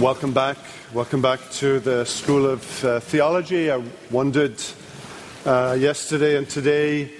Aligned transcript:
welcome 0.00 0.32
back. 0.32 0.56
Welcome 0.94 1.20
back 1.20 1.40
to 1.58 1.78
the 1.78 2.06
School 2.06 2.46
of 2.46 2.84
uh, 2.84 3.00
Theology. 3.00 3.70
I 3.70 3.82
wondered 4.10 4.58
uh, 5.44 5.76
yesterday 5.78 6.38
and 6.38 6.48
today 6.48 7.10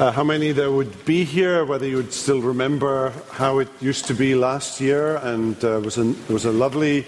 uh, 0.00 0.10
how 0.10 0.24
many 0.24 0.50
there 0.50 0.72
would 0.72 1.04
be 1.04 1.22
here, 1.22 1.64
whether 1.64 1.86
you 1.86 1.96
would 1.96 2.12
still 2.12 2.40
remember 2.40 3.12
how 3.30 3.60
it 3.60 3.68
used 3.80 4.06
to 4.06 4.14
be 4.14 4.34
last 4.34 4.80
year. 4.80 5.18
And 5.18 5.62
uh, 5.62 5.78
it, 5.78 5.84
was 5.84 5.98
a, 5.98 6.10
it 6.10 6.30
was 6.30 6.46
a 6.46 6.52
lovely, 6.52 7.06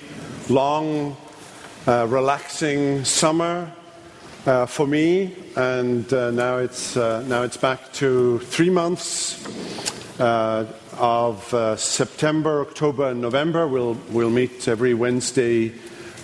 long, 0.49 1.17
uh, 1.89 2.07
relaxing 2.09 3.05
summer 3.05 3.73
uh, 4.47 4.67
for 4.67 4.87
me. 4.87 5.35
And 5.57 6.09
now, 6.13 6.59
it's, 6.59 6.95
now 6.95 7.43
it's 7.43 7.57
back 7.57 7.93
to 7.95 8.39
three 8.39 8.71
months 8.71 9.96
of 10.19 11.53
uh, 11.53 11.77
September, 11.77 12.61
October, 12.61 13.11
and 13.11 13.21
November. 13.21 13.67
We'll, 13.67 13.95
we'll 14.11 14.31
meet 14.31 14.69
every 14.69 14.95
Wednesday 14.95 15.73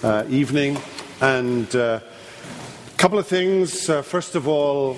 uh, 0.02 0.24
evening. 0.28 0.78
And 1.20 1.72
a 1.74 1.84
uh, 1.84 2.00
couple 2.96 3.18
of 3.18 3.26
things. 3.26 3.88
Uh, 3.88 4.02
first 4.02 4.34
of 4.34 4.48
all, 4.48 4.96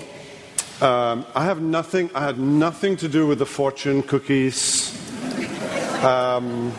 um, 0.81 1.25
I 1.35 1.45
have 1.45 1.61
nothing. 1.61 2.09
I 2.13 2.25
had 2.25 2.39
nothing 2.39 2.97
to 2.97 3.07
do 3.07 3.27
with 3.27 3.39
the 3.39 3.45
fortune 3.45 4.03
cookies. 4.03 4.91
Um, 6.03 6.73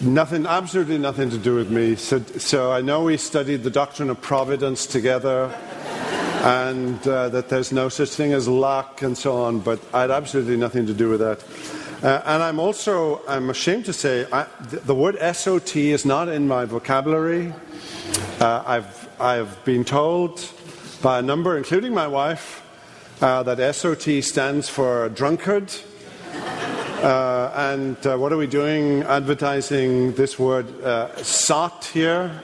nothing, 0.00 0.46
absolutely 0.46 0.98
nothing 0.98 1.30
to 1.30 1.38
do 1.38 1.54
with 1.54 1.70
me. 1.70 1.96
So, 1.96 2.20
so 2.20 2.72
I 2.72 2.80
know 2.80 3.04
we 3.04 3.16
studied 3.16 3.62
the 3.64 3.70
doctrine 3.70 4.10
of 4.10 4.20
providence 4.20 4.86
together 4.86 5.54
and 6.46 7.08
uh, 7.08 7.28
that 7.30 7.48
there's 7.48 7.72
no 7.72 7.88
such 7.88 8.10
thing 8.10 8.32
as 8.32 8.46
luck 8.46 9.02
and 9.02 9.18
so 9.18 9.34
on, 9.34 9.58
but 9.58 9.80
I 9.92 10.02
had 10.02 10.12
absolutely 10.12 10.56
nothing 10.56 10.86
to 10.86 10.94
do 10.94 11.08
with 11.08 11.18
that. 11.18 11.42
Uh, 12.04 12.22
and 12.24 12.40
I'm 12.40 12.60
also, 12.60 13.20
I'm 13.26 13.50
ashamed 13.50 13.86
to 13.86 13.92
say, 13.92 14.28
I, 14.32 14.46
the, 14.70 14.76
the, 14.76 14.94
word 14.94 15.16
SOT 15.34 15.74
is 15.74 16.04
not 16.04 16.28
in 16.28 16.46
my 16.46 16.64
vocabulary. 16.64 17.52
Uh, 18.38 18.62
I've, 18.64 19.20
I've 19.20 19.64
been 19.64 19.84
told 19.84 20.48
by 21.02 21.18
a 21.18 21.22
number, 21.22 21.56
including 21.56 21.92
my 21.92 22.06
wife, 22.06 22.62
uh, 23.20 23.42
that 23.42 23.74
SOT 23.74 24.22
stands 24.22 24.68
for 24.68 25.08
drunkard. 25.08 25.74
Uh, 26.32 27.50
and 27.56 28.06
uh, 28.06 28.16
what 28.16 28.32
are 28.32 28.36
we 28.36 28.46
doing 28.46 29.02
advertising 29.02 30.12
this 30.12 30.38
word 30.38 30.66
SOT 31.24 31.86
here? 31.86 32.40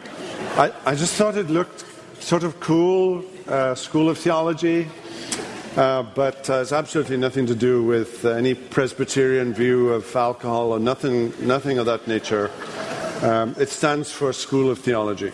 I, 0.57 0.73
I 0.85 0.97
just 0.97 1.15
thought 1.15 1.37
it 1.37 1.49
looked 1.49 1.85
sort 2.21 2.43
of 2.43 2.59
cool, 2.59 3.25
uh, 3.49 3.75
School 3.75 4.09
of 4.09 4.19
Theology, 4.19 4.89
uh, 5.77 6.03
but 6.03 6.49
uh, 6.49 6.59
has 6.59 6.73
absolutely 6.73 7.17
nothing 7.17 7.47
to 7.47 7.55
do 7.55 7.83
with 7.83 8.25
any 8.25 8.55
Presbyterian 8.55 9.53
view 9.55 9.91
of 9.91 10.15
alcohol 10.15 10.73
or 10.73 10.79
nothing, 10.79 11.33
nothing 11.41 11.79
of 11.79 11.87
that 11.87 12.07
nature. 12.07 12.51
Um, 13.23 13.55
it 13.59 13.69
stands 13.69 14.11
for 14.11 14.33
School 14.33 14.71
of 14.71 14.79
Theology. 14.79 15.33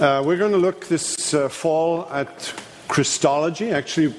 Uh, 0.00 0.22
we're 0.24 0.38
going 0.38 0.52
to 0.52 0.58
look 0.58 0.86
this 0.86 1.34
uh, 1.34 1.48
fall 1.48 2.08
at 2.10 2.54
Christology. 2.88 3.70
Actually, 3.70 4.14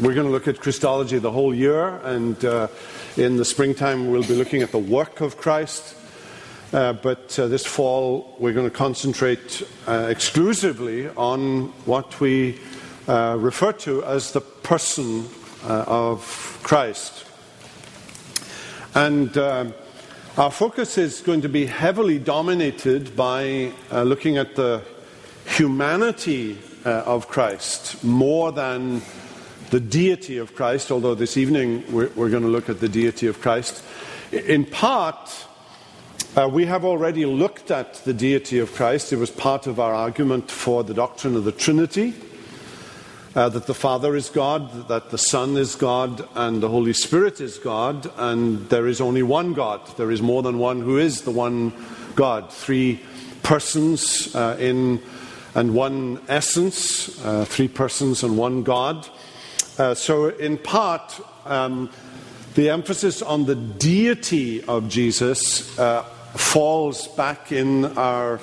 we're 0.00 0.14
going 0.14 0.26
to 0.26 0.32
look 0.32 0.48
at 0.48 0.60
Christology 0.60 1.18
the 1.18 1.32
whole 1.32 1.54
year, 1.54 1.96
and 2.04 2.44
uh, 2.44 2.68
in 3.16 3.36
the 3.36 3.44
springtime, 3.44 4.10
we'll 4.10 4.22
be 4.22 4.36
looking 4.36 4.62
at 4.62 4.70
the 4.70 4.78
work 4.78 5.20
of 5.20 5.36
Christ. 5.36 5.96
Uh, 6.70 6.92
but 6.92 7.38
uh, 7.38 7.48
this 7.48 7.64
fall, 7.64 8.36
we're 8.38 8.52
going 8.52 8.68
to 8.68 8.76
concentrate 8.76 9.62
uh, 9.86 10.06
exclusively 10.10 11.08
on 11.16 11.68
what 11.86 12.20
we 12.20 12.60
uh, 13.06 13.34
refer 13.40 13.72
to 13.72 14.04
as 14.04 14.32
the 14.32 14.40
person 14.42 15.26
uh, 15.64 15.84
of 15.86 16.60
Christ. 16.62 17.24
And 18.94 19.34
our 20.36 20.50
focus 20.50 20.98
is 20.98 21.22
going 21.22 21.40
to 21.40 21.48
be 21.48 21.64
heavily 21.64 22.18
dominated 22.18 23.16
by 23.16 23.72
looking 23.90 24.36
at 24.36 24.54
the 24.54 24.82
humanity 25.46 26.58
of 26.84 27.28
Christ 27.28 28.04
more 28.04 28.52
than 28.52 29.00
the 29.70 29.80
deity 29.80 30.38
of 30.38 30.54
Christ, 30.54 30.90
although 30.90 31.14
this 31.14 31.36
evening 31.36 31.84
we're, 31.90 32.10
we're 32.14 32.30
going 32.30 32.42
to 32.42 32.48
look 32.48 32.68
at 32.68 32.80
the 32.80 32.88
deity 32.88 33.26
of 33.26 33.40
Christ. 33.40 33.82
In 34.32 34.64
part, 34.64 35.47
uh, 36.36 36.48
we 36.48 36.66
have 36.66 36.84
already 36.84 37.24
looked 37.24 37.70
at 37.70 37.94
the 38.04 38.12
deity 38.12 38.58
of 38.58 38.72
Christ. 38.74 39.12
It 39.12 39.16
was 39.16 39.30
part 39.30 39.66
of 39.66 39.80
our 39.80 39.94
argument 39.94 40.50
for 40.50 40.84
the 40.84 40.94
doctrine 40.94 41.36
of 41.36 41.44
the 41.44 41.52
Trinity 41.52 42.14
uh, 43.34 43.48
that 43.48 43.66
the 43.66 43.74
Father 43.74 44.14
is 44.14 44.28
God, 44.28 44.88
that 44.88 45.10
the 45.10 45.18
Son 45.18 45.56
is 45.56 45.74
God, 45.74 46.28
and 46.34 46.62
the 46.62 46.68
Holy 46.68 46.92
Spirit 46.92 47.40
is 47.40 47.58
God, 47.58 48.10
and 48.16 48.68
there 48.68 48.86
is 48.86 49.00
only 49.00 49.22
one 49.22 49.54
God. 49.54 49.80
There 49.96 50.10
is 50.10 50.20
more 50.20 50.42
than 50.42 50.58
one 50.58 50.80
who 50.80 50.98
is 50.98 51.22
the 51.22 51.30
one 51.30 51.72
God. 52.14 52.52
Three 52.52 53.00
persons 53.42 54.34
uh, 54.34 54.56
in 54.58 55.00
and 55.54 55.74
one 55.74 56.20
essence, 56.28 57.24
uh, 57.24 57.44
three 57.44 57.68
persons 57.68 58.22
and 58.22 58.36
one 58.36 58.62
God. 58.62 59.08
Uh, 59.78 59.94
so, 59.94 60.28
in 60.28 60.58
part, 60.58 61.18
um, 61.46 61.90
the 62.54 62.70
emphasis 62.70 63.22
on 63.22 63.46
the 63.46 63.54
deity 63.54 64.62
of 64.64 64.88
Jesus 64.88 65.78
uh, 65.78 66.04
falls 66.34 67.08
back 67.08 67.52
in 67.52 67.84
our, 67.96 68.40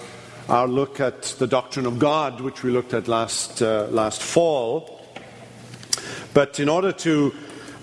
our 0.50 0.68
look 0.68 1.00
at 1.00 1.24
the 1.40 1.48
doctrine 1.48 1.86
of 1.86 2.00
God, 2.00 2.42
which 2.42 2.64
we 2.64 2.72
looked 2.72 2.94
at 2.94 3.08
last, 3.08 3.62
uh, 3.62 3.88
last 3.90 4.22
fall. 4.22 5.02
But 6.34 6.60
in 6.60 6.68
order 6.68 6.92
to 6.92 7.34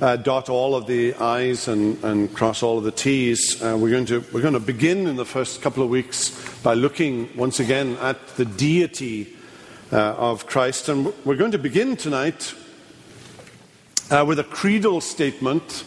uh, 0.00 0.16
dot 0.16 0.48
all 0.48 0.74
of 0.74 0.86
the 0.86 1.14
I's 1.14 1.68
and, 1.68 2.02
and 2.04 2.34
cross 2.34 2.62
all 2.62 2.78
of 2.78 2.84
the 2.84 2.90
T's, 2.90 3.62
uh, 3.62 3.76
we're, 3.78 3.90
going 3.90 4.06
to, 4.06 4.24
we're 4.32 4.42
going 4.42 4.54
to 4.54 4.60
begin 4.60 5.06
in 5.06 5.16
the 5.16 5.24
first 5.24 5.62
couple 5.62 5.82
of 5.82 5.88
weeks 5.88 6.30
by 6.62 6.74
looking 6.74 7.34
once 7.36 7.60
again 7.60 7.96
at 7.96 8.26
the 8.36 8.44
deity 8.44 9.36
uh, 9.92 10.14
of 10.14 10.46
Christ. 10.46 10.88
And 10.88 11.12
we're 11.24 11.36
going 11.36 11.52
to 11.52 11.58
begin 11.58 11.96
tonight 11.96 12.54
uh, 14.10 14.24
with 14.26 14.38
a 14.38 14.44
creedal 14.44 15.00
statement. 15.00 15.84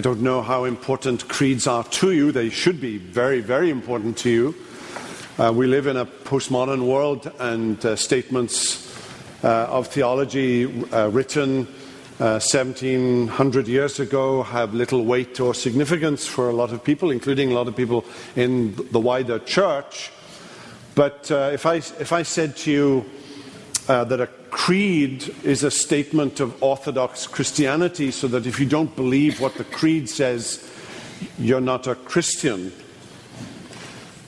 I, 0.00 0.02
don't 0.02 0.22
know 0.22 0.40
how 0.40 0.64
important 0.64 1.28
creeds 1.28 1.66
are 1.66 1.84
to 1.84 2.12
you. 2.12 2.32
They 2.32 2.48
should 2.48 2.80
be 2.80 2.96
very, 2.96 3.42
very 3.42 3.68
important 3.68 4.16
to 4.18 4.30
you. 4.30 4.54
Uh, 5.38 5.52
we 5.54 5.66
live 5.66 5.86
in 5.86 5.98
a 5.98 6.06
postmodern 6.06 6.86
world, 6.86 7.30
and 7.38 7.84
uh, 7.84 7.96
statements 7.96 8.88
uh, 9.44 9.66
of 9.68 9.88
theology 9.88 10.64
uh, 10.90 11.08
written 11.08 11.66
1700 12.16 13.64
uh, 13.66 13.68
years 13.68 14.00
ago 14.00 14.42
have 14.42 14.72
little 14.72 15.04
weight 15.04 15.38
or 15.38 15.52
significance 15.52 16.26
for 16.26 16.48
a 16.48 16.54
lot 16.54 16.72
of 16.72 16.82
people, 16.82 17.10
including 17.10 17.52
a 17.52 17.54
lot 17.54 17.68
of 17.68 17.76
people 17.76 18.06
in 18.36 18.74
the 18.92 19.00
wider 19.00 19.38
church. 19.38 20.10
But 20.94 21.30
uh, 21.30 21.50
if, 21.52 21.66
I, 21.66 21.74
if 21.74 22.10
I 22.10 22.22
said 22.22 22.56
to 22.56 22.70
you 22.70 23.04
that 23.90 24.20
a 24.20 24.28
creed 24.50 25.34
is 25.42 25.64
a 25.64 25.70
statement 25.70 26.38
of 26.38 26.62
Orthodox 26.62 27.26
Christianity, 27.26 28.12
so 28.12 28.28
that 28.28 28.46
if 28.46 28.60
you 28.60 28.66
don't 28.66 28.94
believe 28.94 29.40
what 29.40 29.56
the 29.56 29.64
creed 29.64 30.08
says, 30.08 30.70
you're 31.38 31.60
not 31.60 31.88
a 31.88 31.96
Christian. 31.96 32.72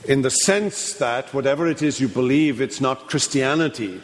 In 0.09 0.23
the 0.23 0.31
sense 0.31 0.95
that 0.95 1.33
whatever 1.33 1.69
it 1.69 1.81
is 1.81 2.01
you 2.01 2.09
believe, 2.09 2.61
it's 2.61 2.81
not 2.81 3.09
Christianity. 3.09 4.01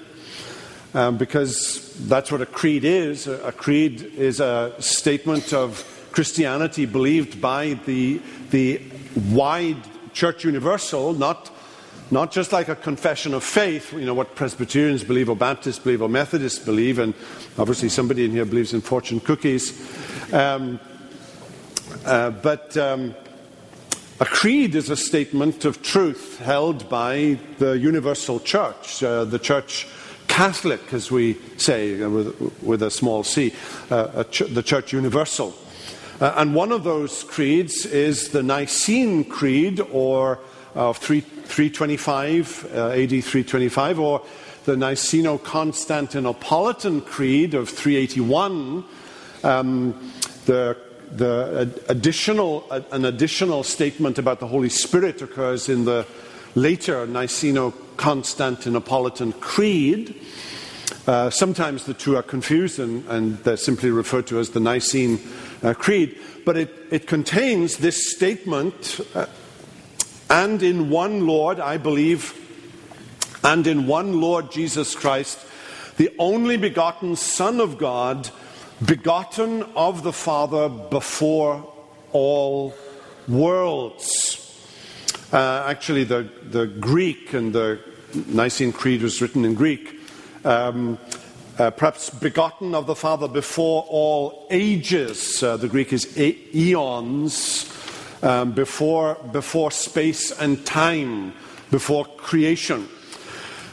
Um, 0.94 1.18
because 1.18 1.92
that's 2.06 2.30
what 2.30 2.40
a 2.40 2.46
creed 2.46 2.84
is. 2.84 3.26
A 3.26 3.50
creed 3.50 4.02
is 4.16 4.38
a 4.38 4.72
statement 4.78 5.52
of 5.52 5.84
Christianity 6.12 6.86
believed 6.86 7.40
by 7.40 7.74
the, 7.84 8.22
the 8.50 8.80
wide 9.32 9.82
church 10.12 10.44
universal, 10.44 11.14
not 11.14 11.50
not 12.10 12.32
just 12.32 12.52
like 12.52 12.68
a 12.68 12.76
confession 12.76 13.34
of 13.34 13.44
faith, 13.44 13.92
you 13.92 14.06
know, 14.06 14.14
what 14.14 14.34
Presbyterians 14.34 15.04
believe 15.04 15.28
or 15.28 15.36
Baptists 15.36 15.78
believe 15.78 16.00
or 16.00 16.08
Methodists 16.08 16.58
believe, 16.58 16.98
and 16.98 17.14
obviously 17.58 17.88
somebody 17.88 18.24
in 18.24 18.30
here 18.30 18.44
believes 18.44 18.72
in 18.72 18.80
fortune 18.80 19.20
cookies. 19.20 19.78
Um, 20.32 20.80
uh, 22.04 22.30
but 22.30 22.76
um, 22.76 23.14
a 24.20 24.24
creed 24.24 24.74
is 24.74 24.88
a 24.88 24.96
statement 24.96 25.64
of 25.64 25.82
truth 25.82 26.38
held 26.38 26.88
by 26.88 27.38
the 27.58 27.72
universal 27.78 28.40
church, 28.40 29.02
uh, 29.02 29.24
the 29.24 29.38
church 29.38 29.86
Catholic, 30.28 30.92
as 30.92 31.10
we 31.10 31.36
say, 31.56 32.02
uh, 32.02 32.08
with, 32.08 32.62
with, 32.62 32.82
a 32.82 32.90
small 32.90 33.24
c, 33.24 33.52
uh, 33.90 34.24
ch- 34.24 34.48
the 34.48 34.62
church 34.62 34.92
universal. 34.92 35.54
Uh, 36.20 36.34
and 36.36 36.54
one 36.54 36.72
of 36.72 36.84
those 36.84 37.24
creeds 37.24 37.86
is 37.86 38.30
the 38.30 38.42
Nicene 38.42 39.24
Creed, 39.24 39.80
or 39.92 40.38
of 40.74 40.98
3, 40.98 41.22
325, 41.48 42.70
uh, 42.74 42.88
AD 42.90 43.08
325, 43.08 43.98
or 43.98 44.22
the 44.64 44.76
Niceno 44.76 45.38
Constantinopolitan 45.40 47.04
Creed 47.04 47.54
of 47.54 47.68
381, 47.68 48.84
um, 49.42 50.12
the, 50.44 50.76
the 51.10 51.82
additional, 51.88 52.66
uh, 52.70 52.82
an 52.92 53.06
additional 53.06 53.62
statement 53.64 54.18
about 54.18 54.40
the 54.40 54.46
Holy 54.46 54.68
Spirit 54.68 55.22
occurs 55.22 55.68
in 55.68 55.84
the 55.86 56.06
later 56.54 57.06
Niceno 57.06 57.72
Constantinopolitan 57.96 59.40
Creed. 59.40 60.14
Uh, 61.06 61.30
sometimes 61.30 61.84
the 61.84 61.94
two 61.94 62.16
are 62.16 62.22
confused 62.22 62.78
and, 62.78 63.06
and, 63.08 63.38
they're 63.38 63.56
simply 63.56 63.90
referred 63.90 64.26
to 64.26 64.38
as 64.38 64.50
the 64.50 64.60
Nicene 64.60 65.18
uh, 65.62 65.72
Creed. 65.72 66.18
But 66.44 66.58
it, 66.58 66.74
it, 66.90 67.06
contains 67.06 67.78
this 67.78 68.10
statement, 68.10 69.00
uh, 69.14 69.26
and 70.30 70.62
in 70.62 70.90
one 70.90 71.26
Lord, 71.26 71.60
I 71.60 71.76
believe, 71.76 72.34
and 73.42 73.66
in 73.66 73.86
one 73.86 74.20
Lord 74.20 74.50
Jesus 74.50 74.94
Christ, 74.94 75.38
the 75.96 76.14
only 76.18 76.56
begotten 76.56 77.16
Son 77.16 77.60
of 77.60 77.78
God, 77.78 78.30
begotten 78.84 79.62
of 79.74 80.02
the 80.02 80.12
Father 80.12 80.68
before 80.68 81.72
all 82.12 82.74
worlds. 83.26 84.44
Uh, 85.32 85.64
actually, 85.66 86.04
the, 86.04 86.28
the 86.50 86.66
Greek 86.66 87.32
and 87.32 87.52
the 87.52 87.80
Nicene 88.26 88.72
Creed 88.72 89.02
was 89.02 89.20
written 89.20 89.44
in 89.44 89.54
Greek. 89.54 90.00
Um, 90.44 90.98
uh, 91.58 91.70
perhaps 91.70 92.10
begotten 92.10 92.74
of 92.74 92.86
the 92.86 92.94
Father 92.94 93.26
before 93.26 93.84
all 93.88 94.46
ages. 94.50 95.42
Uh, 95.42 95.56
the 95.56 95.68
Greek 95.68 95.92
is 95.92 96.16
eons, 96.16 97.64
um, 98.22 98.52
before, 98.52 99.16
before 99.32 99.70
space 99.70 100.30
and 100.32 100.64
time, 100.64 101.32
before 101.70 102.04
creation. 102.04 102.88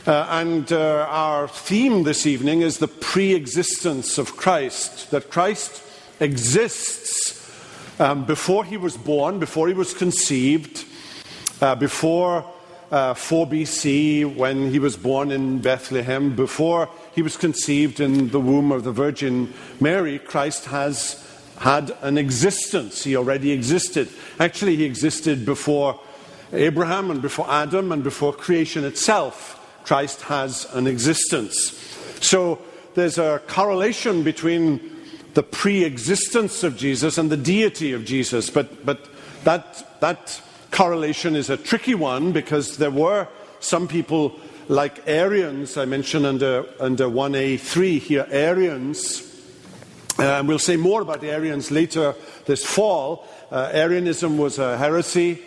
Uh, 0.05 0.27
and 0.29 0.71
uh, 0.71 1.07
our 1.09 1.47
theme 1.47 2.03
this 2.03 2.27
evening 2.27 2.61
is 2.61 2.77
the 2.77 2.87
pre 2.87 3.33
existence 3.33 4.17
of 4.17 4.37
Christ, 4.37 5.09
that 5.11 5.31
Christ 5.31 5.81
exists 6.19 7.41
um, 7.99 8.25
before 8.25 8.65
he 8.65 8.77
was 8.77 8.97
born, 8.97 9.39
before 9.39 9.67
he 9.67 9.73
was 9.73 9.93
conceived, 9.93 10.85
uh, 11.61 11.73
before 11.75 12.45
uh, 12.91 13.13
4 13.13 13.47
BC 13.47 14.35
when 14.35 14.69
he 14.71 14.79
was 14.79 14.95
born 14.95 15.31
in 15.31 15.59
Bethlehem, 15.59 16.35
before 16.35 16.89
he 17.13 17.21
was 17.21 17.35
conceived 17.35 17.99
in 17.99 18.29
the 18.29 18.39
womb 18.39 18.71
of 18.71 18.83
the 18.83 18.91
Virgin 18.91 19.53
Mary, 19.79 20.19
Christ 20.19 20.65
has 20.65 21.24
had 21.59 21.95
an 22.01 22.17
existence. 22.17 23.03
He 23.03 23.15
already 23.15 23.51
existed. 23.51 24.09
Actually, 24.39 24.75
he 24.75 24.83
existed 24.83 25.45
before 25.45 25.99
Abraham 26.51 27.11
and 27.11 27.21
before 27.21 27.49
Adam 27.49 27.91
and 27.91 28.03
before 28.03 28.33
creation 28.33 28.83
itself. 28.83 29.61
Christ 29.85 30.21
has 30.23 30.65
an 30.73 30.87
existence. 30.87 31.79
So 32.21 32.59
there's 32.95 33.17
a 33.17 33.41
correlation 33.47 34.23
between 34.23 34.91
the 35.33 35.43
pre 35.43 35.83
existence 35.83 36.63
of 36.63 36.77
Jesus 36.77 37.17
and 37.17 37.29
the 37.29 37.37
deity 37.37 37.91
of 37.93 38.05
Jesus, 38.05 38.49
but, 38.49 38.85
but 38.85 39.07
that, 39.43 39.99
that 39.99 40.41
correlation 40.71 41.35
is 41.35 41.49
a 41.49 41.57
tricky 41.57 41.93
one 41.93 42.31
because 42.31 42.77
there 42.77 42.91
were 42.91 43.27
some 43.59 43.87
people 43.87 44.35
like 44.67 45.07
Arians, 45.07 45.77
I 45.77 45.85
mentioned 45.85 46.25
under, 46.25 46.65
under 46.79 47.05
1A3 47.05 47.99
here, 47.99 48.27
Arians. 48.31 49.34
Uh, 50.17 50.23
and 50.23 50.47
we'll 50.47 50.59
say 50.59 50.77
more 50.77 51.01
about 51.01 51.19
the 51.19 51.29
Arians 51.29 51.71
later 51.71 52.15
this 52.45 52.65
fall. 52.65 53.27
Uh, 53.51 53.69
Arianism 53.73 54.37
was 54.37 54.59
a 54.59 54.77
heresy 54.77 55.41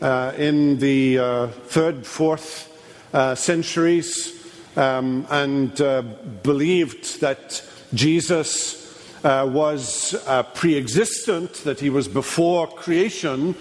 uh, 0.00 0.32
in 0.36 0.78
the 0.78 1.18
uh, 1.18 1.46
third, 1.46 2.06
fourth 2.06 2.68
uh, 3.12 3.34
centuries 3.34 4.48
um, 4.76 5.26
and 5.30 5.80
uh, 5.80 6.02
believed 6.42 7.20
that 7.20 7.64
Jesus 7.94 8.80
was 9.22 10.14
pre 10.54 10.76
existent, 10.76 11.54
that 11.64 11.80
he 11.80 11.90
was 11.90 12.08
before 12.08 12.66
creation, 12.66 13.54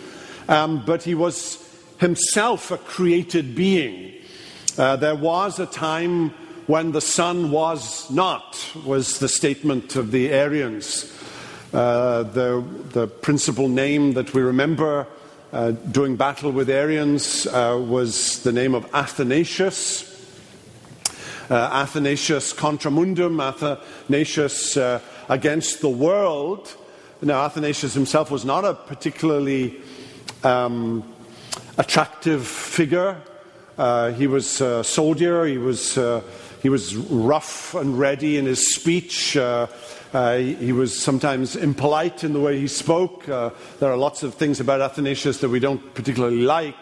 um, 0.47 0.83
but 0.85 1.03
he 1.03 1.15
was 1.15 1.57
himself 1.99 2.71
a 2.71 2.77
created 2.77 3.55
being. 3.55 4.13
Uh, 4.77 4.95
there 4.95 5.15
was 5.15 5.59
a 5.59 5.65
time 5.65 6.33
when 6.71 6.93
the 6.93 7.01
Son 7.01 7.51
was 7.51 8.09
not, 8.09 8.57
was 8.85 9.19
the 9.19 9.27
statement 9.27 9.97
of 9.97 10.11
the 10.11 10.29
Arians. 10.29 11.13
Uh, 11.73 12.23
the, 12.23 12.63
the, 12.93 13.07
principal 13.07 13.67
name 13.67 14.13
that 14.13 14.33
we 14.33 14.41
remember 14.41 15.05
uh, 15.51 15.71
doing 15.71 16.15
battle 16.15 16.49
with 16.49 16.69
Arians 16.69 17.45
uh, 17.47 17.77
was 17.77 18.41
the 18.43 18.53
name 18.53 18.73
of 18.73 18.87
Athanasius. 18.93 20.07
Uh, 21.49 21.55
Athanasius 21.73 22.53
contra 22.53 22.89
mundum, 22.89 23.41
Athanasius 23.41 24.77
uh, 24.77 25.01
against 25.27 25.81
the 25.81 25.89
world. 25.89 26.73
Now, 27.21 27.43
Athanasius 27.43 27.93
himself 27.93 28.31
was 28.31 28.45
not 28.45 28.63
a 28.63 28.75
particularly 28.75 29.75
um, 30.41 31.03
attractive 31.77 32.47
figure. 32.47 33.21
Uh, 33.77 34.13
he 34.13 34.27
was 34.27 34.61
a 34.61 34.85
soldier, 34.85 35.45
he 35.45 35.57
was, 35.57 35.97
he 36.61 36.69
was 36.69 36.95
rough 36.95 37.73
and 37.75 37.97
ready 37.97 38.37
in 38.37 38.45
his 38.45 38.73
speech. 38.73 39.35
Uh, 39.35 39.67
uh 40.13 40.37
he 40.37 40.71
was 40.71 40.97
sometimes 40.97 41.55
impolite 41.55 42.23
in 42.23 42.33
the 42.33 42.39
way 42.39 42.59
he 42.59 42.67
spoke. 42.67 43.27
Uh, 43.27 43.49
there 43.79 43.91
are 43.91 43.97
lots 43.97 44.23
of 44.23 44.35
things 44.35 44.59
about 44.59 44.81
Athanasius 44.81 45.39
that 45.39 45.49
we 45.49 45.59
don't 45.59 45.93
particularly 45.93 46.41
like, 46.41 46.77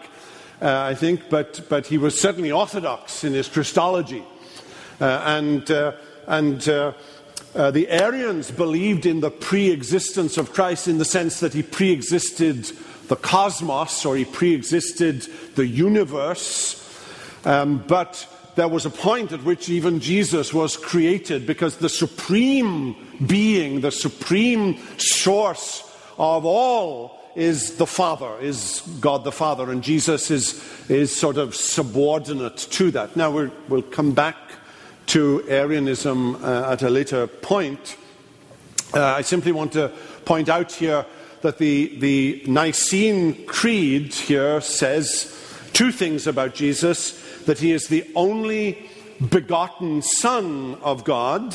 uh, 0.60 0.82
I 0.82 0.94
think, 0.94 1.30
but, 1.30 1.62
but 1.68 1.86
he 1.86 1.98
was 1.98 2.20
certainly 2.20 2.52
orthodox 2.52 3.24
in 3.24 3.32
his 3.32 3.48
Christology. 3.48 4.24
and 5.00 5.70
and 6.26 6.60
the 6.60 7.88
Arians 7.88 8.50
believed 8.50 9.06
in 9.06 9.20
the 9.20 9.30
pre 9.30 9.70
existence 9.70 10.36
of 10.36 10.52
Christ 10.52 10.88
in 10.88 10.98
the 10.98 11.04
sense 11.04 11.40
that 11.40 11.54
he 11.54 11.62
pre 11.62 11.90
existed 11.90 12.70
the 13.10 13.16
cosmos, 13.16 14.06
or 14.06 14.16
he 14.16 14.24
pre 14.24 14.54
existed 14.54 15.22
the 15.56 15.66
universe. 15.66 16.76
Um, 17.44 17.82
but 17.86 18.26
there 18.54 18.68
was 18.68 18.86
a 18.86 18.90
point 18.90 19.32
at 19.32 19.44
which 19.44 19.68
even 19.68 20.00
Jesus 20.00 20.52
was 20.52 20.76
created 20.76 21.46
because 21.46 21.76
the 21.76 21.88
supreme 21.88 22.96
being, 23.26 23.80
the 23.80 23.90
supreme 23.90 24.78
source 24.98 25.82
of 26.18 26.44
all 26.44 27.18
is 27.36 27.76
the 27.76 27.86
Father, 27.86 28.38
is 28.40 28.82
God 29.00 29.24
the 29.24 29.32
Father, 29.32 29.70
and 29.70 29.82
Jesus 29.82 30.30
is, 30.30 30.62
is 30.90 31.14
sort 31.14 31.36
of 31.36 31.54
subordinate 31.54 32.56
to 32.56 32.90
that. 32.90 33.16
Now, 33.16 33.30
we 33.30 33.50
will 33.68 33.82
come 33.82 34.12
back 34.12 34.36
to 35.06 35.44
Arianism 35.48 36.36
uh, 36.36 36.72
at 36.72 36.82
a 36.82 36.90
later 36.90 37.26
point. 37.26 37.96
Uh, 38.92 39.04
I 39.04 39.22
simply 39.22 39.52
want 39.52 39.72
to 39.72 39.92
point 40.24 40.48
out 40.48 40.72
here 40.72 41.06
that 41.42 41.58
the, 41.58 41.98
the 41.98 42.42
Nicene 42.46 43.46
Creed 43.46 44.12
here 44.12 44.60
says 44.60 45.36
two 45.72 45.92
things 45.92 46.26
about 46.26 46.54
Jesus 46.54 47.19
that 47.46 47.58
he 47.58 47.72
is 47.72 47.88
the 47.88 48.06
only 48.14 48.90
begotten 49.28 50.02
Son 50.02 50.76
of 50.82 51.04
God, 51.04 51.54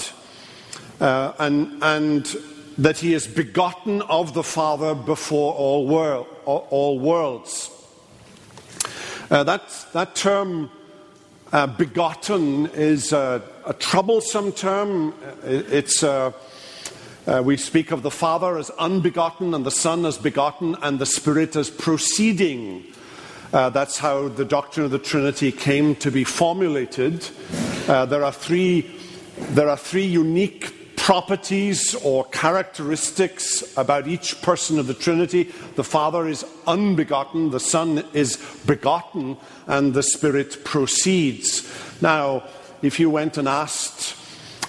uh, 1.00 1.34
and, 1.40 1.84
and 1.84 2.36
that 2.78 2.98
he 2.98 3.14
is 3.14 3.28
begotten 3.28 4.02
of 4.04 4.34
the 4.34 4.44
Father 4.44 4.94
before 4.94 5.54
all, 5.54 5.88
world, 5.88 6.28
all 6.46 7.00
worlds. 7.00 7.72
Uh, 9.32 9.44
that, 9.44 9.64
that 9.94 10.16
term, 10.16 10.70
uh, 11.52 11.66
begotten, 11.66 12.68
is 12.68 13.12
a, 13.12 13.42
a, 13.66 13.74
troublesome 13.74 14.52
term. 14.52 15.16
It's 15.44 16.04
uh, 16.04 16.32
uh, 17.26 17.42
we 17.44 17.58
speak 17.58 17.90
of 17.90 18.04
the 18.04 18.12
Father 18.12 18.58
as 18.60 18.70
unbegotten, 18.72 19.56
and 19.56 19.66
the 19.66 19.72
Son 19.72 20.06
as 20.06 20.18
begotten, 20.20 20.76
and 20.84 21.00
the 21.00 21.08
Spirit 21.08 21.56
as 21.56 21.72
proceeding. 21.72 22.86
Uh, 23.56 23.70
that's 23.70 23.98
how 23.98 24.28
the 24.28 24.44
doctrine 24.44 24.84
of 24.84 24.92
the 24.92 25.00
Trinity 25.00 25.50
came 25.50 25.96
to 25.96 26.12
be 26.12 26.26
formulated. 26.26 27.26
Uh, 27.88 28.06
there, 28.06 28.26
are 28.26 28.34
three, 28.34 28.94
there 29.38 29.70
are 29.70 29.78
three 29.78 30.04
unique 30.04 30.98
properties 30.98 31.96
or 32.04 32.26
characteristics 32.26 33.78
about 33.78 34.10
each 34.10 34.42
person 34.42 34.78
of 34.78 34.88
the 34.88 34.94
Trinity. 34.94 35.44
The 35.78 35.86
Father 35.86 36.28
is 36.28 36.44
unbegotten, 36.68 37.52
the 37.52 37.62
Son 37.62 38.04
is 38.12 38.36
begotten, 38.66 39.38
and 39.68 39.94
the 39.94 40.04
Spirit 40.04 40.66
proceeds. 40.66 41.64
Now, 42.02 42.44
if 42.82 43.00
you 43.00 43.10
went 43.10 43.38
and 43.38 43.48
asked 43.48 44.18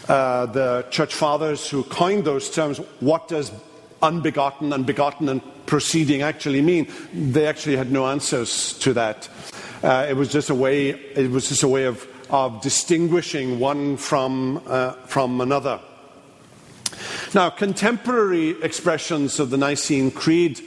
uh, 0.08 0.46
the 0.46 0.86
church 0.90 1.12
fathers 1.12 1.68
who 1.68 1.82
coined 1.82 2.24
those 2.24 2.48
terms, 2.50 2.78
what 3.00 3.26
does 3.26 3.50
unbegotten 4.00 4.72
and 4.72 4.86
begotten 4.86 5.28
and 5.28 5.42
proceeding 5.66 6.22
actually 6.22 6.62
mean? 6.62 6.90
They 7.12 7.46
actually 7.46 7.76
had 7.76 7.90
no 7.90 8.06
answers 8.06 8.72
to 8.80 8.92
that. 8.94 9.28
Uh, 9.82 10.06
it 10.08 10.14
was 10.14 10.32
just 10.32 10.50
a 10.50 10.54
way. 10.54 10.90
It 10.90 11.30
was 11.30 11.48
just 11.48 11.62
a 11.62 11.68
way 11.68 11.84
of, 11.84 12.06
of 12.30 12.60
distinguishing 12.62 13.58
one 13.58 13.96
from 13.96 14.62
uh, 14.66 14.92
from 15.06 15.40
another. 15.40 15.80
Now, 17.34 17.50
contemporary 17.50 18.50
expressions 18.62 19.38
of 19.40 19.50
the 19.50 19.58
Nicene 19.58 20.10
Creed 20.10 20.60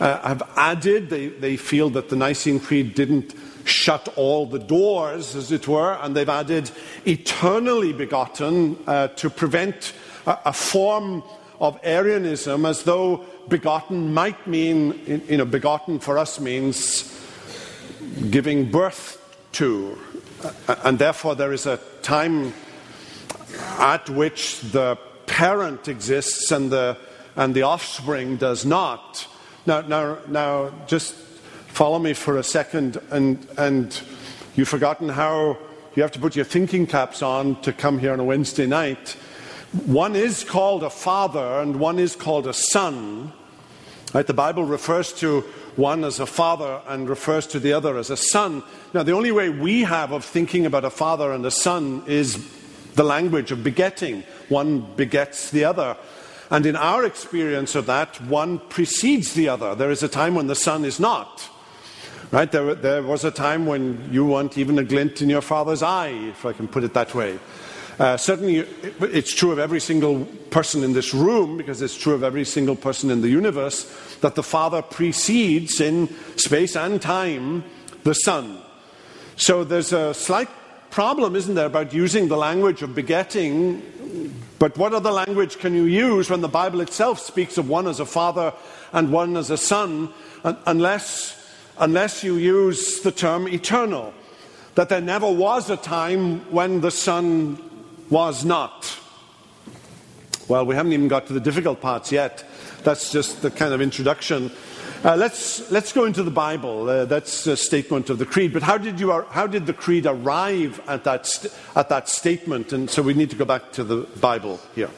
uh, 0.00 0.28
have 0.28 0.42
added. 0.56 1.10
They, 1.10 1.28
they 1.28 1.56
feel 1.56 1.90
that 1.90 2.08
the 2.08 2.16
Nicene 2.16 2.60
Creed 2.60 2.94
didn't 2.94 3.34
shut 3.64 4.08
all 4.16 4.46
the 4.46 4.58
doors, 4.58 5.36
as 5.36 5.52
it 5.52 5.68
were, 5.68 5.92
and 5.94 6.16
they've 6.16 6.28
added 6.28 6.70
eternally 7.06 7.92
begotten 7.92 8.76
uh, 8.86 9.08
to 9.08 9.30
prevent 9.30 9.92
a, 10.26 10.38
a, 10.46 10.52
form 10.52 11.22
of 11.60 11.78
Arianism 11.82 12.66
as 12.66 12.82
though 12.82 13.24
begotten 13.48 14.12
might 14.12 14.46
mean, 14.46 15.22
you 15.28 15.36
know, 15.36 15.44
begotten 15.44 15.98
for 15.98 16.18
us 16.18 16.40
means 16.40 17.08
giving 18.30 18.70
birth 18.70 19.18
to, 19.52 19.98
and 20.84 20.98
therefore 20.98 21.34
there 21.34 21.52
is 21.52 21.66
a 21.66 21.78
time 22.02 22.52
at 23.78 24.08
which 24.10 24.60
the 24.60 24.98
parent 25.26 25.88
exists 25.88 26.50
and 26.50 26.70
the, 26.70 26.96
and 27.36 27.54
the 27.54 27.62
offspring 27.62 28.36
does 28.36 28.64
not. 28.64 29.26
Now, 29.66 29.80
now, 29.82 30.18
now, 30.28 30.72
just 30.86 31.14
follow 31.14 31.98
me 31.98 32.12
for 32.12 32.38
a 32.38 32.42
second, 32.42 33.00
and, 33.10 33.46
and 33.56 34.00
you've 34.56 34.68
forgotten 34.68 35.08
how 35.08 35.56
you 35.94 36.02
have 36.02 36.12
to 36.12 36.18
put 36.18 36.34
your 36.34 36.44
thinking 36.44 36.86
caps 36.86 37.22
on 37.22 37.60
to 37.62 37.72
come 37.72 37.98
here 37.98 38.12
on 38.12 38.20
a 38.20 38.24
Wednesday 38.24 38.66
night. 38.66 39.16
One 39.72 40.14
is 40.14 40.44
called 40.44 40.82
a 40.82 40.90
father, 40.90 41.60
and 41.60 41.80
one 41.80 41.98
is 41.98 42.14
called 42.14 42.46
a 42.46 42.52
son. 42.52 43.32
Right? 44.12 44.26
The 44.26 44.34
Bible 44.34 44.64
refers 44.64 45.12
to 45.14 45.40
one 45.76 46.04
as 46.04 46.20
a 46.20 46.26
father 46.26 46.82
and 46.86 47.08
refers 47.08 47.46
to 47.48 47.58
the 47.58 47.72
other 47.72 47.96
as 47.96 48.10
a 48.10 48.16
son. 48.16 48.62
Now, 48.92 49.02
the 49.02 49.12
only 49.12 49.32
way 49.32 49.48
we 49.48 49.82
have 49.82 50.12
of 50.12 50.24
thinking 50.24 50.66
about 50.66 50.84
a 50.84 50.90
father 50.90 51.32
and 51.32 51.44
a 51.46 51.50
son 51.50 52.04
is 52.06 52.46
the 52.94 53.04
language 53.04 53.50
of 53.50 53.64
begetting. 53.64 54.24
One 54.50 54.80
begets 54.96 55.50
the 55.50 55.64
other. 55.64 55.96
And 56.50 56.66
in 56.66 56.76
our 56.76 57.06
experience 57.06 57.74
of 57.74 57.86
that, 57.86 58.20
one 58.20 58.58
precedes 58.58 59.32
the 59.32 59.48
other. 59.48 59.74
There 59.74 59.90
is 59.90 60.02
a 60.02 60.08
time 60.08 60.34
when 60.34 60.48
the 60.48 60.54
son 60.54 60.84
is 60.84 61.00
not. 61.00 61.48
Right? 62.30 62.52
There, 62.52 62.74
there 62.74 63.02
was 63.02 63.24
a 63.24 63.30
time 63.30 63.64
when 63.64 64.10
you 64.12 64.26
want 64.26 64.58
even 64.58 64.78
a 64.78 64.84
glint 64.84 65.22
in 65.22 65.30
your 65.30 65.40
father's 65.40 65.82
eye, 65.82 66.08
if 66.08 66.44
I 66.44 66.52
can 66.52 66.68
put 66.68 66.84
it 66.84 66.92
that 66.92 67.14
way. 67.14 67.38
Uh, 68.02 68.16
certainly, 68.16 68.56
it's 69.00 69.32
true 69.32 69.52
of 69.52 69.60
every 69.60 69.78
single 69.78 70.24
person 70.50 70.82
in 70.82 70.92
this 70.92 71.14
room, 71.14 71.56
because 71.56 71.80
it's 71.80 71.96
true 71.96 72.14
of 72.14 72.24
every 72.24 72.44
single 72.44 72.74
person 72.74 73.12
in 73.12 73.20
the 73.20 73.28
universe, 73.28 74.16
that 74.22 74.34
the 74.34 74.42
Father 74.42 74.82
precedes 74.82 75.80
in 75.80 76.08
space 76.36 76.74
and 76.74 77.00
time 77.00 77.62
the 78.02 78.12
Son. 78.12 78.58
So 79.36 79.62
there's 79.62 79.92
a 79.92 80.12
slight 80.14 80.48
problem, 80.90 81.36
isn't 81.36 81.54
there, 81.54 81.66
about 81.66 81.94
using 81.94 82.26
the 82.26 82.36
language 82.36 82.82
of 82.82 82.92
begetting. 82.92 83.80
But 84.58 84.76
what 84.76 84.92
other 84.92 85.12
language 85.12 85.60
can 85.60 85.72
you 85.72 85.84
use 85.84 86.28
when 86.28 86.40
the 86.40 86.48
Bible 86.48 86.80
itself 86.80 87.20
speaks 87.20 87.56
of 87.56 87.68
one 87.68 87.86
as 87.86 88.00
a 88.00 88.04
father 88.04 88.52
and 88.92 89.12
one 89.12 89.36
as 89.36 89.48
a 89.50 89.56
son, 89.56 90.12
unless, 90.42 91.54
unless 91.78 92.24
you 92.24 92.34
use 92.34 93.02
the 93.02 93.12
term 93.12 93.46
eternal? 93.46 94.12
That 94.74 94.88
there 94.88 95.00
never 95.00 95.30
was 95.30 95.70
a 95.70 95.76
time 95.76 96.50
when 96.50 96.80
the 96.80 96.90
Son 96.90 97.68
was 98.12 98.44
not. 98.44 98.94
Well, 100.46 100.66
we 100.66 100.74
haven't 100.74 100.92
even 100.92 101.08
got 101.08 101.28
to 101.28 101.32
the 101.32 101.40
difficult 101.40 101.80
parts 101.80 102.12
yet. 102.12 102.44
That's 102.84 103.10
just 103.10 103.40
the 103.40 103.50
kind 103.50 103.72
of 103.72 103.80
introduction. 103.80 104.52
Uh, 105.02 105.16
let's, 105.16 105.70
let's 105.70 105.94
go 105.94 106.04
into 106.04 106.22
the 106.22 106.30
Bible. 106.30 106.90
Uh, 106.90 107.06
that's 107.06 107.46
a 107.46 107.56
statement 107.56 108.10
of 108.10 108.18
the 108.18 108.26
creed. 108.26 108.52
But 108.52 108.62
how 108.62 108.76
did, 108.76 109.00
you, 109.00 109.10
how 109.30 109.46
did 109.46 109.64
the 109.64 109.72
creed 109.72 110.04
arrive 110.04 110.78
at 110.86 111.04
that, 111.04 111.26
st- 111.26 111.54
at 111.74 111.88
that 111.88 112.06
statement? 112.06 112.74
And 112.74 112.90
so 112.90 113.00
we 113.00 113.14
need 113.14 113.30
to 113.30 113.36
go 113.36 113.46
back 113.46 113.72
to 113.72 113.82
the 113.82 114.02
Bible 114.20 114.60
here. 114.74 114.90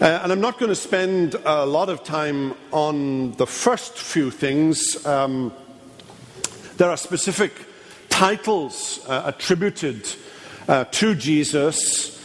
Uh, 0.00 0.20
and 0.22 0.30
I'm 0.30 0.40
not 0.40 0.60
going 0.60 0.70
to 0.70 0.76
spend 0.76 1.34
a 1.44 1.66
lot 1.66 1.88
of 1.88 2.04
time 2.04 2.54
on 2.70 3.32
the 3.32 3.48
first 3.48 3.98
few 3.98 4.30
things. 4.30 5.04
Um, 5.04 5.52
there 6.76 6.88
are 6.88 6.96
specific 6.96 7.52
titles 8.10 9.04
uh, 9.08 9.22
attributed 9.26 10.06
uh, 10.68 10.84
to 10.84 11.14
Jesus 11.14 12.20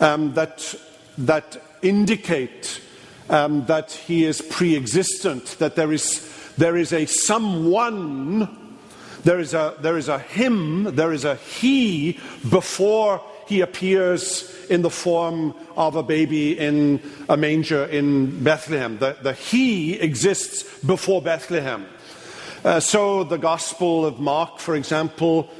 um, 0.00 0.34
that, 0.34 0.74
that 1.18 1.62
indicate 1.82 2.80
um, 3.28 3.64
that 3.66 3.92
he 3.92 4.24
is 4.24 4.40
pre 4.40 4.76
existent, 4.76 5.56
that 5.58 5.76
there 5.76 5.92
is, 5.92 6.28
there 6.56 6.76
is 6.76 6.92
a 6.92 7.06
someone, 7.06 8.76
there 9.24 9.38
is 9.38 9.54
a, 9.54 9.76
there 9.80 9.96
is 9.96 10.08
a 10.08 10.18
him, 10.18 10.94
there 10.96 11.12
is 11.12 11.24
a 11.24 11.36
he 11.36 12.18
before 12.48 13.22
he 13.46 13.60
appears 13.60 14.54
in 14.70 14.82
the 14.82 14.90
form 14.90 15.54
of 15.76 15.96
a 15.96 16.02
baby 16.02 16.56
in 16.56 17.02
a 17.28 17.36
manger 17.36 17.84
in 17.84 18.44
Bethlehem. 18.44 18.98
The, 18.98 19.16
the 19.20 19.32
he 19.32 19.94
exists 19.94 20.62
before 20.80 21.20
Bethlehem. 21.20 21.86
Uh, 22.64 22.78
so 22.78 23.24
the 23.24 23.38
Gospel 23.38 24.06
of 24.06 24.20
Mark, 24.20 24.58
for 24.60 24.76
example, 24.76 25.50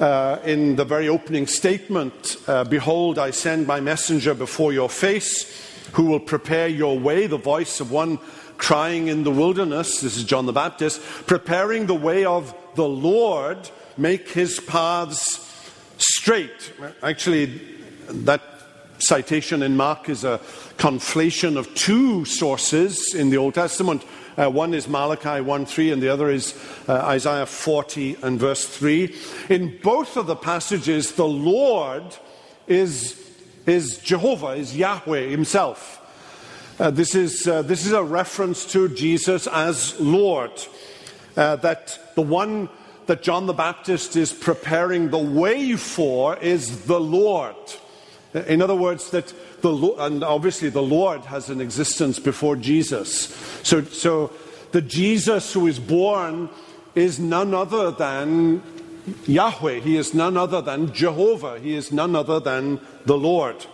uh, 0.00 0.38
in 0.44 0.76
the 0.76 0.84
very 0.84 1.08
opening 1.08 1.46
statement 1.46 2.36
uh, 2.46 2.64
Behold, 2.64 3.18
I 3.18 3.30
send 3.30 3.66
my 3.66 3.80
messenger 3.80 4.34
before 4.34 4.72
your 4.72 4.88
face 4.88 5.70
who 5.92 6.04
will 6.04 6.20
prepare 6.20 6.68
your 6.68 6.98
way, 6.98 7.26
the 7.26 7.36
voice 7.36 7.80
of 7.80 7.90
one 7.90 8.18
crying 8.56 9.08
in 9.08 9.24
the 9.24 9.30
wilderness. 9.30 10.00
This 10.00 10.16
is 10.16 10.24
John 10.24 10.46
the 10.46 10.52
Baptist, 10.52 11.02
preparing 11.26 11.86
the 11.86 11.94
way 11.94 12.24
of 12.24 12.54
the 12.74 12.88
Lord, 12.88 13.68
make 13.96 14.28
his 14.28 14.60
paths 14.60 15.48
straight. 15.98 16.72
Actually, 17.02 17.60
that 18.08 18.40
citation 18.98 19.62
in 19.62 19.76
Mark 19.76 20.08
is 20.08 20.24
a 20.24 20.38
conflation 20.78 21.56
of 21.56 21.74
two 21.74 22.24
sources 22.24 23.14
in 23.14 23.30
the 23.30 23.36
Old 23.36 23.54
Testament. 23.54 24.04
Uh, 24.36 24.48
one 24.48 24.74
is 24.74 24.88
Malachi 24.88 25.42
1:3, 25.42 25.92
and 25.92 26.02
the 26.02 26.08
other 26.08 26.30
is 26.30 26.54
uh, 26.88 26.94
Isaiah 26.94 27.46
40 27.46 28.16
and 28.22 28.38
verse 28.38 28.66
3. 28.66 29.14
In 29.48 29.78
both 29.82 30.16
of 30.16 30.26
the 30.26 30.36
passages, 30.36 31.12
the 31.12 31.26
Lord 31.26 32.04
is 32.66 33.22
is 33.66 33.98
Jehovah, 33.98 34.52
is 34.52 34.76
Yahweh 34.76 35.28
himself. 35.28 36.00
Uh, 36.78 36.90
this, 36.90 37.14
is, 37.14 37.46
uh, 37.46 37.62
this 37.62 37.86
is 37.86 37.92
a 37.92 38.02
reference 38.02 38.64
to 38.72 38.88
Jesus 38.88 39.46
as 39.46 39.98
Lord. 40.00 40.50
Uh, 41.36 41.56
that 41.56 41.98
the 42.14 42.22
one 42.22 42.68
that 43.06 43.22
John 43.22 43.46
the 43.46 43.52
Baptist 43.52 44.16
is 44.16 44.32
preparing 44.32 45.10
the 45.10 45.18
way 45.18 45.76
for 45.76 46.36
is 46.38 46.86
the 46.86 47.00
Lord. 47.00 47.56
In 48.34 48.62
other 48.62 48.74
words, 48.74 49.10
that 49.10 49.32
the 49.60 49.72
and 49.98 50.24
obviously 50.24 50.70
the 50.70 50.82
Lord 50.82 51.22
has 51.22 51.50
an 51.50 51.60
existence 51.60 52.18
before 52.18 52.56
Jesus. 52.56 53.28
So, 53.62 53.84
so 53.84 54.32
the 54.72 54.80
Jesus 54.80 55.52
who 55.52 55.66
is 55.66 55.78
born 55.78 56.48
is 56.94 57.18
none 57.18 57.52
other 57.52 57.90
than 57.90 58.62
Yahweh. 59.26 59.80
He 59.80 59.96
is 59.96 60.14
none 60.14 60.36
other 60.36 60.62
than 60.62 60.92
Jehovah. 60.92 61.58
He 61.58 61.74
is 61.74 61.92
none 61.92 62.16
other 62.16 62.40
than 62.40 62.80
the 63.04 63.18
Lord. 63.18 63.66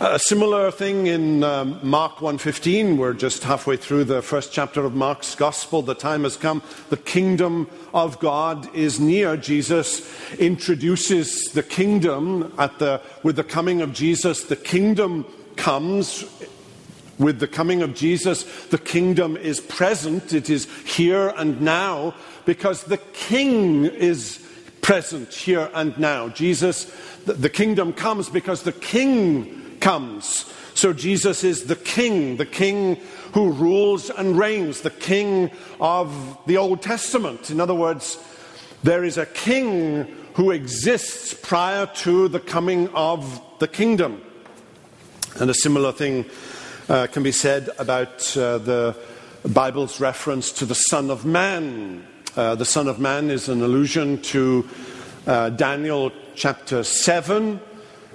A 0.00 0.16
similar 0.16 0.70
thing 0.70 1.08
in 1.08 1.42
um, 1.42 1.80
Mark 1.82 2.18
1:15. 2.18 2.98
We're 2.98 3.14
just 3.14 3.42
halfway 3.42 3.76
through 3.76 4.04
the 4.04 4.22
first 4.22 4.52
chapter 4.52 4.84
of 4.84 4.94
Mark's 4.94 5.34
Gospel. 5.34 5.82
The 5.82 5.96
time 5.96 6.22
has 6.22 6.36
come. 6.36 6.62
The 6.88 6.96
kingdom 6.96 7.68
of 7.92 8.20
God 8.20 8.72
is 8.72 9.00
near. 9.00 9.36
Jesus 9.36 10.08
introduces 10.38 11.46
the 11.46 11.64
kingdom 11.64 12.54
at 12.58 12.78
the, 12.78 13.00
with 13.24 13.34
the 13.34 13.42
coming 13.42 13.80
of 13.80 13.92
Jesus. 13.92 14.44
The 14.44 14.54
kingdom 14.54 15.26
comes 15.56 16.24
with 17.18 17.40
the 17.40 17.48
coming 17.48 17.82
of 17.82 17.96
Jesus, 17.96 18.44
the 18.66 18.78
kingdom 18.78 19.36
is 19.36 19.60
present, 19.60 20.32
it 20.32 20.48
is 20.48 20.68
here 20.84 21.34
and 21.36 21.60
now, 21.60 22.14
because 22.44 22.84
the 22.84 22.98
king 22.98 23.84
is 23.86 24.38
present 24.80 25.34
here 25.34 25.68
and 25.74 25.98
now. 25.98 26.28
Jesus, 26.28 26.84
the 27.24 27.50
kingdom 27.50 27.92
comes 27.92 28.28
because 28.28 28.62
the 28.62 28.70
king 28.70 29.64
comes. 29.80 30.52
So 30.74 30.92
Jesus 30.92 31.42
is 31.42 31.64
the 31.64 31.76
king, 31.76 32.36
the 32.36 32.46
king 32.46 32.96
who 33.32 33.50
rules 33.50 34.10
and 34.10 34.38
reigns, 34.38 34.82
the 34.82 34.90
king 34.90 35.50
of 35.80 36.38
the 36.46 36.56
Old 36.56 36.82
Testament. 36.82 37.50
In 37.50 37.60
other 37.60 37.74
words, 37.74 38.18
there 38.82 39.04
is 39.04 39.18
a 39.18 39.26
king 39.26 40.04
who 40.34 40.52
exists 40.52 41.34
prior 41.34 41.86
to 41.86 42.28
the 42.28 42.38
coming 42.38 42.88
of 42.90 43.42
the 43.58 43.66
kingdom. 43.66 44.22
And 45.40 45.50
a 45.50 45.54
similar 45.54 45.92
thing 45.92 46.26
uh, 46.88 47.08
can 47.08 47.22
be 47.22 47.32
said 47.32 47.70
about 47.78 48.36
uh, 48.36 48.58
the 48.58 48.96
Bible's 49.52 50.00
reference 50.00 50.52
to 50.52 50.64
the 50.64 50.74
Son 50.74 51.10
of 51.10 51.24
Man. 51.24 52.06
Uh, 52.36 52.54
the 52.54 52.64
Son 52.64 52.86
of 52.86 53.00
Man 53.00 53.30
is 53.30 53.48
an 53.48 53.62
allusion 53.62 54.22
to 54.22 54.68
uh, 55.26 55.50
Daniel 55.50 56.12
chapter 56.34 56.84
7. 56.84 57.60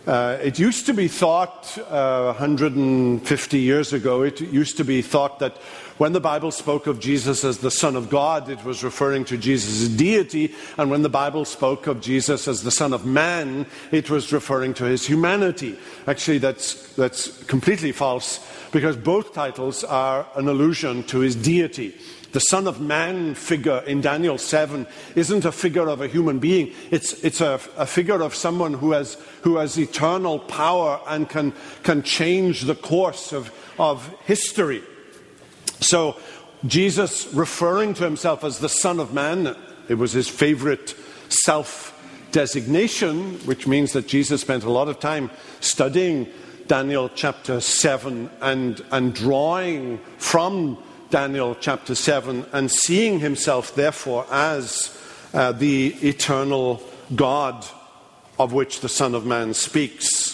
Uh, 0.06 0.38
it 0.42 0.60
used 0.60 0.86
to 0.86 0.94
be 0.94 1.08
thought, 1.08 1.78
150 1.78 3.58
uh, 3.58 3.60
years 3.60 3.94
ago, 3.94 4.22
it 4.22 4.42
used 4.42 4.76
to 4.76 4.84
be 4.84 5.02
thought 5.02 5.40
that 5.40 5.56
when 5.98 6.12
the 6.12 6.20
Bible 6.20 6.52
spoke 6.52 6.88
of 6.88 7.00
Jesus 7.00 7.46
as 7.46 7.60
the 7.60 7.72
Son 7.72 7.96
of 7.96 8.10
God, 8.10 8.50
it 8.50 8.66
was 8.66 8.84
referring 8.84 9.24
to 9.26 9.38
Jesus' 9.38 9.88
deity, 9.88 10.54
and 10.78 10.92
when 10.92 11.04
the 11.04 11.10
Bible 11.10 11.46
spoke 11.46 11.88
of 11.88 12.02
Jesus 12.02 12.50
as 12.50 12.64
the 12.64 12.72
Son 12.72 12.92
of 12.92 13.06
Man, 13.06 13.66
it 13.92 14.10
was 14.10 14.34
referring 14.34 14.74
to 14.74 14.84
his 14.84 15.08
humanity. 15.08 15.78
Actually, 16.06 16.40
that's, 16.40 16.94
that's 16.96 17.42
completely 17.44 17.94
false 17.94 18.46
because 18.74 18.98
both 18.98 19.34
titles 19.34 19.86
are 19.86 20.28
an 20.36 20.50
allusion 20.50 21.04
to 21.04 21.20
his 21.20 21.36
deity. 21.36 21.96
The 22.34 22.40
Son 22.40 22.68
of 22.68 22.82
Man 22.82 23.36
figure 23.36 23.84
in 23.86 24.02
Daniel 24.02 24.40
7 24.40 24.88
isn't 25.16 25.46
a 25.46 25.52
figure 25.52 25.88
of 25.88 26.02
a 26.02 26.08
human 26.08 26.40
being, 26.40 26.74
it's, 26.90 27.13
it's 27.24 27.42
a, 27.42 27.60
a 27.78 27.86
figure 27.86 28.22
of 28.24 28.34
someone 28.34 28.74
who 28.74 28.92
has, 28.92 29.18
who 29.44 29.58
has 29.58 29.78
eternal 29.78 30.40
power 30.40 31.00
and 31.08 31.30
can, 31.30 31.54
can 31.84 32.02
change 32.02 32.62
the 32.62 32.74
course 32.74 33.34
of, 33.34 33.54
of 33.78 34.08
history. 34.25 34.82
So, 35.80 36.18
Jesus 36.66 37.32
referring 37.34 37.94
to 37.96 38.04
himself 38.04 38.44
as 38.44 38.60
the 38.60 38.70
Son 38.70 39.00
of 39.00 39.13
Man, 39.13 39.56
it 39.88 39.96
was 39.96 40.13
his 40.13 40.28
favorite 40.28 40.96
self 41.30 41.92
designation, 42.32 43.34
which 43.46 43.68
means 43.68 43.94
that 43.94 44.08
Jesus 44.08 44.42
spent 44.42 44.63
a 44.63 44.72
lot 44.72 44.88
of 44.88 45.00
time 45.00 45.30
studying 45.60 46.28
Daniel 46.66 47.10
chapter 47.13 47.62
7 47.62 48.30
and, 48.42 48.84
and 48.92 49.13
drawing 49.13 50.00
from 50.18 50.82
Daniel 51.13 51.55
chapter 51.60 51.93
7 51.93 52.43
and 52.53 52.72
seeing 52.72 53.20
himself, 53.20 53.75
therefore, 53.75 54.25
as 54.32 55.00
uh, 55.32 55.51
the 55.51 55.89
eternal 56.01 56.82
God 57.15 57.63
of 58.39 58.51
which 58.51 58.79
the 58.79 58.89
Son 58.89 59.13
of 59.13 59.24
Man 59.24 59.53
speaks. 59.53 60.34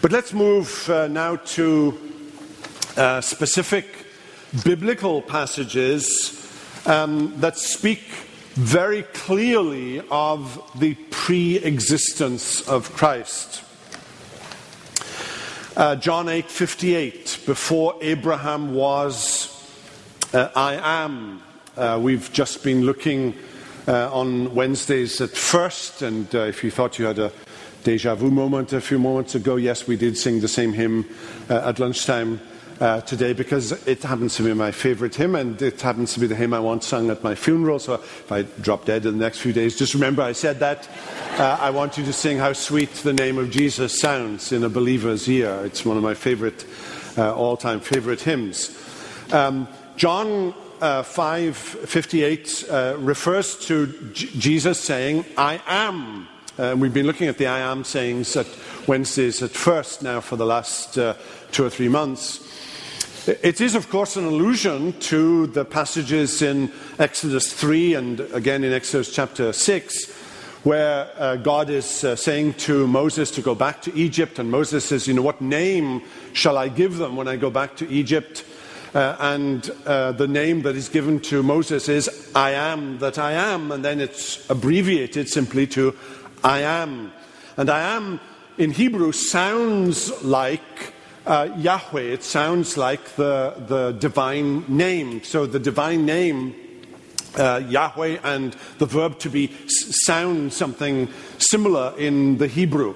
But 0.00 0.12
let's 0.12 0.32
move 0.32 0.88
uh, 0.88 1.08
now 1.08 1.34
to 1.34 1.98
uh, 2.96 3.20
specific 3.20 3.84
biblical 4.64 5.22
passages 5.22 6.48
um, 6.86 7.34
that 7.40 7.58
speak 7.58 8.02
very 8.54 9.02
clearly 9.02 10.02
of 10.08 10.70
the 10.78 10.94
pre 11.10 11.56
existence 11.56 12.60
of 12.68 12.92
Christ. 12.92 13.64
Uh, 15.80 15.96
John 15.96 16.26
8:58 16.26 17.46
before 17.46 17.94
Abraham 18.02 18.74
was 18.74 19.48
uh, 20.34 20.50
I 20.54 20.74
am. 20.74 21.42
Uh, 21.74 21.98
we've 22.02 22.30
just 22.34 22.62
been 22.62 22.82
looking 22.82 23.34
uh, 23.88 24.12
on 24.12 24.54
Wednesdays 24.54 25.22
at 25.22 25.30
first 25.30 26.02
and 26.02 26.34
uh, 26.34 26.40
if 26.40 26.62
you 26.62 26.70
thought 26.70 26.98
you 26.98 27.06
had 27.06 27.18
a 27.18 27.32
deja 27.82 28.14
vu 28.14 28.30
moment 28.30 28.74
a 28.74 28.80
few 28.82 28.98
moments 28.98 29.34
ago 29.34 29.56
yes 29.56 29.86
we 29.86 29.96
did 29.96 30.18
sing 30.18 30.40
the 30.40 30.48
same 30.48 30.74
hymn 30.74 31.06
uh, 31.48 31.70
at 31.70 31.78
lunchtime 31.78 32.42
uh, 32.80 33.00
today 33.02 33.32
because 33.34 33.72
it 33.86 34.02
happens 34.02 34.34
to 34.36 34.42
be 34.42 34.54
my 34.54 34.70
favorite 34.70 35.14
hymn 35.14 35.34
and 35.34 35.60
it 35.60 35.80
happens 35.80 36.14
to 36.14 36.20
be 36.20 36.26
the 36.26 36.34
hymn 36.34 36.54
I 36.54 36.60
want 36.60 36.82
sung 36.82 37.10
at 37.10 37.22
my 37.22 37.34
funeral. 37.34 37.78
So 37.78 37.94
if 37.94 38.32
I 38.32 38.42
drop 38.42 38.86
dead 38.86 39.04
in 39.04 39.18
the 39.18 39.24
next 39.24 39.40
few 39.40 39.52
days, 39.52 39.78
just 39.78 39.94
remember 39.94 40.22
I 40.22 40.32
said 40.32 40.60
that. 40.60 40.88
Uh, 41.38 41.58
I 41.60 41.70
want 41.70 41.98
you 41.98 42.04
to 42.04 42.12
sing 42.12 42.38
how 42.38 42.54
sweet 42.54 42.90
the 42.94 43.12
name 43.12 43.38
of 43.38 43.50
Jesus 43.50 44.00
sounds 44.00 44.52
in 44.52 44.64
a 44.64 44.68
believer's 44.68 45.28
ear. 45.28 45.60
It's 45.64 45.84
one 45.84 45.96
of 45.96 46.02
my 46.02 46.14
favorite, 46.14 46.64
uh, 47.18 47.34
all 47.34 47.56
time 47.56 47.80
favorite 47.80 48.22
hymns. 48.22 48.76
Um, 49.30 49.68
John 49.96 50.54
uh, 50.80 51.02
5:58 51.02 52.64
uh, 52.70 52.96
refers 52.98 53.56
to 53.66 53.86
J- 54.12 54.26
Jesus 54.38 54.80
saying, 54.80 55.26
"I 55.36 55.60
am." 55.66 56.26
Uh, 56.58 56.74
we've 56.78 56.94
been 56.94 57.06
looking 57.06 57.28
at 57.28 57.36
the 57.36 57.46
"I 57.46 57.60
am" 57.60 57.84
sayings 57.84 58.34
at 58.36 58.46
Wednesdays 58.86 59.42
at 59.42 59.50
first 59.50 60.02
now 60.02 60.20
for 60.20 60.36
the 60.36 60.46
last 60.46 60.96
uh, 60.96 61.14
two 61.52 61.64
or 61.64 61.70
three 61.70 61.88
months. 61.88 62.49
It 63.26 63.60
is, 63.60 63.74
of 63.74 63.90
course, 63.90 64.16
an 64.16 64.24
allusion 64.24 64.98
to 65.00 65.46
the 65.48 65.66
passages 65.66 66.40
in 66.40 66.72
Exodus 66.98 67.52
3 67.52 67.94
and 67.94 68.20
again 68.32 68.64
in 68.64 68.72
Exodus 68.72 69.14
chapter 69.14 69.52
6, 69.52 70.10
where 70.62 71.10
uh, 71.18 71.36
God 71.36 71.68
is 71.68 72.02
uh, 72.02 72.16
saying 72.16 72.54
to 72.54 72.86
Moses 72.86 73.30
to 73.32 73.42
go 73.42 73.54
back 73.54 73.82
to 73.82 73.94
Egypt, 73.94 74.38
and 74.38 74.50
Moses 74.50 74.86
says, 74.86 75.06
You 75.06 75.12
know, 75.12 75.22
what 75.22 75.42
name 75.42 76.00
shall 76.32 76.56
I 76.56 76.68
give 76.68 76.96
them 76.96 77.14
when 77.14 77.28
I 77.28 77.36
go 77.36 77.50
back 77.50 77.76
to 77.76 77.88
Egypt? 77.90 78.42
Uh, 78.94 79.16
and 79.20 79.70
uh, 79.84 80.12
the 80.12 80.26
name 80.26 80.62
that 80.62 80.74
is 80.74 80.88
given 80.88 81.20
to 81.20 81.42
Moses 81.42 81.90
is 81.90 82.32
I 82.34 82.52
am 82.52 83.00
that 83.00 83.18
I 83.18 83.32
am, 83.32 83.70
and 83.70 83.84
then 83.84 84.00
it's 84.00 84.48
abbreviated 84.48 85.28
simply 85.28 85.66
to 85.68 85.94
I 86.42 86.60
am. 86.60 87.12
And 87.58 87.68
I 87.68 87.96
am 87.96 88.18
in 88.56 88.70
Hebrew 88.70 89.12
sounds 89.12 90.24
like 90.24 90.94
uh, 91.26 91.48
Yahweh, 91.58 92.00
it 92.00 92.22
sounds 92.22 92.76
like 92.76 93.16
the, 93.16 93.54
the 93.66 93.92
divine 93.92 94.64
name. 94.68 95.22
So 95.22 95.46
the 95.46 95.58
divine 95.58 96.06
name, 96.06 96.54
uh, 97.36 97.62
Yahweh, 97.68 98.18
and 98.24 98.56
the 98.78 98.86
verb 98.86 99.18
to 99.20 99.30
be 99.30 99.52
sound 99.68 100.52
something 100.52 101.08
similar 101.38 101.94
in 101.98 102.38
the 102.38 102.46
Hebrew. 102.46 102.94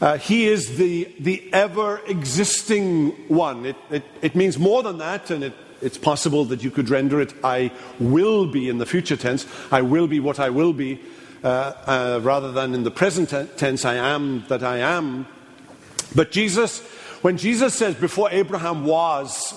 Uh, 0.00 0.18
he 0.18 0.48
is 0.48 0.76
the, 0.78 1.12
the 1.20 1.48
ever 1.52 2.00
existing 2.08 3.10
one. 3.28 3.66
It, 3.66 3.76
it, 3.90 4.04
it, 4.20 4.34
means 4.34 4.58
more 4.58 4.82
than 4.82 4.98
that, 4.98 5.30
and 5.30 5.44
it, 5.44 5.52
it's 5.80 5.96
possible 5.96 6.44
that 6.46 6.64
you 6.64 6.72
could 6.72 6.90
render 6.90 7.20
it 7.20 7.32
I 7.44 7.70
will 8.00 8.46
be 8.46 8.68
in 8.68 8.78
the 8.78 8.86
future 8.86 9.16
tense. 9.16 9.46
I 9.70 9.82
will 9.82 10.08
be 10.08 10.18
what 10.18 10.40
I 10.40 10.50
will 10.50 10.72
be, 10.72 11.00
uh, 11.44 11.46
uh, 11.46 12.20
rather 12.22 12.50
than 12.50 12.74
in 12.74 12.82
the 12.82 12.90
present 12.90 13.28
tense, 13.56 13.84
I 13.84 13.94
am 13.94 14.44
that 14.48 14.64
I 14.64 14.78
am. 14.78 15.28
But 16.16 16.32
Jesus 16.32 16.82
when 17.22 17.36
Jesus 17.36 17.74
says, 17.74 17.94
Before 17.94 18.28
Abraham 18.30 18.84
was, 18.84 19.54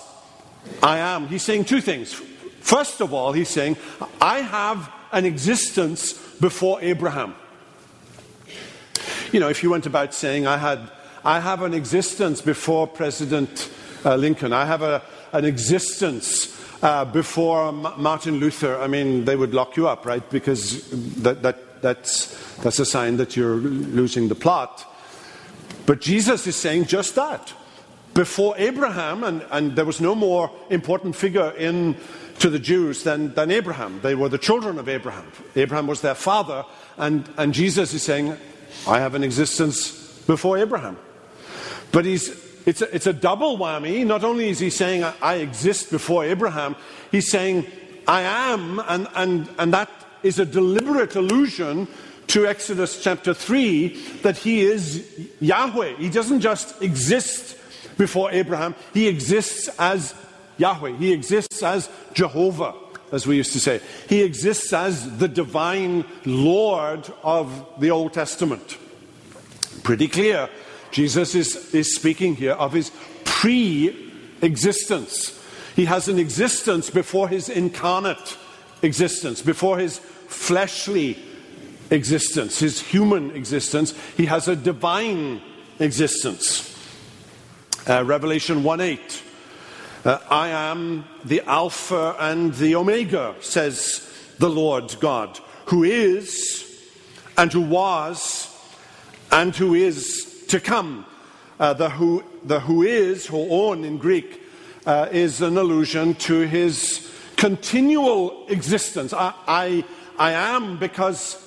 I 0.81 0.99
am, 0.99 1.27
he's 1.27 1.43
saying 1.43 1.65
two 1.65 1.81
things. 1.81 2.13
First 2.61 3.01
of 3.01 3.13
all, 3.13 3.33
he's 3.33 3.49
saying, 3.49 3.77
I 4.19 4.39
have 4.39 4.91
an 5.11 5.25
existence 5.25 6.13
before 6.39 6.81
Abraham. 6.81 7.35
You 9.31 9.39
know, 9.39 9.49
if 9.49 9.63
you 9.63 9.69
went 9.69 9.85
about 9.85 10.13
saying, 10.13 10.47
I, 10.47 10.57
had, 10.57 10.91
I 11.23 11.39
have 11.39 11.61
an 11.61 11.73
existence 11.73 12.41
before 12.41 12.87
President 12.87 13.69
uh, 14.03 14.15
Lincoln, 14.15 14.53
I 14.53 14.65
have 14.65 14.81
a, 14.81 15.01
an 15.31 15.45
existence 15.45 16.55
uh, 16.81 17.05
before 17.05 17.69
M- 17.69 17.87
Martin 17.97 18.35
Luther, 18.35 18.79
I 18.79 18.87
mean, 18.87 19.25
they 19.25 19.35
would 19.35 19.53
lock 19.53 19.75
you 19.77 19.87
up, 19.87 20.05
right? 20.05 20.27
Because 20.29 20.89
that, 21.21 21.41
that, 21.41 21.81
that's, 21.81 22.55
that's 22.57 22.79
a 22.79 22.85
sign 22.85 23.17
that 23.17 23.35
you're 23.35 23.55
losing 23.55 24.27
the 24.27 24.35
plot. 24.35 24.85
But 25.85 26.01
Jesus 26.01 26.47
is 26.47 26.55
saying 26.55 26.85
just 26.85 27.15
that. 27.15 27.53
Before 28.13 28.55
Abraham, 28.57 29.23
and, 29.23 29.45
and 29.51 29.75
there 29.75 29.85
was 29.85 29.99
no 29.99 30.15
more 30.15 30.49
important 30.69 31.15
figure 31.15 31.51
in 31.51 31.97
to 32.39 32.49
the 32.49 32.59
Jews 32.59 33.03
than, 33.03 33.33
than 33.33 33.51
Abraham. 33.51 33.99
They 34.01 34.15
were 34.15 34.29
the 34.29 34.37
children 34.37 34.79
of 34.79 34.89
Abraham. 34.89 35.31
Abraham 35.55 35.87
was 35.87 36.01
their 36.01 36.15
father, 36.15 36.65
and, 36.97 37.27
and 37.37 37.53
Jesus 37.53 37.93
is 37.93 38.03
saying, 38.03 38.37
I 38.87 38.99
have 38.99 39.15
an 39.15 39.23
existence 39.23 40.19
before 40.27 40.57
Abraham. 40.57 40.97
But 41.91 42.05
he's, 42.05 42.29
it's, 42.65 42.81
a, 42.81 42.93
it's 42.93 43.07
a 43.07 43.13
double 43.13 43.57
whammy. 43.57 44.05
Not 44.05 44.23
only 44.23 44.49
is 44.49 44.59
he 44.59 44.69
saying, 44.69 45.03
I, 45.21 45.35
exist 45.35 45.91
before 45.91 46.25
Abraham, 46.25 46.75
he's 47.11 47.29
saying, 47.29 47.65
I 48.07 48.21
am, 48.21 48.79
and, 48.79 49.07
and, 49.15 49.49
and 49.57 49.73
that 49.73 49.89
is 50.23 50.39
a 50.39 50.45
deliberate 50.45 51.15
allusion 51.15 51.87
to 52.27 52.47
Exodus 52.47 53.01
chapter 53.01 53.33
3 53.33 54.19
that 54.23 54.37
he 54.37 54.61
is 54.61 55.29
Yahweh. 55.39 55.97
He 55.97 56.09
doesn't 56.09 56.41
just 56.41 56.81
exist 56.81 57.57
before 57.97 58.31
Abraham, 58.31 58.75
he 58.93 59.07
exists 59.07 59.69
as 59.79 60.13
Yahweh. 60.57 60.97
He 60.97 61.13
exists 61.13 61.63
as 61.63 61.89
Jehovah, 62.13 62.73
as 63.11 63.25
we 63.25 63.37
used 63.37 63.53
to 63.53 63.59
say. 63.59 63.79
He 64.09 64.21
exists 64.21 64.73
as 64.73 65.17
the 65.17 65.27
divine 65.27 66.05
Lord 66.25 67.11
of 67.23 67.65
the 67.79 67.91
Old 67.91 68.13
Testament. 68.13 68.77
Pretty 69.83 70.07
clear. 70.07 70.49
Jesus 70.91 71.35
is, 71.35 71.73
is 71.73 71.95
speaking 71.95 72.35
here 72.35 72.53
of 72.53 72.73
his 72.73 72.91
pre 73.23 74.11
existence. 74.41 75.41
He 75.75 75.85
has 75.85 76.07
an 76.07 76.19
existence 76.19 76.89
before 76.89 77.27
his 77.27 77.49
incarnate 77.49 78.37
existence, 78.81 79.41
before 79.41 79.77
his 79.77 79.99
fleshly 79.99 81.17
existence, 81.89 82.59
his 82.59 82.81
human 82.81 83.31
existence, 83.31 83.93
he 84.17 84.25
has 84.25 84.47
a 84.47 84.55
divine 84.55 85.41
existence. 85.79 86.71
Uh, 87.87 88.03
Revelation 88.03 88.63
1 88.63 88.81
8. 88.81 89.23
Uh, 90.03 90.19
I 90.29 90.49
am 90.49 91.05
the 91.23 91.41
Alpha 91.41 92.15
and 92.19 92.53
the 92.55 92.75
Omega, 92.75 93.35
says 93.39 94.07
the 94.37 94.49
Lord 94.49 94.95
God, 94.99 95.39
who 95.65 95.83
is 95.83 96.61
and 97.37 97.51
who 97.51 97.61
was 97.61 98.51
and 99.31 99.55
who 99.55 99.73
is 99.73 100.45
to 100.47 100.59
come. 100.59 101.05
Uh, 101.59 101.73
the, 101.73 101.89
who, 101.89 102.23
the 102.43 102.59
who 102.59 102.83
is, 102.83 103.27
ho 103.27 103.69
on 103.69 103.85
in 103.85 103.97
Greek, 103.97 104.41
uh, 104.85 105.07
is 105.11 105.41
an 105.41 105.57
allusion 105.57 106.13
to 106.15 106.41
his 106.41 107.11
continual 107.37 108.45
existence. 108.47 109.13
I, 109.13 109.33
I, 109.47 109.85
I 110.17 110.31
am 110.33 110.77
because 110.77 111.41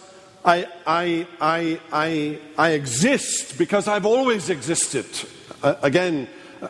I, 0.45 0.69
I, 0.87 1.27
I, 1.41 1.81
I, 1.93 2.39
I 2.57 2.71
exist 2.71 3.59
because 3.59 3.89
I've 3.89 4.07
always 4.07 4.51
existed. 4.51 5.07
Uh, 5.63 5.75
again, 5.83 6.29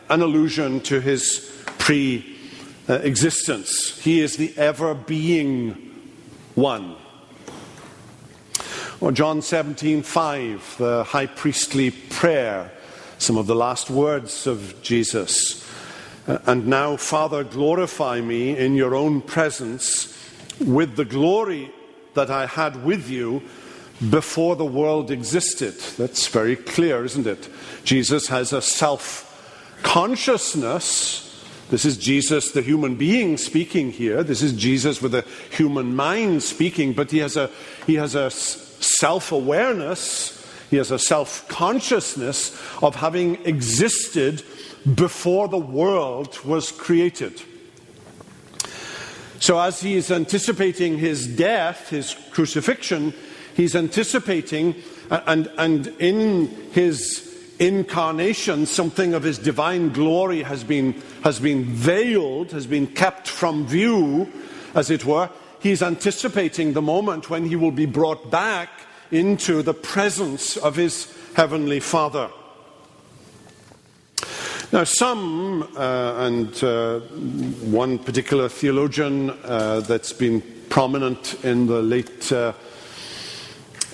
an 0.09 0.21
allusion 0.21 0.81
to 0.81 0.99
his 0.99 1.51
pre 1.77 2.37
existence. 2.87 3.99
He 3.99 4.19
is 4.21 4.37
the 4.37 4.57
ever 4.57 4.95
being 4.95 5.93
one. 6.55 6.95
Or 8.99 9.11
John 9.11 9.41
17, 9.41 10.03
5, 10.03 10.75
the 10.77 11.03
high 11.05 11.27
priestly 11.27 11.91
prayer, 11.91 12.71
some 13.17 13.37
of 13.37 13.47
the 13.47 13.55
last 13.55 13.89
words 13.89 14.45
of 14.45 14.75
Jesus. 14.81 15.65
Uh, 16.27 16.39
and 16.47 16.67
now, 16.67 16.97
Father, 16.97 17.43
glorify 17.43 18.19
me 18.19 18.57
in 18.57 18.75
your 18.75 18.95
own 18.95 19.21
presence 19.21 20.17
with 20.59 20.97
the 20.97 21.05
glory 21.05 21.71
that 22.13 22.29
I 22.29 22.45
had 22.45 22.83
with 22.83 23.09
you 23.09 23.41
before 24.09 24.55
the 24.55 24.65
world 24.65 25.11
existed. 25.11 25.73
That's 25.97 26.27
very 26.27 26.55
clear, 26.55 27.03
isn't 27.03 27.27
it? 27.27 27.49
Jesus 27.83 28.27
has 28.27 28.53
a 28.53 28.61
self 28.61 29.25
consciousness. 29.83 31.25
This 31.69 31.85
is 31.85 31.97
Jesus, 31.97 32.51
the 32.51 32.61
human 32.61 32.95
being, 32.95 33.37
speaking 33.37 33.91
here. 33.91 34.23
This 34.23 34.41
is 34.41 34.53
Jesus 34.53 35.01
with 35.01 35.13
a 35.13 35.25
human 35.51 35.95
mind 35.95 36.41
speaking, 36.41 36.93
but 36.93 37.11
he 37.11 37.19
has 37.19 37.37
a, 37.37 37.49
he 37.85 37.95
has 37.95 38.15
a 38.15 38.31
self 38.31 39.31
awareness, 39.31 40.35
he 40.69 40.77
has 40.77 40.91
a 40.91 40.99
self 40.99 41.47
consciousness 41.47 42.57
of 42.81 42.95
having 42.95 43.45
existed 43.45 44.43
before 44.95 45.47
the 45.47 45.57
world 45.57 46.43
was 46.43 46.71
created. 46.71 47.41
So, 49.39 49.57
as 49.59 49.79
he 49.79 49.95
is 49.95 50.11
anticipating 50.11 50.97
his 50.97 51.25
death, 51.25 51.89
his 51.89 52.15
crucifixion, 52.31 53.13
he's 53.55 53.75
anticipating, 53.75 54.75
and, 55.09 55.49
and 55.57 55.87
in 55.99 56.47
his 56.71 57.25
incarnation, 57.57 58.65
something 58.65 59.13
of 59.13 59.23
his 59.23 59.37
divine 59.37 59.89
glory 59.89 60.43
has 60.43 60.63
been, 60.63 60.93
has 61.23 61.39
been 61.39 61.63
veiled, 61.63 62.51
has 62.51 62.67
been 62.67 62.87
kept 62.87 63.29
from 63.29 63.65
view, 63.65 64.29
as 64.75 64.89
it 64.89 65.05
were. 65.05 65.29
He's 65.61 65.81
anticipating 65.81 66.73
the 66.73 66.81
moment 66.81 67.29
when 67.29 67.45
he 67.45 67.55
will 67.55 67.71
be 67.71 67.85
brought 67.85 68.29
back 68.29 68.69
into 69.11 69.61
the 69.61 69.73
presence 69.73 70.57
of 70.57 70.75
his 70.75 71.13
heavenly 71.33 71.79
Father. 71.79 72.29
Now, 74.71 74.83
some, 74.83 75.63
uh, 75.75 76.27
and 76.27 76.63
uh, 76.63 76.99
one 76.99 77.97
particular 77.97 78.47
theologian 78.49 79.31
uh, 79.31 79.79
that's 79.79 80.13
been 80.13 80.43
prominent 80.69 81.43
in 81.43 81.65
the 81.65 81.81
late 81.81 82.19
20th 82.19 82.55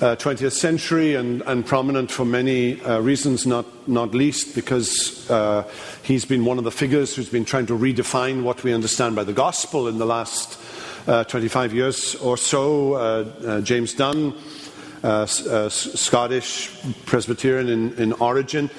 uh, 0.02 0.50
century 0.50 1.16
and, 1.16 1.42
and, 1.44 1.66
prominent 1.66 2.12
for 2.12 2.26
many 2.26 2.82
uh, 2.82 3.00
reasons, 3.00 3.48
not, 3.48 3.66
not 3.88 4.14
least 4.14 4.54
because 4.54 5.32
uh, 5.32 5.64
he's 6.04 6.26
been 6.26 6.44
one 6.44 6.58
of 6.58 6.66
the 6.66 6.72
figures 6.72 7.16
who's 7.16 7.30
been 7.30 7.46
trying 7.46 7.68
to 7.68 7.78
redefine 7.78 8.44
what 8.44 8.62
we 8.62 8.74
understand 8.74 9.16
by 9.16 9.24
the 9.24 9.32
gospel 9.32 9.88
in 9.88 9.98
the 9.98 10.06
last 10.06 10.60
25 11.06 11.74
years 11.74 12.16
or 12.16 12.36
so. 12.36 13.62
James 13.64 13.94
Dunn, 13.94 14.34
Scottish 15.30 16.70
Presbyterian 17.06 17.70
in, 17.70 17.94
in 17.94 18.12
origin. 18.14 18.70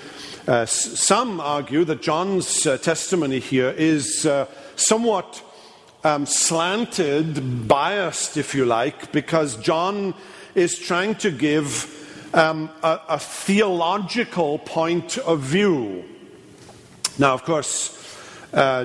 Uh, 0.47 0.65
some 0.65 1.41
argue 1.41 1.85
that 1.85 2.01
John's 2.01 2.69
uh, 2.69 2.79
testimony 2.79 3.41
here 3.41 3.71
is 3.71 4.25
uh, 4.27 4.47
somewhat 4.77 5.43
um, 6.05 6.25
slanted, 6.25 7.67
biased, 7.67 8.37
if 8.37 8.55
you 8.55 8.65
like, 8.65 9.11
because 9.11 9.57
John 9.57 10.15
is 10.55 10.79
trying 10.79 11.17
to 11.17 11.33
give 11.33 11.93
um, 12.33 12.71
a, 12.85 13.01
a, 13.09 13.19
theological 13.19 14.61
point 14.61 15.19
of 15.19 15.41
view. 15.41 16.05
Now, 17.19 17.35
of 17.35 17.43
course, 17.43 17.93
uh, 18.55 18.85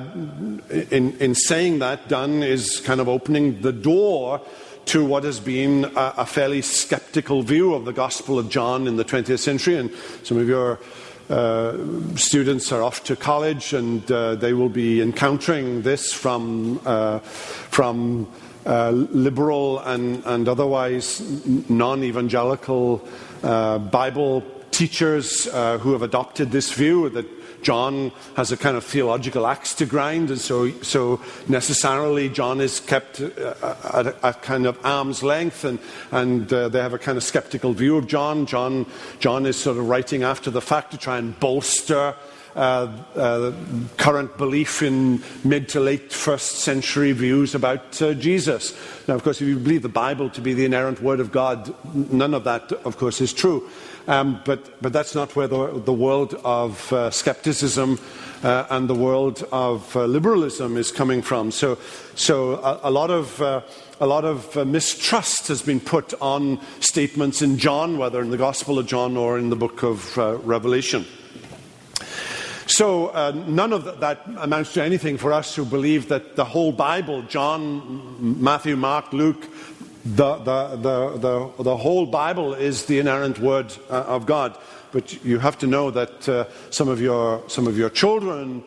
in, 0.89 1.15
in 1.19 1.35
saying 1.35 1.77
that, 1.77 2.07
Dunn 2.07 2.41
is 2.41 2.79
kind 2.79 2.99
of 2.99 3.07
opening 3.07 3.61
the 3.61 3.71
door 3.71 4.41
to 4.85 5.05
what 5.05 5.23
has 5.25 5.39
been 5.39 5.85
a, 5.85 6.13
a 6.17 6.25
fairly 6.25 6.63
skeptical 6.63 7.43
view 7.43 7.75
of 7.75 7.85
the 7.85 7.93
Gospel 7.93 8.39
of 8.39 8.49
John 8.49 8.87
in 8.87 8.95
the 8.95 9.05
20th 9.05 9.37
century, 9.37 9.75
and 9.75 9.91
some 10.23 10.39
of 10.39 10.47
your 10.47 10.79
uh, 11.29 11.77
students 12.15 12.71
are 12.71 12.83
off 12.83 13.03
to 13.05 13.15
college 13.15 13.73
and 13.73 14.09
uh, 14.11 14.35
they 14.35 14.53
will 14.53 14.69
be 14.69 15.01
encountering 15.01 15.81
this 15.81 16.11
from, 16.11 16.79
uh, 16.85 17.19
from 17.19 18.27
uh, 18.65 18.91
liberal 18.91 19.79
and, 19.79 20.23
and 20.25 20.47
otherwise 20.47 21.21
non 21.69 22.03
evangelical 22.03 23.07
uh, 23.43 23.77
Bible 23.77 24.43
teachers 24.71 25.45
who 25.45 25.91
have 25.93 26.01
adopted 26.01 26.51
this 26.51 26.71
view 26.71 27.09
that 27.09 27.25
John 27.61 28.11
has 28.35 28.51
a 28.51 28.57
kind 28.57 28.75
of 28.75 28.83
theological 28.83 29.47
axe 29.47 29.73
to 29.75 29.85
grind, 29.85 30.29
and 30.29 30.39
so, 30.39 30.71
so 30.81 31.21
necessarily 31.47 32.29
John 32.29 32.61
is 32.61 32.79
kept 32.79 33.21
uh, 33.21 33.75
at 33.93 34.07
a, 34.07 34.29
a 34.29 34.33
kind 34.33 34.65
of 34.65 34.77
arm's 34.83 35.23
length, 35.23 35.63
and, 35.63 35.79
and 36.11 36.51
uh, 36.51 36.69
they 36.69 36.79
have 36.79 36.93
a 36.93 36.99
kind 36.99 37.17
of 37.17 37.23
skeptical 37.23 37.73
view 37.73 37.97
of 37.97 38.07
John. 38.07 38.45
John. 38.45 38.85
John 39.19 39.45
is 39.45 39.57
sort 39.57 39.77
of 39.77 39.87
writing 39.87 40.23
after 40.23 40.49
the 40.49 40.61
fact 40.61 40.91
to 40.91 40.97
try 40.97 41.17
and 41.17 41.39
bolster 41.39 42.15
uh, 42.55 42.91
uh, 43.15 43.53
current 43.97 44.37
belief 44.37 44.81
in 44.81 45.23
mid 45.43 45.69
to 45.69 45.79
late 45.79 46.11
first 46.11 46.59
century 46.59 47.13
views 47.13 47.55
about 47.55 48.01
uh, 48.01 48.13
Jesus. 48.13 48.75
Now, 49.07 49.15
of 49.15 49.23
course, 49.23 49.41
if 49.41 49.47
you 49.47 49.57
believe 49.57 49.83
the 49.83 49.89
Bible 49.89 50.29
to 50.31 50.41
be 50.41 50.53
the 50.53 50.65
inerrant 50.65 51.01
word 51.01 51.19
of 51.19 51.31
God, 51.31 51.73
none 51.93 52.33
of 52.33 52.43
that, 52.43 52.71
of 52.83 52.97
course, 52.97 53.21
is 53.21 53.31
true. 53.31 53.69
Um, 54.07 54.41
but, 54.45 54.81
but 54.81 54.93
that's 54.93 55.13
not 55.13 55.35
where 55.35 55.47
the, 55.47 55.79
the 55.85 55.93
world 55.93 56.33
of 56.43 56.91
uh, 56.91 57.11
skepticism 57.11 57.99
uh, 58.43 58.65
and 58.69 58.89
the 58.89 58.95
world 58.95 59.47
of 59.51 59.95
uh, 59.95 60.05
liberalism 60.05 60.77
is 60.77 60.91
coming 60.91 61.21
from. 61.21 61.51
So, 61.51 61.77
so 62.15 62.55
a, 62.55 62.89
a 62.89 62.91
lot 62.91 63.11
of, 63.11 63.41
uh, 63.41 63.61
a 63.99 64.07
lot 64.07 64.25
of 64.25 64.57
uh, 64.57 64.65
mistrust 64.65 65.47
has 65.49 65.61
been 65.61 65.79
put 65.79 66.13
on 66.21 66.59
statements 66.79 67.41
in 67.41 67.57
John, 67.57 67.97
whether 67.97 68.21
in 68.21 68.31
the 68.31 68.37
Gospel 68.37 68.79
of 68.79 68.87
John 68.87 69.15
or 69.17 69.37
in 69.37 69.49
the 69.49 69.55
book 69.55 69.83
of 69.83 70.17
uh, 70.17 70.37
Revelation. 70.37 71.05
So, 72.67 73.07
uh, 73.07 73.33
none 73.47 73.73
of 73.73 73.99
that 73.99 74.21
amounts 74.37 74.73
to 74.73 74.83
anything 74.83 75.17
for 75.17 75.33
us 75.33 75.53
who 75.55 75.65
believe 75.65 76.07
that 76.07 76.37
the 76.37 76.45
whole 76.45 76.71
Bible, 76.71 77.21
John, 77.23 78.15
Matthew, 78.41 78.77
Mark, 78.77 79.11
Luke, 79.11 79.45
the, 80.03 80.35
the, 80.37 80.67
the, 80.77 81.17
the, 81.17 81.63
the 81.63 81.77
whole 81.77 82.05
Bible 82.05 82.53
is 82.53 82.85
the 82.85 82.99
inerrant 82.99 83.39
word 83.39 83.73
uh, 83.89 84.03
of 84.03 84.25
God. 84.25 84.57
But 84.91 85.23
you 85.23 85.39
have 85.39 85.57
to 85.59 85.67
know 85.67 85.91
that 85.91 86.27
uh, 86.27 86.45
some, 86.69 86.87
of 86.87 86.99
your, 86.99 87.43
some 87.47 87.67
of 87.67 87.77
your 87.77 87.89
children 87.89 88.63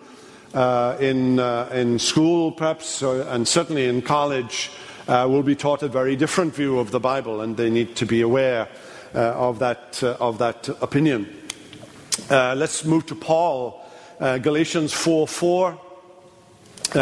uh, 0.54 0.96
in, 1.00 1.40
uh, 1.40 1.68
in 1.72 1.98
school, 1.98 2.52
perhaps, 2.52 3.02
and 3.02 3.46
certainly 3.46 3.86
in 3.86 4.00
college, 4.00 4.70
uh, 5.08 5.26
will 5.28 5.42
be 5.42 5.56
taught 5.56 5.82
a 5.82 5.88
very 5.88 6.16
different 6.16 6.54
view 6.54 6.78
of 6.78 6.92
the 6.92 7.00
Bible, 7.00 7.40
and 7.40 7.56
they 7.56 7.68
need 7.68 7.96
to 7.96 8.06
be 8.06 8.20
aware 8.20 8.68
uh, 9.14 9.18
of, 9.18 9.58
that, 9.58 10.02
of 10.02 10.38
that 10.38 10.68
opinion. 10.80 11.28
let's 12.30 12.84
move 12.84 13.04
to 13.06 13.14
Paul, 13.14 13.84
Galatians 14.18 14.92
4 14.92 15.26
4. 15.26 15.72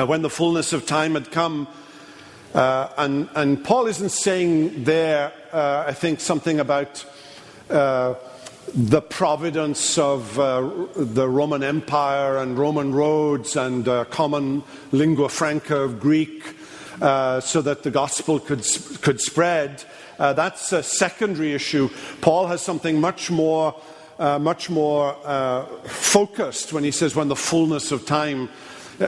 when 0.07 0.23
the 0.23 0.31
fullness 0.31 0.73
of 0.73 0.87
time 0.87 1.15
had 1.15 1.31
come, 1.31 1.69
uh, 2.55 2.89
and, 2.99 3.31
and, 3.35 3.65
Paul 3.65 3.87
isn't 3.87 4.11
saying 4.11 4.85
there, 4.85 5.33
uh, 5.53 5.85
I 5.87 5.95
think, 5.95 6.21
something 6.21 6.61
about 6.61 7.03
uh, 7.71 8.15
the 8.75 9.01
providence 9.01 9.97
of 9.97 10.39
uh, 10.39 10.61
the 10.95 11.27
Roman 11.27 11.63
Empire 11.63 12.37
and 12.37 12.59
Roman 12.59 12.95
roads 12.95 13.57
and 13.57 13.89
uh, 13.89 14.05
common 14.05 14.63
lingua 14.93 15.31
franca 15.31 15.79
of 15.79 15.99
Greek 15.99 16.55
uh, 17.01 17.41
so 17.41 17.63
that 17.63 17.85
the 17.85 17.91
gospel 17.91 18.39
could, 18.39 18.67
could 19.01 19.21
spread. 19.21 19.83
that's 20.19 20.73
a 20.73 20.83
secondary 20.83 21.55
issue. 21.55 21.89
Paul 22.21 22.49
has 22.49 22.61
something 22.61 23.01
much 23.01 23.31
more, 23.31 23.75
much 24.19 24.69
more 24.69 25.15
focused 25.85 26.75
when 26.75 26.85
he 26.85 26.91
says, 26.91 27.17
when 27.17 27.29
the 27.29 27.37
fullness 27.37 27.93
of 27.93 28.05
time. 28.05 28.51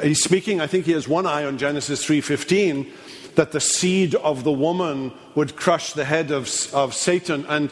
He's 0.02 0.24
speaking, 0.24 0.60
I 0.60 0.66
think 0.66 0.86
he 0.86 0.92
has 0.92 1.06
one 1.06 1.26
eye 1.26 1.44
on 1.44 1.58
Genesis 1.58 2.04
3.15, 2.04 2.90
that 3.34 3.52
the 3.52 3.60
seed 3.60 4.14
of 4.16 4.44
the 4.44 4.52
woman 4.52 5.12
would 5.34 5.56
crush 5.56 5.92
the 5.92 6.04
head 6.04 6.30
of, 6.30 6.48
of 6.72 6.94
Satan. 6.94 7.44
And 7.48 7.70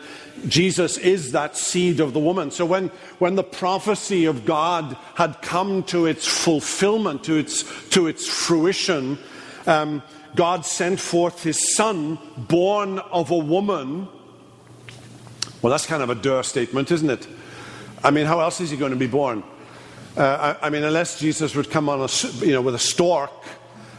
Jesus 0.48 0.98
is 0.98 1.32
that 1.32 1.56
seed 1.56 2.00
of 2.00 2.12
the 2.12 2.18
woman. 2.18 2.50
So 2.50 2.66
when, 2.66 2.88
when 3.18 3.36
the 3.36 3.44
prophecy 3.44 4.24
of 4.24 4.44
God 4.44 4.96
had 5.14 5.40
come 5.42 5.82
to 5.84 6.06
its 6.06 6.26
fulfillment, 6.26 7.24
to 7.24 7.36
its, 7.36 7.64
to 7.90 8.06
its 8.06 8.26
fruition, 8.26 9.18
um, 9.66 10.02
God 10.34 10.64
sent 10.64 10.98
forth 10.98 11.42
his 11.42 11.74
son, 11.74 12.18
born 12.36 12.98
of 12.98 13.30
a 13.30 13.38
woman. 13.38 14.08
Well, 15.60 15.70
that's 15.70 15.86
kind 15.86 16.02
of 16.02 16.10
a 16.10 16.14
dur 16.14 16.42
statement, 16.42 16.90
isn't 16.90 17.10
it? 17.10 17.28
I 18.02 18.10
mean, 18.10 18.26
how 18.26 18.40
else 18.40 18.60
is 18.60 18.70
he 18.70 18.76
going 18.76 18.90
to 18.92 18.98
be 18.98 19.06
born? 19.06 19.44
Uh, 20.16 20.56
I, 20.60 20.66
I, 20.66 20.70
mean, 20.70 20.82
unless 20.82 21.20
Jesus 21.20 21.54
would 21.54 21.70
come 21.70 21.88
on 21.88 22.00
a, 22.00 22.44
you 22.44 22.52
know, 22.52 22.60
with 22.60 22.74
a 22.74 22.80
stork 22.80 23.30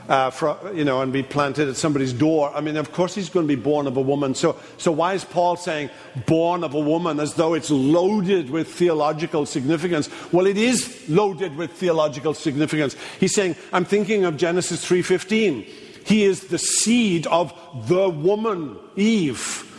uh, 0.09 0.29
for, 0.29 0.57
you 0.73 0.83
know, 0.83 1.01
and 1.01 1.13
be 1.13 1.23
planted 1.23 1.69
at 1.69 1.75
somebody's 1.75 2.13
door. 2.13 2.51
I 2.53 2.61
mean, 2.61 2.77
of 2.77 2.91
course 2.91 3.15
he's 3.15 3.29
going 3.29 3.47
to 3.47 3.55
be 3.55 3.61
born 3.61 3.87
of 3.87 3.97
a 3.97 4.01
woman. 4.01 4.35
So, 4.35 4.59
so 4.77 4.91
why 4.91 5.13
is 5.13 5.23
Paul 5.23 5.55
saying 5.55 5.89
born 6.25 6.63
of 6.63 6.73
a 6.73 6.79
woman 6.79 7.19
as 7.19 7.35
though 7.35 7.53
it's 7.53 7.69
loaded 7.69 8.49
with 8.49 8.67
theological 8.67 9.45
significance? 9.45 10.09
Well, 10.31 10.45
it 10.45 10.57
is 10.57 11.07
loaded 11.09 11.55
with 11.55 11.71
theological 11.71 12.33
significance. 12.33 12.95
He's 13.19 13.33
saying, 13.33 13.55
I'm 13.71 13.85
thinking 13.85 14.25
of 14.25 14.37
Genesis 14.37 14.85
3.15. 14.85 15.65
He 16.05 16.23
is 16.23 16.47
the 16.47 16.57
seed 16.57 17.27
of 17.27 17.53
the 17.87 18.09
woman, 18.09 18.77
Eve. 18.95 19.69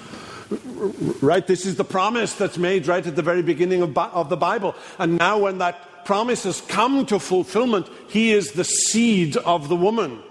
Right? 1.20 1.46
This 1.46 1.66
is 1.66 1.76
the 1.76 1.84
promise 1.84 2.34
that's 2.34 2.58
made 2.58 2.86
right 2.86 3.06
at 3.06 3.16
the 3.16 3.22
very 3.22 3.42
beginning 3.42 3.82
of, 3.82 3.96
of 3.96 4.28
the 4.28 4.36
Bible. 4.36 4.74
And 4.98 5.18
now 5.18 5.38
when 5.38 5.58
that 5.58 5.88
promises 6.04 6.60
come 6.62 7.06
to 7.06 7.18
fulfillment, 7.18 7.88
he 8.08 8.32
is 8.32 8.52
the 8.52 8.64
seed 8.64 9.36
of 9.38 9.68
the 9.68 9.76
woman. 9.76 10.22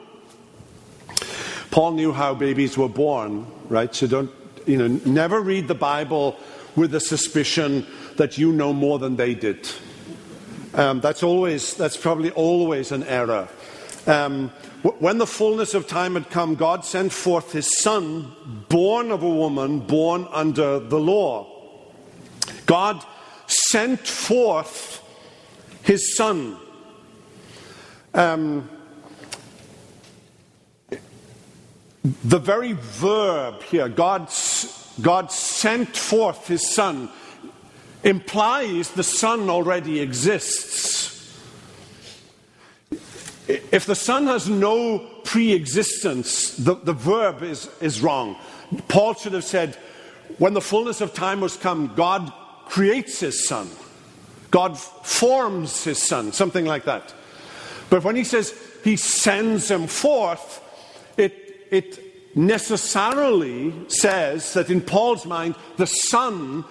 Paul 1.72 1.94
knew 1.94 2.12
how 2.12 2.34
babies 2.36 2.78
were 2.78 2.90
born, 2.90 3.48
right? 3.68 3.94
So 3.94 4.08
don't, 4.08 4.32
you 4.66 4.78
know, 4.78 4.88
never 5.06 5.42
read 5.42 5.68
the 5.68 5.76
Bible 5.76 6.38
with 6.76 6.92
the 6.92 7.00
suspicion 7.00 7.86
that 8.18 8.38
you 8.38 8.52
know 8.52 8.74
more 8.74 9.00
than 9.00 9.16
they 9.16 9.34
did. 9.34 9.70
Um, 10.76 11.02
that's 11.02 11.24
always, 11.24 11.74
that's 11.76 11.98
probably 11.98 12.32
always 12.32 12.92
an 12.92 13.04
error. 13.04 13.48
Um, 14.06 14.50
when 14.82 15.18
the 15.18 15.28
fullness 15.28 15.74
of 15.74 15.88
time 15.88 16.16
had 16.16 16.30
come, 16.30 16.56
God 16.56 16.84
sent 16.84 17.14
forth 17.14 17.54
his 17.54 17.80
son, 17.80 18.32
born 18.70 19.12
of 19.12 19.24
a 19.24 19.30
woman, 19.30 19.80
born 19.80 20.28
under 20.32 20.80
the 20.80 21.00
law. 21.00 21.48
God 22.66 23.04
sent 23.48 24.06
forth 24.06 25.03
his 25.84 26.15
son. 26.15 26.58
Um, 28.13 28.69
the 32.24 32.39
very 32.39 32.74
verb 32.74 33.63
here, 33.63 33.88
God, 33.88 34.30
God 35.02 35.32
sent 35.32 35.96
forth 35.96 36.48
his 36.48 36.69
son, 36.69 37.10
implies 38.04 38.91
the 38.91 39.04
son 39.04 39.50
already 39.50 40.00
exists. 40.00 41.04
If 43.48 43.86
the 43.86 43.96
Son 43.96 44.28
has 44.28 44.48
no 44.48 45.00
pre 45.26 45.52
existence, 45.52 46.56
the, 46.56 46.76
the 46.76 46.93
verb 46.93 47.43
is, 47.43 47.69
is 47.82 48.02
wrong. 48.02 48.38
Paul 48.88 49.15
should 49.15 49.34
have 49.34 49.43
said, 49.43 49.76
when 50.38 50.54
the 50.54 50.62
fullness 50.62 51.02
of 51.02 51.13
time 51.13 51.41
was 51.41 51.58
come, 51.58 51.93
God 51.96 52.32
creates 52.65 53.19
his 53.19 53.46
Son. 53.46 53.67
God 54.54 54.78
forms 54.78 55.84
his 55.84 55.98
Son, 55.98 56.32
something 56.32 56.63
like 56.63 56.86
that. 56.86 57.12
But 57.89 58.04
when 58.04 58.16
he 58.16 58.24
says 58.24 58.54
he 58.84 58.98
sends 58.98 59.72
him 59.72 59.88
forth, 59.88 60.62
it, 61.18 61.66
it 61.72 62.38
necessarily 62.38 63.74
says 63.88 64.54
that 64.54 64.70
in 64.70 64.82
Paul's 64.82 65.26
mind, 65.26 65.56
the 65.78 65.88
Son 65.88 66.66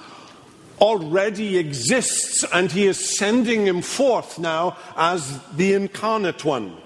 already 0.80 1.58
exists 1.58 2.44
and 2.52 2.70
he 2.70 2.86
is 2.86 3.18
sending 3.18 3.66
him 3.66 3.82
forth 3.82 4.38
now 4.38 4.76
as 4.96 5.40
the 5.56 5.74
incarnate 5.74 6.44
one. 6.44 6.76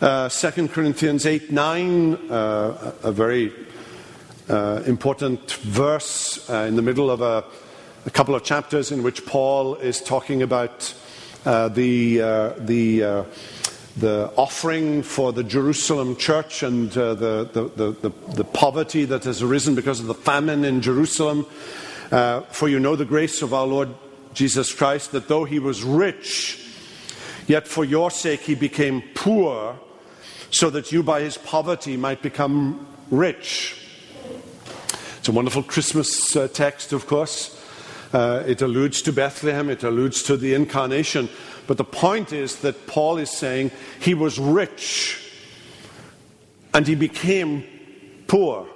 Uh, 0.00 0.30
2 0.30 0.68
Corinthians 0.68 1.26
8 1.26 1.52
9, 1.52 2.14
uh, 2.30 2.92
a 3.02 3.12
very 3.12 3.52
uh, 4.48 4.82
important 4.86 5.52
verse 5.52 6.48
uh, 6.48 6.64
in 6.68 6.76
the 6.76 6.82
middle 6.82 7.10
of 7.10 7.20
a, 7.20 7.44
a, 8.06 8.10
couple 8.10 8.34
of 8.34 8.44
chapters 8.44 8.92
in 8.92 9.02
which 9.02 9.24
Paul 9.26 9.76
is 9.76 10.00
talking 10.00 10.42
about 10.42 10.94
uh, 11.44 11.68
the, 11.68 12.20
uh, 12.20 12.48
the 12.58 13.26
the 13.96 14.32
offering 14.36 15.02
for 15.02 15.32
the 15.32 15.44
Jerusalem 15.44 16.16
church 16.16 16.62
and 16.62 16.96
uh, 16.96 17.14
the, 17.14 17.48
the, 17.52 17.92
the, 17.92 18.12
the, 18.34 18.44
poverty 18.44 19.04
that 19.04 19.22
has 19.24 19.40
arisen 19.40 19.76
because 19.76 20.00
of 20.00 20.06
the 20.06 20.14
famine 20.14 20.64
in 20.64 20.80
Jerusalem. 20.80 21.46
Uh, 22.10 22.40
for 22.42 22.68
you 22.68 22.80
know 22.80 22.96
the 22.96 23.04
grace 23.04 23.40
of 23.40 23.54
our 23.54 23.66
Lord 23.66 23.88
Jesus 24.34 24.74
Christ, 24.74 25.12
that 25.12 25.28
though 25.28 25.44
he 25.44 25.58
was 25.58 25.84
rich, 25.84 26.60
yet 27.46 27.68
for 27.68 27.84
your 27.84 28.10
sake 28.10 28.40
he 28.40 28.54
became 28.54 29.02
poor, 29.14 29.78
so 30.50 30.70
that 30.70 30.90
you 30.90 31.02
by 31.02 31.20
his 31.20 31.38
poverty 31.38 31.96
might 31.96 32.20
become 32.20 32.86
rich. 33.10 33.80
It's 35.18 35.28
a 35.28 35.32
wonderful 35.32 35.62
Christmas 35.62 36.34
uh, 36.36 36.48
text, 36.48 36.92
of 36.92 37.06
course. 37.06 37.63
Uh, 38.14 38.44
it 38.46 38.62
alludes 38.62 39.02
to 39.02 39.12
Bethlehem, 39.12 39.68
it 39.68 39.82
alludes 39.82 40.22
to 40.22 40.36
the 40.36 40.54
incarnation. 40.54 41.28
But 41.66 41.78
the 41.78 41.84
point 41.84 42.32
is 42.32 42.60
that 42.60 42.86
Paul 42.86 43.18
is 43.18 43.28
saying 43.28 43.72
he 44.00 44.14
was 44.14 44.38
rich 44.38 45.20
and 46.72 46.86
he 46.86 46.94
became 46.94 47.64
poor. 48.28 48.68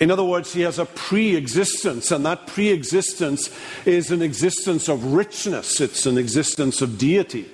In 0.00 0.12
other 0.12 0.22
words, 0.22 0.52
he 0.52 0.60
has 0.60 0.78
a 0.78 0.84
pre 0.84 1.34
existence, 1.34 2.12
and 2.12 2.24
that 2.26 2.46
pre 2.46 2.68
existence 2.68 3.50
is 3.84 4.12
an 4.12 4.22
existence 4.22 4.88
of 4.88 5.14
richness, 5.14 5.80
it's 5.80 6.06
an 6.06 6.16
existence 6.16 6.80
of 6.80 6.96
deity. 6.96 7.46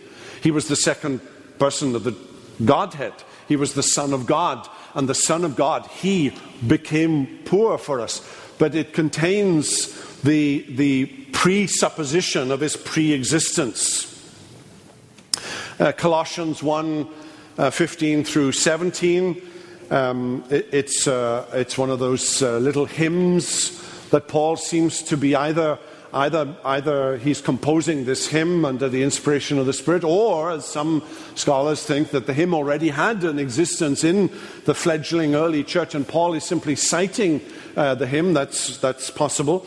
He 0.42 0.50
was 0.50 0.68
the 0.68 0.76
second 0.76 1.22
person 1.58 1.94
of 1.94 2.04
the 2.04 2.14
Godhead, 2.62 3.14
he 3.48 3.56
was 3.56 3.72
the 3.72 3.82
Son 3.82 4.12
of 4.12 4.26
God, 4.26 4.68
and 4.94 5.08
the 5.08 5.14
Son 5.14 5.44
of 5.44 5.56
God, 5.56 5.86
he 5.86 6.36
became 6.66 7.38
poor 7.46 7.78
for 7.78 8.00
us. 8.00 8.20
But 8.58 8.74
it 8.74 8.92
contains 8.92 9.96
the, 10.24 10.64
the 10.70 11.06
presupposition 11.32 12.50
of 12.50 12.60
his 12.60 12.76
pre 12.76 13.12
existence. 13.12 14.10
Uh, 15.78 15.92
Colossians 15.92 16.62
1 16.62 17.08
uh, 17.58 17.70
15 17.70 18.24
through 18.24 18.52
17. 18.52 19.42
Um, 19.90 20.44
it, 20.50 20.68
it's, 20.72 21.06
uh, 21.06 21.46
it's 21.52 21.76
one 21.76 21.90
of 21.90 21.98
those 21.98 22.42
uh, 22.42 22.58
little 22.58 22.86
hymns 22.86 23.80
that 24.10 24.28
Paul 24.28 24.56
seems 24.56 25.02
to 25.02 25.16
be 25.16 25.36
either, 25.36 25.78
either, 26.12 26.56
either 26.64 27.18
he's 27.18 27.42
composing 27.42 28.06
this 28.06 28.26
hymn 28.28 28.64
under 28.64 28.88
the 28.88 29.02
inspiration 29.02 29.58
of 29.58 29.66
the 29.66 29.72
Spirit, 29.74 30.04
or, 30.04 30.52
as 30.52 30.64
some 30.64 31.02
scholars 31.34 31.84
think, 31.84 32.12
that 32.12 32.26
the 32.26 32.32
hymn 32.32 32.54
already 32.54 32.88
had 32.88 33.24
an 33.24 33.38
existence 33.38 34.04
in 34.04 34.30
the 34.64 34.74
fledgling 34.74 35.34
early 35.34 35.64
church, 35.64 35.94
and 35.94 36.08
Paul 36.08 36.32
is 36.32 36.44
simply 36.44 36.76
citing 36.76 37.42
uh, 37.76 37.94
the 37.94 38.06
hymn. 38.06 38.32
That's, 38.32 38.78
that's 38.78 39.10
possible. 39.10 39.66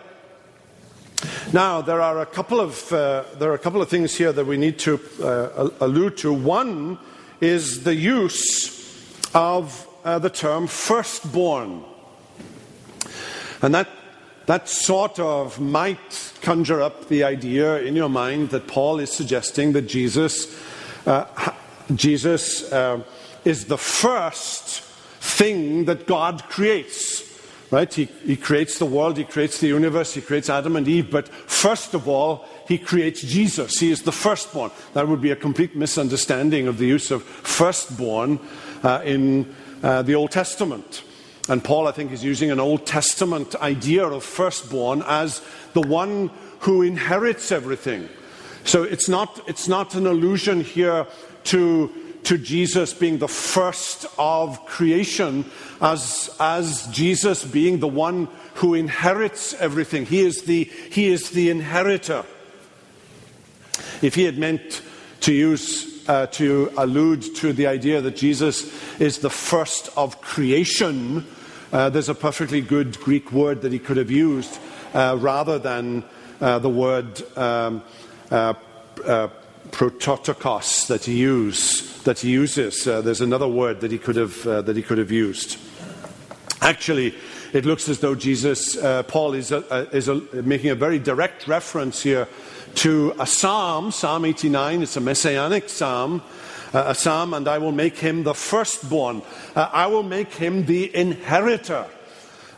Now, 1.53 1.81
there 1.81 1.99
are 1.99 2.21
a 2.21 2.25
couple 2.25 2.61
of, 2.61 2.93
uh, 2.93 3.25
there 3.37 3.51
are 3.51 3.55
a 3.55 3.59
couple 3.59 3.81
of 3.81 3.89
things 3.89 4.15
here 4.15 4.31
that 4.31 4.45
we 4.45 4.55
need 4.55 4.79
to 4.79 5.01
uh, 5.21 5.69
allude 5.81 6.15
to. 6.19 6.31
One 6.31 6.97
is 7.41 7.83
the 7.83 7.93
use 7.93 9.27
of 9.35 9.85
uh, 10.05 10.17
the 10.19 10.29
term 10.29 10.67
firstborn. 10.67 11.83
And 13.61 13.75
that, 13.75 13.89
that 14.45 14.69
sort 14.69 15.19
of 15.19 15.59
might 15.59 16.31
conjure 16.41 16.81
up 16.81 17.09
the 17.09 17.25
idea 17.25 17.81
in 17.81 17.97
your 17.97 18.09
mind 18.09 18.51
that 18.51 18.67
Paul 18.67 18.99
is 18.99 19.11
suggesting 19.11 19.73
that 19.73 19.89
Jesus, 19.89 20.57
uh, 21.05 21.51
Jesus 21.93 22.71
uh, 22.71 23.03
is 23.43 23.65
the 23.65 23.77
first 23.77 24.83
thing 25.19 25.83
that 25.83 26.07
God 26.07 26.43
creates. 26.43 27.29
Right? 27.71 27.93
He, 27.93 28.05
he 28.25 28.35
creates 28.35 28.79
the 28.79 28.85
world, 28.85 29.17
he 29.17 29.23
creates 29.23 29.59
the 29.61 29.67
universe, 29.67 30.13
he 30.13 30.19
creates 30.19 30.49
Adam 30.49 30.75
and 30.75 30.85
Eve, 30.85 31.09
but 31.09 31.29
first 31.29 31.93
of 31.93 32.05
all, 32.05 32.45
he 32.67 32.77
creates 32.77 33.21
Jesus. 33.21 33.79
He 33.79 33.91
is 33.91 34.03
the 34.03 34.11
firstborn. 34.11 34.71
That 34.93 35.07
would 35.07 35.21
be 35.21 35.31
a 35.31 35.37
complete 35.37 35.73
misunderstanding 35.73 36.67
of 36.67 36.77
the 36.77 36.85
use 36.85 37.11
of 37.11 37.23
firstborn 37.23 38.39
uh, 38.83 39.01
in 39.05 39.55
uh, 39.81 40.01
the 40.01 40.15
Old 40.15 40.31
Testament. 40.31 41.03
And 41.47 41.63
Paul, 41.63 41.87
I 41.87 41.91
think, 41.91 42.11
is 42.11 42.25
using 42.25 42.51
an 42.51 42.59
Old 42.59 42.85
Testament 42.85 43.55
idea 43.55 44.05
of 44.05 44.23
firstborn 44.25 45.01
as 45.07 45.41
the 45.73 45.81
one 45.81 46.29
who 46.59 46.81
inherits 46.81 47.53
everything. 47.53 48.09
So 48.65 48.83
it's 48.83 49.09
not, 49.09 49.41
it's 49.47 49.67
not 49.67 49.95
an 49.95 50.07
allusion 50.07 50.61
here 50.61 51.07
to, 51.45 51.91
to 52.23 52.37
Jesus 52.37 52.93
being 52.93 53.17
the 53.17 53.27
first 53.27 54.05
of 54.17 54.65
creation, 54.65 55.45
as, 55.81 56.35
as 56.39 56.87
Jesus 56.87 57.43
being 57.43 57.79
the 57.79 57.87
one 57.87 58.27
who 58.55 58.73
inherits 58.73 59.53
everything. 59.55 60.05
He 60.05 60.21
is 60.21 60.43
the, 60.43 60.65
he 60.65 61.07
is 61.07 61.31
the 61.31 61.49
inheritor. 61.49 62.25
If 64.01 64.15
he 64.15 64.23
had 64.23 64.37
meant 64.37 64.81
to 65.21 65.33
use 65.33 66.07
uh, 66.07 66.27
to 66.27 66.71
allude 66.77 67.35
to 67.35 67.53
the 67.53 67.67
idea 67.67 68.01
that 68.01 68.15
Jesus 68.15 68.71
is 68.99 69.19
the 69.19 69.29
first 69.29 69.89
of 69.95 70.21
creation, 70.21 71.25
uh, 71.71 71.89
there's 71.89 72.09
a 72.09 72.15
perfectly 72.15 72.61
good 72.61 72.99
Greek 72.99 73.31
word 73.31 73.61
that 73.61 73.71
he 73.71 73.79
could 73.79 73.97
have 73.97 74.11
used 74.11 74.59
uh, 74.93 75.15
rather 75.19 75.57
than 75.57 76.03
uh, 76.41 76.59
the 76.59 76.69
word 76.69 77.21
um, 77.37 77.83
uh, 78.29 78.53
uh, 79.05 79.27
prototokos 79.71 80.87
that 80.87 81.05
he, 81.05 81.17
use, 81.17 82.01
that 82.03 82.19
he 82.19 82.29
uses. 82.29 82.87
Uh, 82.87 83.01
there's 83.01 83.21
another 83.21 83.47
word 83.47 83.81
that 83.81 83.91
he 83.91 83.97
could 83.97 84.15
have, 84.15 84.45
uh, 84.45 84.61
that 84.61 84.75
he 84.75 84.81
could 84.81 84.97
have 84.97 85.11
used. 85.11 85.57
Actually, 86.61 87.15
it 87.53 87.65
looks 87.65 87.89
as 87.89 87.99
though 87.99 88.15
Jesus, 88.15 88.77
uh, 88.77 89.03
Paul 89.03 89.33
is, 89.33 89.51
is 89.51 90.09
making 90.33 90.69
a 90.69 90.75
very 90.75 90.99
direct 90.99 91.47
reference 91.47 92.03
here 92.03 92.27
to 92.75 93.13
a 93.19 93.25
psalm, 93.25 93.91
Psalm 93.91 94.25
89. 94.25 94.83
It's 94.83 94.95
a 94.95 95.01
messianic 95.01 95.67
psalm, 95.67 96.21
uh, 96.73 96.85
a 96.87 96.95
psalm, 96.95 97.33
and 97.33 97.47
I 97.47 97.57
will 97.57 97.71
make 97.71 97.97
him 97.97 98.23
the 98.23 98.33
firstborn. 98.33 99.21
Uh, 99.55 99.69
I 99.73 99.87
will 99.87 100.03
make 100.03 100.33
him 100.33 100.65
the 100.65 100.95
inheritor. 100.95 101.87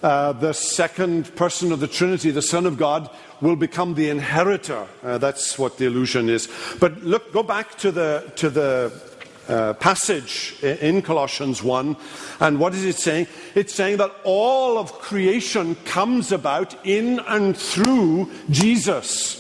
Uh, 0.04 0.34
the 0.34 0.54
second 0.54 1.34
person 1.38 1.72
of 1.72 1.80
the 1.80 1.88
Trinity, 1.88 2.30
the 2.30 2.42
Son 2.42 2.66
of 2.66 2.78
God, 2.78 3.10
will 3.40 3.56
become 3.56 3.94
the 3.94 4.10
inheritor. 4.10 4.86
Uh, 5.02 5.18
that's 5.18 5.58
what 5.58 5.78
the 5.78 5.86
illusion 5.86 6.28
is. 6.28 6.50
But 6.82 7.02
look, 7.04 7.32
go 7.32 7.42
back 7.42 7.78
to 7.78 7.92
the, 7.92 8.30
to 8.36 8.50
the 8.50 9.02
uh, 9.48 9.74
passage 9.76 10.56
in 10.62 11.02
Colossians 11.02 11.64
1. 11.64 11.96
And 12.42 12.60
what 12.60 12.74
is 12.74 12.84
it 12.84 12.98
saying? 12.98 13.28
It's 13.56 13.74
saying 13.74 13.98
that 13.98 14.12
all 14.26 14.78
of 14.78 14.92
creation 15.00 15.76
comes 15.86 16.34
about 16.34 16.86
in 16.86 17.20
and 17.20 17.56
through 17.56 18.30
Jesus. 18.50 19.40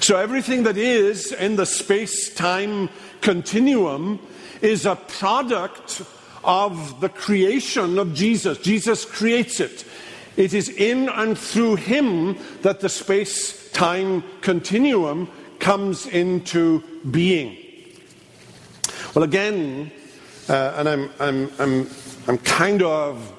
So 0.00 0.16
everything 0.16 0.62
that 0.62 0.78
is 0.78 1.32
in 1.32 1.56
the 1.56 1.66
space 1.66 2.34
time 2.34 2.88
continuum 3.20 4.18
is 4.62 4.86
a 4.86 4.96
product 4.96 6.02
of 6.42 7.00
the 7.00 7.08
creation 7.08 7.98
of 7.98 8.14
Jesus. 8.14 8.58
Jesus 8.58 9.04
creates 9.04 9.60
it. 9.60 9.84
It 10.36 10.54
is 10.54 10.68
in 10.68 11.08
and 11.08 11.38
through 11.38 11.76
him 11.76 12.38
that 12.62 12.80
the 12.80 12.88
space 12.88 13.70
time 13.72 14.22
continuum 14.40 15.28
comes 15.58 16.06
into 16.06 16.82
being. 17.10 17.56
Well, 19.14 19.24
again, 19.24 19.90
uh, 20.48 20.74
and 20.76 20.88
I'm, 20.88 21.10
I'm, 21.18 21.52
I'm, 21.58 21.90
I'm 22.26 22.38
kind 22.38 22.82
of 22.82 23.32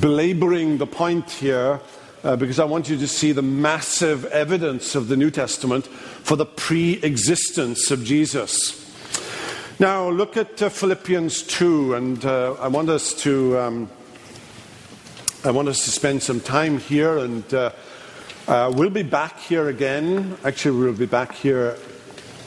belaboring 0.00 0.78
the 0.78 0.86
point 0.86 1.30
here 1.30 1.80
uh, 2.24 2.36
because 2.36 2.58
I 2.58 2.64
want 2.64 2.88
you 2.88 2.96
to 2.98 3.08
see 3.08 3.32
the 3.32 3.42
massive 3.42 4.24
evidence 4.26 4.94
of 4.94 5.08
the 5.08 5.16
New 5.16 5.30
Testament 5.30 5.86
for 5.86 6.36
the 6.36 6.46
pre 6.46 6.94
existence 7.02 7.90
of 7.90 8.04
Jesus. 8.04 8.84
Now, 9.78 10.08
look 10.10 10.36
at 10.36 10.60
uh, 10.60 10.68
Philippians 10.68 11.44
2, 11.44 11.94
and 11.94 12.24
uh, 12.24 12.54
I 12.54 12.68
want 12.68 12.90
us 12.90 13.14
to. 13.22 13.58
Um, 13.58 13.90
I 15.44 15.52
want 15.52 15.68
us 15.68 15.84
to 15.84 15.92
spend 15.92 16.20
some 16.20 16.40
time 16.40 16.80
here, 16.80 17.18
and 17.18 17.54
uh, 17.54 17.70
uh, 18.48 18.72
we'll 18.74 18.90
be 18.90 19.04
back 19.04 19.38
here 19.38 19.68
again. 19.68 20.36
Actually, 20.42 20.80
we'll 20.80 20.92
be 20.94 21.06
back 21.06 21.32
here 21.32 21.76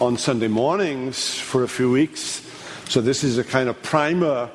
on 0.01 0.17
Sunday 0.17 0.49
mornings 0.49 1.39
for 1.39 1.63
a 1.63 1.69
few 1.69 1.89
weeks. 1.89 2.45
So 2.89 2.99
this 2.99 3.23
is 3.23 3.37
a 3.37 3.45
kind 3.45 3.69
of 3.69 3.81
primer 3.81 4.49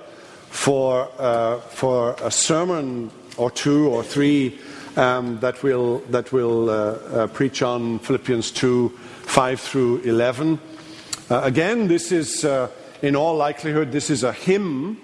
for, 0.51 1.11
uh, 1.17 1.61
for 1.61 2.15
a 2.23 2.31
sermon 2.31 3.11
or 3.39 3.51
two 3.51 3.89
or 3.89 4.03
three 4.03 4.59
um, 4.97 5.41
that 5.41 5.63
we'll, 5.63 6.01
that 6.11 6.31
we'll 6.31 6.69
uh, 6.69 6.75
uh, 6.75 7.27
preach 7.29 7.63
on 7.63 8.01
Philippians 8.01 8.51
2 8.51 8.91
5 8.91 9.61
through 9.61 10.03
11. 10.03 10.61
Uh, 11.31 11.41
again, 11.43 11.89
this 11.89 12.13
is, 12.13 12.45
in 13.01 13.17
all 13.17 13.35
likelihood, 13.35 13.93
this 13.93 14.11
is 14.11 14.25
a 14.25 14.33
hymn. 14.35 15.01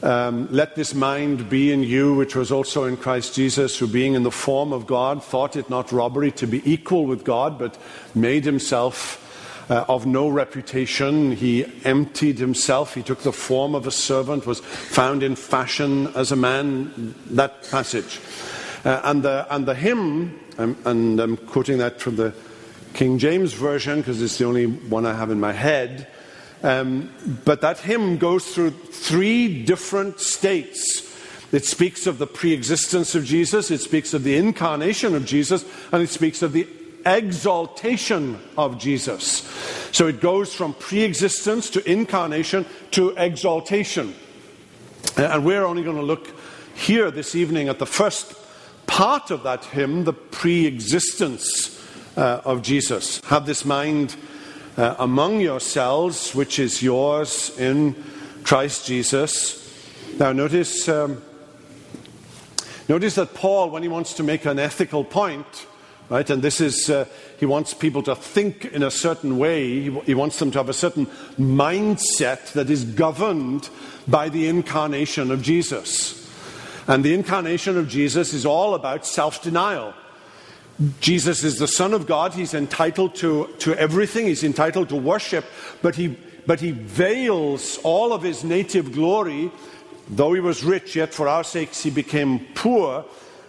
Um, 0.00 0.48
Let 0.52 0.76
this 0.76 0.94
mind 0.94 1.50
be 1.50 1.72
in 1.72 1.82
you, 1.82 2.14
which 2.14 2.36
was 2.36 2.52
also 2.52 2.84
in 2.84 2.96
Christ 2.96 3.34
Jesus, 3.34 3.76
who 3.76 3.88
being 3.88 4.14
in 4.14 4.22
the 4.22 4.30
form 4.30 4.72
of 4.72 4.86
God, 4.86 5.24
thought 5.24 5.56
it 5.56 5.68
not 5.68 5.90
robbery 5.90 6.30
to 6.32 6.46
be 6.46 6.62
equal 6.70 7.04
with 7.06 7.24
God, 7.24 7.58
but 7.58 7.76
made 8.14 8.44
himself 8.44 9.24
uh, 9.68 9.84
of 9.88 10.06
no 10.06 10.28
reputation. 10.28 11.32
He 11.32 11.66
emptied 11.84 12.38
himself. 12.38 12.94
He 12.94 13.02
took 13.02 13.22
the 13.22 13.32
form 13.32 13.74
of 13.74 13.86
a 13.86 13.90
servant, 13.90 14.46
was 14.46 14.60
found 14.60 15.22
in 15.24 15.34
fashion 15.34 16.06
as 16.14 16.30
a 16.30 16.36
man. 16.36 17.14
That 17.30 17.68
passage. 17.68 18.20
Uh, 18.84 19.00
and, 19.02 19.22
the, 19.24 19.46
and 19.50 19.66
the 19.66 19.74
hymn, 19.74 20.38
um, 20.58 20.76
and 20.84 21.18
I'm 21.18 21.36
quoting 21.36 21.78
that 21.78 22.00
from 22.00 22.14
the 22.14 22.32
King 22.94 23.18
James 23.18 23.52
Version 23.52 23.98
because 23.98 24.22
it's 24.22 24.38
the 24.38 24.44
only 24.44 24.66
one 24.66 25.06
I 25.06 25.14
have 25.14 25.30
in 25.32 25.40
my 25.40 25.52
head. 25.52 26.06
Um, 26.62 27.12
but 27.44 27.60
that 27.60 27.78
hymn 27.78 28.18
goes 28.18 28.46
through 28.48 28.70
three 28.70 29.64
different 29.64 30.20
states. 30.20 31.04
It 31.52 31.64
speaks 31.64 32.06
of 32.06 32.18
the 32.18 32.26
pre 32.26 32.52
existence 32.52 33.14
of 33.14 33.24
Jesus, 33.24 33.70
it 33.70 33.80
speaks 33.80 34.12
of 34.12 34.24
the 34.24 34.36
incarnation 34.36 35.14
of 35.14 35.24
Jesus, 35.24 35.64
and 35.92 36.02
it 36.02 36.10
speaks 36.10 36.42
of 36.42 36.52
the 36.52 36.66
exaltation 37.06 38.38
of 38.56 38.78
Jesus. 38.78 39.48
So 39.92 40.08
it 40.08 40.20
goes 40.20 40.52
from 40.54 40.74
pre 40.74 41.02
existence 41.02 41.70
to 41.70 41.90
incarnation 41.90 42.66
to 42.92 43.14
exaltation. 43.16 44.14
And 45.16 45.44
we're 45.44 45.64
only 45.64 45.82
going 45.82 45.96
to 45.96 46.02
look 46.02 46.28
here 46.74 47.10
this 47.10 47.34
evening 47.34 47.68
at 47.68 47.78
the 47.78 47.86
first 47.86 48.34
part 48.86 49.30
of 49.30 49.42
that 49.44 49.64
hymn, 49.64 50.04
the 50.04 50.12
pre 50.12 50.66
existence 50.66 51.78
uh, 52.16 52.42
of 52.44 52.62
Jesus. 52.62 53.20
Have 53.26 53.46
this 53.46 53.64
mind 53.64 54.16
uh, 54.78 54.94
among 55.00 55.40
yourselves, 55.40 56.34
which 56.36 56.60
is 56.60 56.82
yours 56.82 57.58
in 57.58 57.96
Christ 58.44 58.86
Jesus. 58.86 59.64
Now, 60.18 60.32
notice, 60.32 60.88
um, 60.88 61.20
notice 62.88 63.16
that 63.16 63.34
Paul, 63.34 63.70
when 63.70 63.82
he 63.82 63.88
wants 63.88 64.14
to 64.14 64.22
make 64.22 64.44
an 64.44 64.60
ethical 64.60 65.02
point, 65.02 65.66
right, 66.08 66.30
and 66.30 66.42
this 66.42 66.60
is, 66.60 66.88
uh, 66.88 67.06
he 67.40 67.44
wants 67.44 67.74
people 67.74 68.04
to 68.04 68.14
think 68.14 68.66
in 68.66 68.84
a 68.84 68.90
certain 68.90 69.36
way, 69.36 69.80
he, 69.80 70.00
he 70.06 70.14
wants 70.14 70.38
them 70.38 70.52
to 70.52 70.58
have 70.58 70.68
a 70.68 70.72
certain 70.72 71.06
mindset 71.36 72.52
that 72.52 72.70
is 72.70 72.84
governed 72.84 73.68
by 74.06 74.28
the 74.28 74.46
incarnation 74.46 75.32
of 75.32 75.42
Jesus. 75.42 76.24
And 76.86 77.04
the 77.04 77.14
incarnation 77.14 77.76
of 77.76 77.88
Jesus 77.88 78.32
is 78.32 78.46
all 78.46 78.74
about 78.74 79.04
self 79.04 79.42
denial. 79.42 79.92
Jesus 81.00 81.42
is 81.42 81.58
the 81.58 81.66
Son 81.66 81.92
of 81.92 82.06
God. 82.06 82.34
He's 82.34 82.54
entitled 82.54 83.16
to, 83.16 83.48
to 83.58 83.74
everything. 83.74 84.26
He's 84.26 84.44
entitled 84.44 84.88
to 84.90 84.96
worship, 84.96 85.44
but 85.82 85.96
he, 85.96 86.16
but 86.46 86.60
he 86.60 86.70
veils 86.70 87.78
all 87.82 88.12
of 88.12 88.22
his 88.22 88.44
native 88.44 88.92
glory. 88.92 89.50
Though 90.08 90.32
he 90.32 90.40
was 90.40 90.64
rich, 90.64 90.96
yet 90.96 91.12
for 91.12 91.28
our 91.28 91.44
sakes 91.44 91.82
he 91.82 91.90
became 91.90 92.46
poor. 92.54 93.04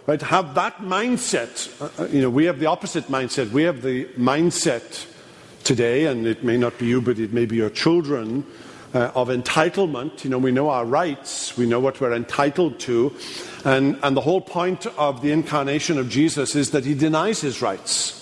Right? 0.06 0.20
Have 0.20 0.54
that 0.56 0.78
mindset. 0.78 1.70
Uh, 1.80 2.02
uh, 2.02 2.06
you 2.08 2.20
know, 2.20 2.30
we 2.30 2.46
have 2.46 2.58
the 2.58 2.66
opposite 2.66 3.04
mindset. 3.04 3.50
We 3.50 3.62
have 3.62 3.82
the 3.82 4.06
mindset 4.18 5.06
today, 5.62 6.06
and 6.06 6.26
it 6.26 6.42
may 6.42 6.56
not 6.56 6.78
be 6.78 6.86
you, 6.86 7.00
but 7.00 7.18
it 7.18 7.32
may 7.32 7.46
be 7.46 7.56
your 7.56 7.70
children, 7.70 8.44
uh, 8.94 9.12
of 9.14 9.28
entitlement. 9.28 10.24
You 10.24 10.30
know, 10.30 10.38
we 10.38 10.52
know 10.52 10.70
our 10.70 10.84
rights, 10.84 11.56
we 11.56 11.66
know 11.66 11.80
what 11.80 12.00
we're 12.00 12.14
entitled 12.14 12.78
to. 12.80 13.14
And, 13.64 13.98
and 14.02 14.16
the 14.16 14.20
whole 14.20 14.40
point 14.40 14.86
of 14.86 15.22
the 15.22 15.32
incarnation 15.32 15.98
of 15.98 16.08
Jesus 16.08 16.56
is 16.56 16.70
that 16.70 16.84
he 16.84 16.94
denies 16.94 17.40
his 17.40 17.62
rights. 17.62 18.16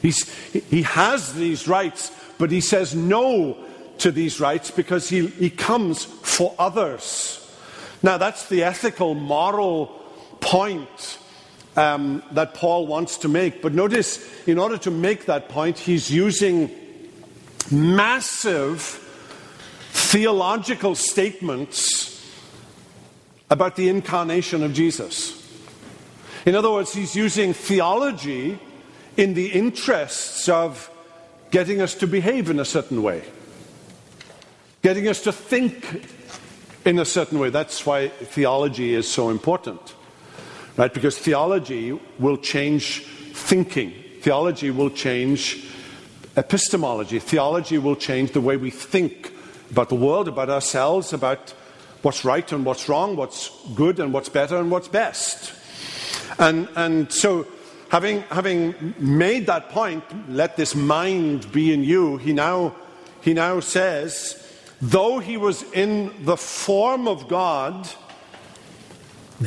He's, 0.00 0.28
he 0.52 0.82
has 0.82 1.34
these 1.34 1.68
rights, 1.68 2.10
but 2.38 2.50
he 2.50 2.60
says 2.60 2.94
no 2.94 3.56
to 3.98 4.10
these 4.10 4.40
rights 4.40 4.70
because 4.70 5.08
he, 5.08 5.28
he 5.28 5.50
comes 5.50 6.04
for 6.04 6.54
others. 6.58 7.38
Now, 8.02 8.18
that's 8.18 8.48
the 8.48 8.64
ethical, 8.64 9.14
moral 9.14 9.86
point 10.40 11.18
um, 11.76 12.22
that 12.32 12.54
Paul 12.54 12.86
wants 12.86 13.18
to 13.18 13.28
make. 13.28 13.62
But 13.62 13.74
notice, 13.74 14.18
in 14.46 14.58
order 14.58 14.76
to 14.78 14.90
make 14.90 15.26
that 15.26 15.48
point, 15.48 15.78
he's 15.78 16.10
using 16.10 16.70
massive 17.70 18.98
theological 20.12 20.94
statements 20.94 22.22
about 23.48 23.76
the 23.76 23.88
incarnation 23.88 24.62
of 24.62 24.74
Jesus. 24.74 25.32
In 26.44 26.54
other 26.54 26.70
words, 26.70 26.92
he's 26.92 27.16
using 27.16 27.54
theology 27.54 28.58
in 29.16 29.32
the 29.32 29.46
interests 29.46 30.50
of 30.50 30.90
getting 31.50 31.80
us 31.80 31.94
to 31.94 32.06
behave 32.06 32.50
in 32.50 32.60
a 32.60 32.64
certain 32.66 33.02
way, 33.02 33.22
getting 34.82 35.08
us 35.08 35.22
to 35.22 35.32
think 35.32 36.06
in 36.84 36.98
a 36.98 37.06
certain 37.06 37.38
way. 37.38 37.48
That's 37.48 37.86
why 37.86 38.08
theology 38.08 38.92
is 38.92 39.10
so 39.10 39.30
important, 39.30 39.94
right? 40.76 40.92
Because 40.92 41.16
theology 41.16 41.98
will 42.18 42.36
change 42.36 43.06
thinking, 43.32 43.94
theology 44.20 44.70
will 44.70 44.90
change 44.90 45.64
epistemology, 46.36 47.18
theology 47.18 47.78
will 47.78 47.96
change 47.96 48.32
the 48.32 48.42
way 48.42 48.58
we 48.58 48.68
think 48.68 49.32
about 49.72 49.88
the 49.88 49.94
world, 49.96 50.28
about 50.28 50.50
ourselves, 50.50 51.12
about 51.12 51.50
what's 52.02 52.24
right 52.24 52.52
and 52.52 52.64
what's 52.64 52.88
wrong, 52.88 53.16
what's 53.16 53.50
good 53.74 53.98
and 53.98 54.12
what's 54.12 54.28
better 54.28 54.56
and 54.58 54.70
what's 54.70 54.88
best. 54.88 55.52
And, 56.38 56.68
and 56.76 57.10
so, 57.10 57.46
having, 57.88 58.20
having 58.22 58.94
made 58.98 59.46
that 59.46 59.70
point, 59.70 60.04
let 60.28 60.56
this 60.56 60.74
mind 60.74 61.50
be 61.52 61.72
in 61.72 61.82
you, 61.82 62.18
he 62.18 62.32
now, 62.32 62.74
he 63.22 63.32
now 63.32 63.60
says, 63.60 64.38
though 64.80 65.18
he 65.18 65.36
was 65.36 65.62
in 65.72 66.24
the 66.24 66.36
form 66.36 67.08
of 67.08 67.28
God, 67.28 67.88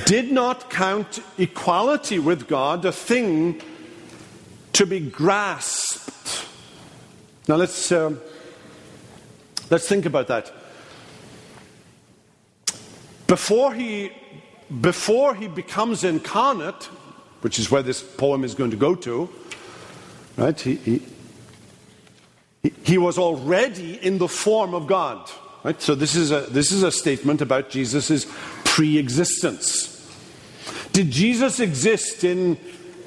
did 0.06 0.32
not 0.32 0.70
count 0.70 1.20
equality 1.38 2.20
with 2.20 2.48
God 2.48 2.84
a 2.84 2.92
thing 2.92 3.62
to 4.74 4.86
be 4.86 5.00
grasped. 5.00 6.46
Now 7.48 7.56
let's, 7.58 7.92
uh, 7.92 8.16
let's 9.70 9.88
think 9.88 10.06
about 10.06 10.28
that. 10.28 10.52
Before 13.28 13.74
he, 13.74 14.12
before 14.82 15.36
he 15.36 15.48
becomes 15.48 16.04
incarnate, 16.04 16.90
which 17.42 17.60
is 17.60 17.72
where 17.72 17.84
this 17.84 18.02
poem 18.02 18.44
is 18.44 18.56
going 18.56 18.72
to 18.72 18.78
go 18.78 18.96
to, 18.96 19.30
right? 20.38 20.60
He, 20.60 20.76
he, 20.76 21.02
he 22.84 22.98
was 22.98 23.18
already 23.18 23.96
in 23.96 24.18
the 24.18 24.28
form 24.28 24.74
of 24.74 24.88
God. 24.88 25.30
Right? 25.64 25.82
So 25.82 25.96
this 25.96 26.16
is 26.16 26.32
a, 26.32 26.42
this 26.42 26.72
is 26.72 26.84
a 26.84 26.92
statement 26.92 27.42
about 27.42 27.70
Jesus' 27.70 28.28
pre 28.64 28.98
existence. 28.98 29.92
Did 30.94 31.10
Jesus 31.10 31.60
exist 31.60 32.24
in 32.24 32.58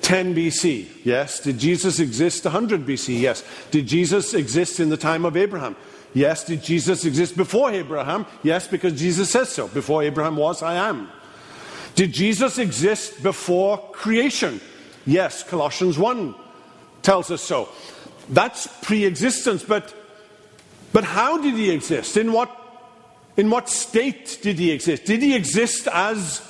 10 0.03 0.35
BC? 0.35 0.89
Yes. 1.05 1.41
Did 1.41 1.59
Jesus 1.59 2.01
exist 2.01 2.45
100 2.45 2.85
BC? 2.85 3.21
Yes. 3.21 3.45
Did 3.71 3.87
Jesus 3.87 4.35
exist 4.35 4.81
in 4.81 4.89
the 4.89 4.97
time 4.97 5.25
of 5.25 5.37
Abraham? 5.37 5.77
Yes. 6.15 6.45
Did 6.45 6.63
Jesus 6.63 7.05
exist 7.05 7.37
before 7.37 7.71
Abraham? 7.71 8.27
Yes, 8.43 8.67
because 8.67 8.99
Jesus 8.99 9.31
says 9.31 9.51
so. 9.51 9.69
Before 9.69 10.03
Abraham 10.03 10.37
was, 10.37 10.63
I 10.63 10.75
am. 10.75 11.09
Did 11.95 12.13
Jesus 12.13 12.59
exist 12.59 13.23
before 13.23 13.79
creation? 13.93 14.61
Yes, 15.07 15.43
Colossians 15.43 15.99
1 15.99 16.35
tells 17.03 17.31
us 17.31 17.43
so. 17.43 17.69
That's 18.29 18.69
pre 18.83 19.05
existence, 19.05 19.65
but, 19.65 19.95
but 20.93 21.05
how 21.05 21.41
did 21.41 21.55
he 21.55 21.71
exist? 21.71 22.17
In 22.17 22.33
what, 22.33 22.51
in 23.37 23.51
what 23.51 23.69
state 23.69 24.39
did 24.43 24.59
he 24.59 24.71
exist? 24.71 25.07
Did 25.07 25.23
he 25.23 25.35
exist 25.35 25.89
as, 25.89 26.43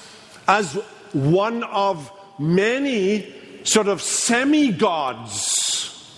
as 0.47 0.75
one 1.13 1.63
of 1.65 2.11
many 2.39 3.33
sort 3.63 3.89
of 3.89 4.03
semi 4.03 4.73
gods, 4.73 6.15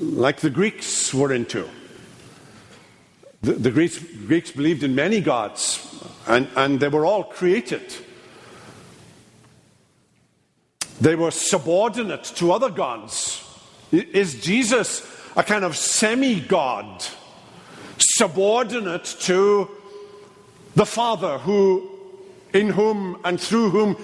like 0.00 0.40
the 0.40 0.50
Greeks 0.50 1.12
were 1.12 1.32
into? 1.32 1.68
The, 3.42 3.52
the 3.52 3.70
Greeks, 3.70 3.98
Greeks 3.98 4.50
believed 4.50 4.82
in 4.82 4.94
many 4.94 5.20
gods, 5.20 6.02
and, 6.26 6.48
and 6.56 6.80
they 6.80 6.88
were 6.88 7.06
all 7.06 7.24
created. 7.24 7.94
They 11.00 11.14
were 11.14 11.30
subordinate 11.30 12.24
to 12.36 12.52
other 12.52 12.70
gods. 12.70 13.44
Is 13.92 14.40
Jesus 14.40 15.06
a 15.36 15.44
kind 15.44 15.64
of 15.64 15.76
semi 15.76 16.40
God, 16.40 17.04
subordinate 17.98 19.04
to 19.20 19.70
the 20.74 20.86
Father, 20.86 21.38
who, 21.38 21.88
in 22.52 22.70
whom 22.70 23.20
and 23.24 23.40
through 23.40 23.70
whom 23.70 23.96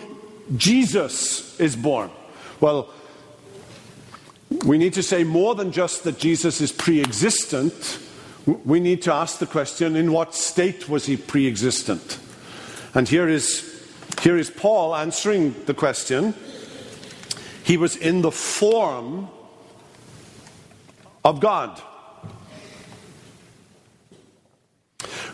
Jesus 0.56 1.58
is 1.58 1.74
born? 1.74 2.10
Well, 2.60 2.88
we 4.64 4.78
need 4.78 4.94
to 4.94 5.02
say 5.02 5.24
more 5.24 5.54
than 5.54 5.72
just 5.72 6.04
that 6.04 6.18
Jesus 6.18 6.60
is 6.60 6.70
pre 6.70 7.00
existent. 7.00 7.98
We 8.46 8.80
need 8.80 9.02
to 9.02 9.12
ask 9.12 9.38
the 9.38 9.46
question 9.46 9.96
in 9.96 10.12
what 10.12 10.34
state 10.34 10.88
was 10.88 11.06
he 11.06 11.16
pre 11.16 11.46
existent? 11.46 12.18
And 12.94 13.08
here 13.08 13.28
is, 13.28 13.88
here 14.20 14.36
is 14.36 14.50
Paul 14.50 14.94
answering 14.94 15.54
the 15.64 15.74
question. 15.74 16.34
He 17.62 17.76
was 17.78 17.96
in 17.96 18.20
the 18.20 18.30
form 18.30 19.28
of 21.24 21.40
God. 21.40 21.80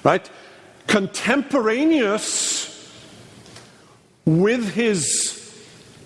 Right? 0.04 0.30
Contemporaneous 0.86 2.68
with 4.24 4.74
his 4.74 5.36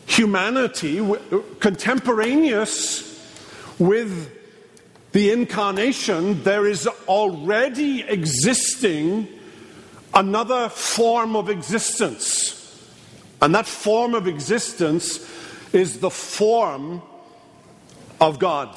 humanity, 0.07 1.07
contemporaneous 1.61 3.11
with 3.79 4.31
the 5.15 5.31
incarnation, 5.31 6.43
there 6.43 6.67
is 6.67 6.89
already 7.07 8.03
existing 8.03 9.29
another 10.13 10.69
form 10.69 11.37
of 11.37 11.49
existence. 11.49 12.61
And 13.41 13.55
that 13.55 13.67
form 13.67 14.17
of 14.17 14.27
existence 14.27 15.25
is 15.73 16.01
the 16.01 16.11
form 16.11 17.01
of 18.21 18.41
God. 18.41 18.77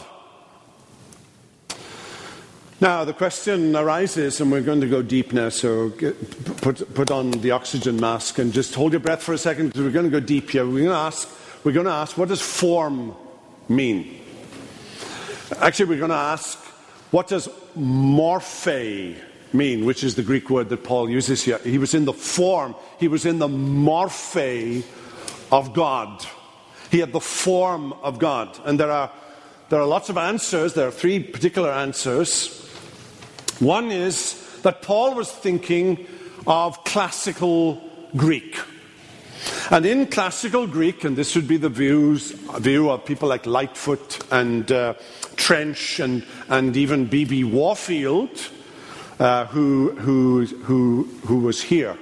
Now, 2.79 3.03
the 3.03 3.13
question 3.13 3.75
arises, 3.75 4.39
and 4.39 4.51
we're 4.51 4.61
going 4.61 4.81
to 4.81 4.87
go 4.87 5.01
deep 5.01 5.33
now, 5.33 5.49
so 5.49 5.89
get, 5.89 6.61
put, 6.61 6.93
put 6.93 7.09
on 7.09 7.31
the 7.31 7.49
oxygen 7.49 7.99
mask 7.99 8.37
and 8.37 8.53
just 8.53 8.75
hold 8.75 8.91
your 8.91 8.99
breath 8.99 9.23
for 9.23 9.33
a 9.33 9.39
second 9.39 9.69
because 9.69 9.81
we're 9.81 9.89
going 9.89 10.05
to 10.05 10.11
go 10.11 10.19
deep 10.19 10.51
here. 10.51 10.67
We're 10.67 10.83
going 10.83 10.85
to 10.89 10.93
ask, 10.93 11.27
we're 11.63 11.71
going 11.71 11.87
to 11.87 11.91
ask 11.91 12.15
what 12.15 12.27
does 12.27 12.43
form 12.43 13.15
mean? 13.67 14.16
Actually, 15.55 15.85
we're 15.85 15.99
going 15.99 16.09
to 16.09 16.15
ask 16.15 16.57
what 17.11 17.27
does 17.27 17.47
morphe 17.77 19.15
mean, 19.53 19.85
which 19.85 20.03
is 20.03 20.15
the 20.15 20.23
Greek 20.23 20.49
word 20.49 20.67
that 20.69 20.83
Paul 20.83 21.09
uses 21.09 21.43
here. 21.43 21.57
He 21.59 21.77
was 21.77 21.93
in 21.93 22.03
the 22.03 22.13
form, 22.13 22.75
he 22.99 23.07
was 23.07 23.25
in 23.25 23.39
the 23.39 23.47
morphe 23.47 24.83
of 25.51 25.73
God. 25.73 26.25
He 26.91 26.99
had 26.99 27.13
the 27.13 27.21
form 27.21 27.93
of 27.93 28.19
God. 28.19 28.59
And 28.65 28.79
there 28.79 28.91
are, 28.91 29.11
there 29.69 29.79
are 29.79 29.87
lots 29.87 30.09
of 30.09 30.17
answers. 30.17 30.73
There 30.73 30.87
are 30.87 30.91
three 30.91 31.21
particular 31.21 31.71
answers. 31.71 32.65
One 33.59 33.91
is 33.91 34.59
that 34.63 34.81
Paul 34.81 35.15
was 35.15 35.31
thinking 35.31 36.07
of 36.45 36.83
classical 36.83 37.81
Greek. 38.15 38.57
And 39.69 39.85
in 39.85 40.07
classical 40.07 40.65
Greek, 40.67 41.03
and 41.03 41.15
this 41.15 41.35
would 41.35 41.47
be 41.47 41.57
the 41.57 41.69
views, 41.69 42.31
view 42.31 42.89
of 42.89 43.05
people 43.05 43.29
like 43.29 43.45
Lightfoot 43.45 44.19
and 44.31 44.71
uh, 44.71 44.93
Trench 45.37 45.99
and, 45.99 46.25
and 46.49 46.75
even 46.75 47.05
B.B. 47.05 47.45
Warfield, 47.45 48.49
uh, 49.19 49.45
who, 49.45 49.91
who, 49.95 50.45
who, 50.45 51.03
who 51.25 51.39
was 51.39 51.61
here. 51.61 51.97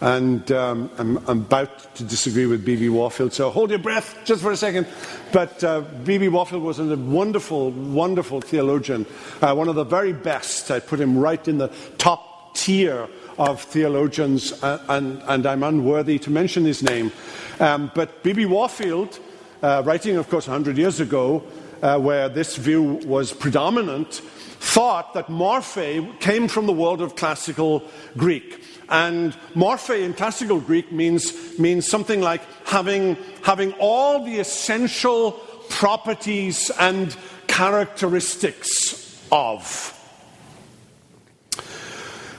And 0.00 0.50
um, 0.52 0.90
I'm, 0.98 1.16
I'm, 1.26 1.40
about 1.40 1.94
to 1.94 2.04
disagree 2.04 2.44
with 2.44 2.64
B.B. 2.64 2.90
Warfield, 2.90 3.32
so 3.32 3.50
hold 3.50 3.70
your 3.70 3.78
breath 3.78 4.18
just 4.24 4.42
for 4.42 4.52
a 4.52 4.56
second. 4.56 4.86
But 5.32 5.60
B.B. 6.04 6.28
Uh, 6.28 6.30
Warfield 6.30 6.62
was 6.62 6.78
a 6.78 6.96
wonderful, 6.96 7.70
wonderful 7.70 8.42
theologian, 8.42 9.06
uh, 9.40 9.54
one 9.54 9.68
of 9.68 9.76
the 9.76 9.84
very 9.84 10.12
best. 10.12 10.70
I 10.70 10.80
put 10.80 11.00
him 11.00 11.16
right 11.16 11.48
in 11.48 11.56
the 11.56 11.68
top 11.96 12.54
tier 12.54 13.08
of 13.38 13.62
theologians, 13.62 14.52
uh, 14.62 14.82
and, 14.88 15.22
and, 15.26 15.46
I'm 15.46 15.62
unworthy 15.62 16.18
to 16.20 16.30
mention 16.30 16.64
his 16.64 16.82
name. 16.82 17.10
Um, 17.58 17.90
but 17.94 18.22
B.B. 18.22 18.46
Warfield, 18.46 19.18
uh, 19.62 19.82
writing, 19.84 20.16
of 20.16 20.28
course, 20.28 20.46
100 20.46 20.76
years 20.76 21.00
ago, 21.00 21.42
uh, 21.82 21.98
where 21.98 22.28
this 22.28 22.56
view 22.56 23.00
was 23.04 23.32
predominant, 23.32 24.14
thought 24.60 25.14
that 25.14 25.28
morphe 25.28 26.20
came 26.20 26.48
from 26.48 26.66
the 26.66 26.72
world 26.72 27.00
of 27.00 27.16
classical 27.16 27.82
Greek. 28.16 28.62
And 28.88 29.32
morphe 29.54 30.02
in 30.02 30.14
classical 30.14 30.60
Greek 30.60 30.92
means, 30.92 31.58
means 31.58 31.86
something 31.86 32.20
like 32.20 32.42
having, 32.66 33.16
having 33.42 33.72
all 33.74 34.24
the 34.24 34.38
essential 34.38 35.32
properties 35.68 36.70
and 36.78 37.16
characteristics 37.46 39.22
of. 39.30 39.90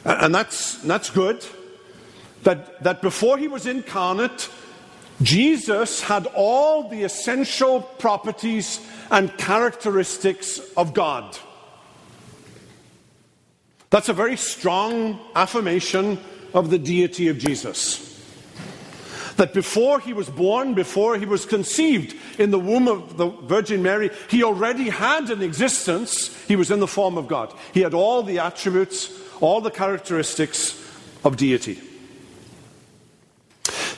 And 0.04 0.34
that's, 0.34 0.78
that's 0.82 1.10
good. 1.10 1.46
That, 2.44 2.84
that 2.84 3.02
before 3.02 3.38
he 3.38 3.48
was 3.48 3.66
incarnate, 3.66 4.50
Jesus 5.22 6.02
had 6.04 6.28
all 6.36 6.90
the 6.90 7.04
essential 7.04 7.82
properties 7.82 8.80
and 9.12 9.36
characteristics 9.38 10.60
of 10.76 10.94
God. 10.94 11.38
That's 13.90 14.10
a 14.10 14.14
very 14.14 14.38
strong 14.38 15.20
affirmation 15.36 16.20
of 16.54 16.70
the 16.70 16.80
deity 16.80 17.28
of 17.28 17.38
Jesus. 17.38 18.02
That 19.38 19.54
before 19.54 20.00
he 20.00 20.14
was 20.14 20.30
born, 20.30 20.74
before 20.74 21.18
he 21.18 21.26
was 21.26 21.46
conceived 21.46 22.16
in 22.40 22.52
the 22.52 22.60
womb 22.60 22.88
of 22.88 23.18
the 23.18 23.28
Virgin 23.28 23.84
Mary, 23.84 24.10
he 24.30 24.44
already 24.44 24.90
had 24.90 25.30
an 25.30 25.42
existence. 25.42 26.34
He 26.46 26.56
was 26.56 26.72
in 26.72 26.80
the 26.80 26.88
form 26.88 27.18
of 27.18 27.28
God. 27.28 27.54
He 27.74 27.82
had 27.82 27.94
all 27.94 28.24
the 28.24 28.40
attributes, 28.40 29.12
all 29.42 29.62
the 29.62 29.72
characteristics 29.72 30.82
of 31.24 31.36
deity. 31.36 31.82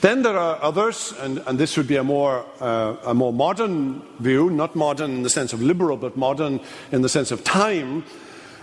Then 0.00 0.22
there 0.22 0.38
are 0.38 0.62
others, 0.62 1.12
and, 1.18 1.42
and 1.46 1.58
this 1.58 1.76
would 1.76 1.88
be 1.88 1.96
a 1.96 2.04
more, 2.04 2.44
uh, 2.60 2.96
a 3.04 3.14
more 3.14 3.32
modern 3.32 4.00
view, 4.20 4.48
not 4.48 4.76
modern 4.76 5.10
in 5.10 5.22
the 5.22 5.30
sense 5.30 5.52
of 5.52 5.60
liberal, 5.60 5.96
but 5.96 6.16
modern 6.16 6.60
in 6.92 7.02
the 7.02 7.08
sense 7.08 7.32
of 7.32 7.42
time, 7.42 8.04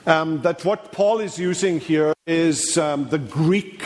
um, 0.05 0.41
that 0.43 0.63
what 0.63 0.93
Paul 0.93 1.19
is 1.19 1.37
using 1.37 1.79
here 1.79 2.13
is 2.25 2.77
um, 2.77 3.09
the 3.09 3.17
Greek 3.17 3.83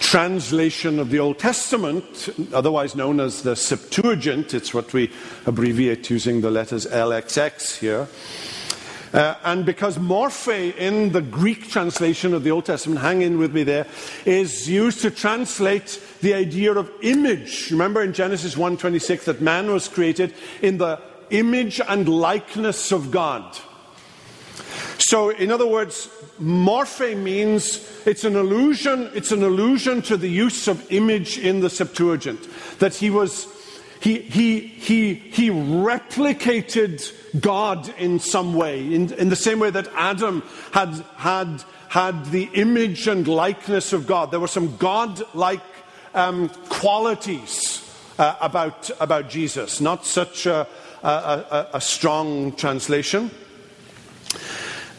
translation 0.00 0.98
of 0.98 1.08
the 1.08 1.18
Old 1.18 1.38
Testament, 1.38 2.28
otherwise 2.52 2.94
known 2.94 3.20
as 3.20 3.42
the 3.42 3.56
Septuagint. 3.56 4.52
It's 4.52 4.74
what 4.74 4.92
we 4.92 5.10
abbreviate 5.46 6.10
using 6.10 6.42
the 6.42 6.50
letters 6.50 6.84
LXX 6.86 7.78
here. 7.78 8.08
Uh, 9.14 9.34
and 9.44 9.64
because 9.64 9.98
morphe 9.98 10.74
in 10.76 11.12
the 11.12 11.20
Greek 11.20 11.68
translation 11.68 12.34
of 12.34 12.44
the 12.44 12.50
Old 12.50 12.64
Testament, 12.64 13.00
hang 13.00 13.22
in 13.22 13.38
with 13.38 13.54
me 13.54 13.62
there, 13.62 13.86
is 14.24 14.68
used 14.68 15.02
to 15.02 15.10
translate 15.10 16.02
the 16.22 16.34
idea 16.34 16.72
of 16.72 16.90
image. 17.02 17.70
Remember 17.70 18.02
in 18.02 18.14
Genesis 18.14 18.54
1:26 18.56 19.24
that 19.24 19.42
man 19.42 19.70
was 19.70 19.88
created 19.88 20.32
in 20.62 20.78
the 20.78 20.98
image 21.30 21.80
and 21.86 22.08
likeness 22.08 22.92
of 22.92 23.10
God. 23.10 23.58
So, 24.98 25.30
in 25.30 25.50
other 25.50 25.66
words, 25.66 26.08
morphe 26.40 27.16
means 27.16 27.80
it's 28.06 28.24
an 28.24 28.36
allusion, 28.36 29.10
it's 29.14 29.32
an 29.32 29.42
allusion 29.42 30.00
to 30.02 30.16
the 30.16 30.28
use 30.28 30.68
of 30.68 30.90
image 30.90 31.38
in 31.38 31.60
the 31.60 31.68
Septuagint. 31.68 32.48
That 32.78 32.94
he 32.94 33.10
was 33.10 33.48
he, 34.02 34.18
he, 34.18 34.58
he, 34.58 35.14
he 35.14 35.50
replicated 35.50 37.40
God 37.40 37.88
in 37.98 38.18
some 38.18 38.54
way, 38.54 38.92
in, 38.92 39.12
in 39.12 39.28
the 39.28 39.36
same 39.36 39.60
way 39.60 39.70
that 39.70 39.86
Adam 39.94 40.42
had, 40.72 41.04
had, 41.14 41.62
had 41.88 42.26
the 42.26 42.50
image 42.54 43.06
and 43.06 43.28
likeness 43.28 43.92
of 43.92 44.08
God. 44.08 44.32
There 44.32 44.40
were 44.40 44.48
some 44.48 44.76
God 44.76 45.22
like 45.34 45.60
um, 46.14 46.48
qualities 46.68 47.88
uh, 48.18 48.36
about, 48.40 48.90
about 49.00 49.28
Jesus, 49.28 49.80
not 49.80 50.04
such 50.04 50.46
a, 50.46 50.66
a, 51.02 51.08
a, 51.08 51.68
a 51.74 51.80
strong 51.80 52.52
translation. 52.52 53.30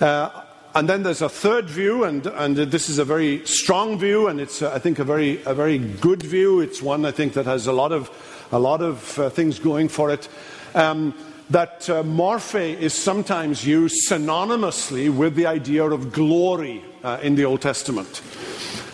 Uh, 0.02 0.44
and 0.76 0.90
then 0.90 1.04
there's 1.04 1.22
a 1.22 1.30
third 1.30 1.70
view, 1.70 2.04
and, 2.04 2.26
and 2.26 2.58
this 2.58 2.90
is 2.90 2.98
a 2.98 3.06
very 3.06 3.46
strong 3.46 4.00
view, 4.00 4.28
and 4.28 4.42
it's, 4.42 4.62
uh, 4.62 4.72
I 4.74 4.80
think, 4.80 4.98
a 4.98 5.04
very, 5.04 5.40
a 5.46 5.54
very 5.54 5.78
good 5.78 6.24
view. 6.24 6.62
It's 6.62 6.82
one, 6.82 7.06
I 7.06 7.12
think, 7.12 7.34
that 7.34 7.46
has 7.46 7.68
a 7.68 7.74
lot 7.74 7.92
of, 7.92 8.10
a 8.52 8.58
lot 8.58 8.82
of 8.82 9.20
uh, 9.20 9.30
things 9.30 9.60
going 9.60 9.88
for 9.88 10.10
it. 10.12 10.28
Um, 10.74 11.14
that 11.52 11.88
uh, 11.90 12.02
morphe 12.02 12.76
is 12.80 12.94
sometimes 12.94 13.68
used 13.68 14.10
synonymously 14.10 15.16
with 15.16 15.36
the 15.36 15.46
idea 15.46 15.86
of 15.86 16.12
glory 16.12 16.84
uh, 17.04 17.20
in 17.22 17.36
the 17.36 17.46
Old 17.46 17.62
Testament. 17.62 18.22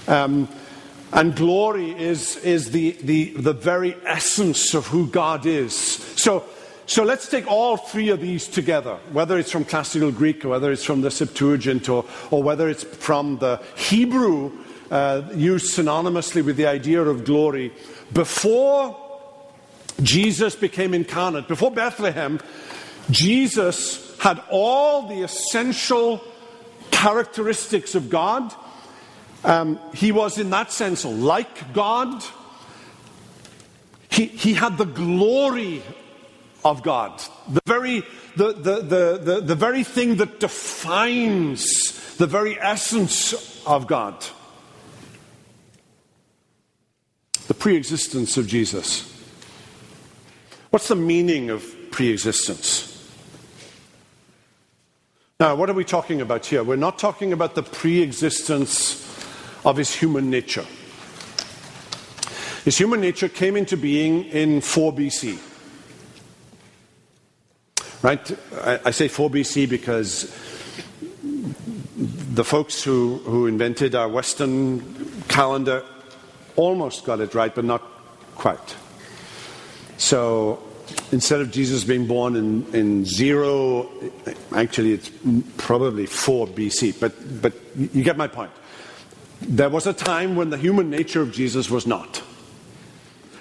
Um, 0.08 0.50
and 1.12 1.36
glory 1.36 1.92
is, 1.92 2.38
is 2.38 2.72
the, 2.72 2.92
the, 3.02 3.32
the 3.32 3.54
very 3.54 3.96
essence 4.06 4.74
of 4.74 4.88
who 4.88 5.08
God 5.08 5.46
is. 5.46 5.76
So, 5.76 6.46
so 6.86 7.04
let's 7.04 7.28
take 7.28 7.48
all 7.48 7.78
three 7.78 8.10
of 8.10 8.22
these 8.22 8.48
together, 8.48 8.98
whether 9.12 9.38
it's 9.38 9.52
from 9.52 9.66
classical 9.66 10.12
Greek, 10.12 10.46
or 10.46 10.50
whether 10.50 10.72
it's 10.72 10.84
from 10.84 11.02
the 11.02 11.12
Septuagint, 11.12 11.90
or, 11.90 12.06
or 12.32 12.44
whether 12.44 12.70
it's 12.70 12.84
from 12.84 13.38
the 13.40 13.62
Hebrew 13.76 14.52
uh, 14.92 15.24
used 15.34 15.78
synonymously 15.78 16.44
with 16.44 16.58
the 16.58 16.68
idea 16.68 17.02
of 17.02 17.26
glory. 17.26 17.74
Before 18.14 18.98
Jesus 20.02 20.56
became 20.56 20.94
incarnate, 20.94 21.48
before 21.48 21.72
Bethlehem, 21.72 22.40
Jesus 23.12 24.18
had 24.20 24.42
all 24.50 25.08
the 25.08 25.22
essential 25.22 26.24
characteristics 26.92 27.96
of 27.96 28.10
God. 28.10 28.54
Um, 29.44 29.80
he 29.94 30.12
was, 30.12 30.38
in 30.38 30.50
that 30.50 30.72
sense, 30.72 31.06
like 31.06 31.74
God. 31.74 32.24
He, 34.12 34.26
he 34.26 34.54
had 34.54 34.78
the 34.78 34.86
glory 34.86 35.82
of 36.66 36.84
God. 36.84 37.22
The 37.48 37.62
very, 37.66 38.04
the, 38.36 38.54
the, 38.54 38.82
the, 38.82 39.20
the, 39.24 39.42
the 39.42 39.56
very 39.56 39.84
thing 39.84 40.16
that 40.18 40.40
defines 40.40 42.16
the 42.18 42.28
very 42.28 42.60
essence 42.60 43.66
of 43.66 43.88
God. 43.88 44.26
The 47.48 47.54
pre 47.54 47.76
existence 47.76 48.38
of 48.38 48.48
Jesus. 48.48 49.06
What's 50.70 50.88
the 50.88 50.96
meaning 50.96 51.50
of 51.50 51.66
pre 51.92 52.10
existence? 52.10 52.86
Now, 55.40 55.56
what 55.56 55.70
are 55.70 55.74
we 55.74 55.86
talking 55.86 56.20
about 56.20 56.46
here? 56.46 56.64
We're 56.64 56.76
not 56.76 57.00
talking 57.00 57.32
about 57.32 57.56
the 57.56 57.64
pre 57.64 58.02
existence 58.02 59.09
of 59.66 59.78
his 59.78 59.94
human 59.94 60.30
nature. 60.30 60.66
His 62.66 62.78
human 62.78 63.02
nature 63.02 63.30
came 63.30 63.56
into 63.56 63.78
being 63.78 64.26
in 64.26 64.62
4 64.62 64.94
BC. 64.94 65.40
Right? 68.02 68.32
I, 68.86 68.92
say 68.92 69.08
4 69.08 69.30
BC 69.30 69.70
because 69.70 70.24
the 71.96 72.44
folks 72.44 72.84
who, 72.84 73.18
who 73.26 73.48
invented 73.48 73.96
our 73.96 74.08
Western 74.08 74.80
calendar 75.28 75.84
almost 76.56 77.06
got 77.06 77.20
it 77.20 77.34
right, 77.34 77.54
but 77.54 77.66
not 77.66 77.82
quite. 78.36 78.76
So 79.98 80.62
instead 81.12 81.42
of 81.42 81.52
Jesus 81.52 81.84
being 81.84 82.08
born 82.08 82.36
in, 82.36 82.74
in 82.74 83.06
zero, 83.06 83.90
actually 84.56 84.94
it's 84.94 85.12
probably 85.58 86.06
4 86.06 86.48
BC, 86.48 87.00
but, 87.00 87.42
but 87.42 87.54
you 87.76 88.04
get 88.04 88.16
my 88.16 88.28
point. 88.28 88.52
There 89.42 89.70
was 89.70 89.88
a 89.88 89.94
time 89.94 90.36
when 90.36 90.50
the 90.50 90.58
human 90.58 90.90
nature 90.90 91.22
of 91.22 91.32
Jesus 91.32 91.70
was 91.70 91.88
not. 91.88 92.22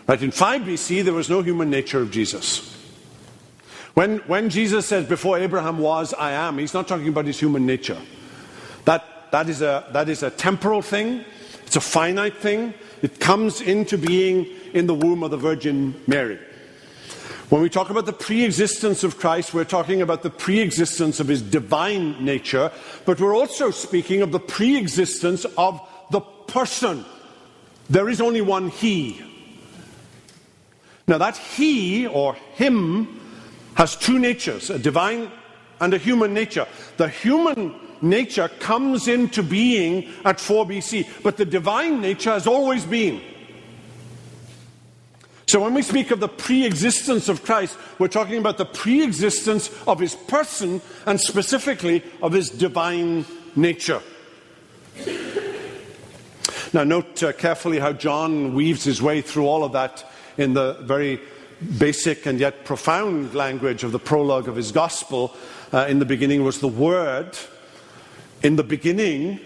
Right? 0.07 0.23
In 0.23 0.31
5 0.31 0.63
BC, 0.63 1.05
there 1.05 1.13
was 1.13 1.29
no 1.29 1.43
human 1.43 1.71
nature 1.71 2.01
of 2.01 2.11
Jesus. 2.11 2.75
When, 3.95 4.19
when 4.21 4.49
Jesus 4.49 4.87
says, 4.87 5.07
Before 5.07 5.39
Abraham 5.39 5.79
was, 5.79 6.15
I 6.15 6.33
am, 6.33 6.59
he's 6.59 6.73
not 6.73 6.87
talking 6.87 7.09
about 7.09 7.27
his 7.27 7.39
human 7.39 7.67
nature. 7.67 7.99
That, 8.85 9.05
that, 9.33 9.49
is 9.49 9.61
a, 9.61 9.87
that 9.93 10.09
is 10.09 10.23
a 10.23 10.31
temporal 10.31 10.83
thing, 10.83 11.25
it's 11.67 11.77
a 11.77 11.81
finite 11.81 12.37
thing. 12.37 12.75
It 13.03 13.21
comes 13.21 13.61
into 13.61 13.99
being 13.99 14.47
in 14.73 14.87
the 14.87 14.95
womb 14.95 15.23
of 15.23 15.31
the 15.31 15.37
Virgin 15.37 16.01
Mary. 16.07 16.39
When 17.51 17.63
we 17.63 17.71
talk 17.71 17.89
about 17.89 18.05
the 18.05 18.13
pre 18.13 18.45
existence 18.45 19.05
of 19.05 19.19
Christ, 19.19 19.55
we're 19.55 19.65
talking 19.65 20.03
about 20.03 20.23
the 20.23 20.31
pre 20.31 20.61
existence 20.61 21.19
of 21.19 21.29
his 21.29 21.41
divine 21.41 22.23
nature, 22.23 22.71
but 23.05 23.21
we're 23.21 23.35
also 23.35 23.71
speaking 23.71 24.23
of 24.23 24.33
the 24.33 24.41
pre 24.41 24.77
existence 24.77 25.45
of 25.57 25.81
person. 26.49 27.05
There 27.89 28.09
is 28.09 28.21
only 28.21 28.41
one 28.41 28.69
He. 28.69 29.23
Now, 31.07 31.19
that 31.19 31.37
He 31.37 32.07
or 32.07 32.35
Him 32.55 33.21
has 33.75 33.97
two 33.97 34.19
natures 34.19 34.71
a 34.71 34.79
divine 34.79 35.31
and 35.81 35.95
a 35.95 35.99
human 35.99 36.35
nature. 36.35 36.67
The 36.97 37.09
human 37.09 37.75
nature 38.03 38.49
comes 38.61 39.09
into 39.09 39.43
being 39.43 40.09
at 40.25 40.41
4 40.41 40.67
BC, 40.67 41.23
but 41.23 41.37
the 41.37 41.45
divine 41.45 42.01
nature 42.01 42.31
has 42.31 42.47
always 42.47 42.85
been. 42.85 43.21
So 45.47 45.63
when 45.63 45.73
we 45.73 45.81
speak 45.81 46.11
of 46.11 46.21
the 46.21 46.29
pre 46.29 46.67
existence 46.67 47.31
of 47.31 47.43
Christ, 47.43 47.79
we're 47.99 48.09
talking 48.09 48.37
about 48.37 48.59
the 48.59 48.67
pre 48.67 49.03
existence 49.03 49.71
of 49.87 49.99
his 49.99 50.15
person 50.15 50.83
and 51.07 51.19
specifically 51.19 52.03
of 52.21 52.33
his 52.33 52.51
divine 52.51 53.25
nature. 53.57 54.03
Now, 56.73 56.85
note 56.85 57.23
uh, 57.23 57.33
carefully 57.33 57.79
how 57.79 57.95
John 57.95 58.55
weaves 58.55 58.85
his 58.85 59.01
way 59.01 59.23
through 59.23 59.47
all 59.47 59.65
of 59.65 59.73
that 59.73 60.05
in 60.37 60.53
the 60.53 60.75
very 60.83 61.19
basic 61.79 62.27
and 62.27 62.39
yet 62.39 62.67
profound 62.67 63.35
language 63.35 63.85
of 63.85 63.93
the 63.93 63.99
prologue 63.99 64.49
of 64.49 64.57
his 64.57 64.71
gospel. 64.71 65.35
Uh, 65.73 65.87
in 65.89 65.99
the 65.99 66.05
beginning 66.05 66.45
was 66.45 66.61
the 66.61 66.69
Word. 66.69 67.39
In 68.43 68.57
the 68.57 68.65
beginning, 68.65 69.41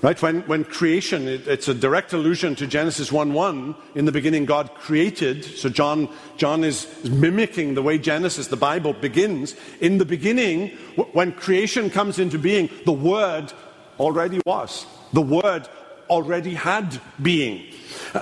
right, 0.00 0.20
when, 0.22 0.42
when 0.42 0.62
creation, 0.62 1.26
it, 1.26 1.48
it's 1.48 1.66
a 1.66 1.74
direct 1.74 2.12
allusion 2.12 2.54
to 2.54 2.68
Genesis 2.68 3.10
1 3.10 3.32
1. 3.32 3.74
In 3.96 4.04
the 4.04 4.12
beginning, 4.12 4.44
God 4.44 4.72
created. 4.74 5.44
So 5.44 5.68
John, 5.68 6.08
John 6.36 6.62
is, 6.62 6.86
mimicking 7.02 7.74
the 7.74 7.82
way 7.82 7.98
Genesis, 7.98 8.46
the 8.46 8.56
Bible, 8.56 8.92
begins. 8.92 9.56
In 9.80 9.98
the 9.98 10.04
beginning, 10.04 10.78
w- 10.96 11.10
when 11.14 11.32
creation 11.32 11.90
comes 11.90 12.20
into 12.20 12.38
being, 12.38 12.70
the 12.84 12.92
Word 12.92 13.52
already 13.98 14.40
was. 14.46 14.86
The 15.12 15.22
Word 15.22 15.68
already 16.08 16.54
had 16.54 17.00
being. 17.20 17.64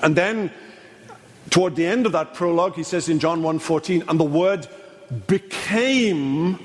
And 0.02 0.16
then 0.16 0.50
Toward 1.52 1.76
the 1.76 1.84
end 1.84 2.06
of 2.06 2.12
that 2.12 2.32
prologue, 2.32 2.76
he 2.76 2.82
says 2.82 3.10
in 3.10 3.18
John 3.18 3.42
1:14, 3.42 4.08
and 4.08 4.18
the 4.18 4.24
word 4.24 4.66
became 5.26 6.58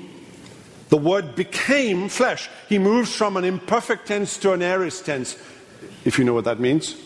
the 0.88 0.96
word 0.96 1.34
became 1.34 2.08
flesh. 2.08 2.48
He 2.70 2.78
moves 2.78 3.14
from 3.14 3.36
an 3.36 3.44
imperfect 3.44 4.08
tense 4.08 4.38
to 4.38 4.52
an 4.52 4.62
aorist 4.62 5.04
tense, 5.04 5.36
if 6.06 6.18
you 6.18 6.24
know 6.24 6.32
what 6.32 6.44
that 6.44 6.58
means. 6.58 6.96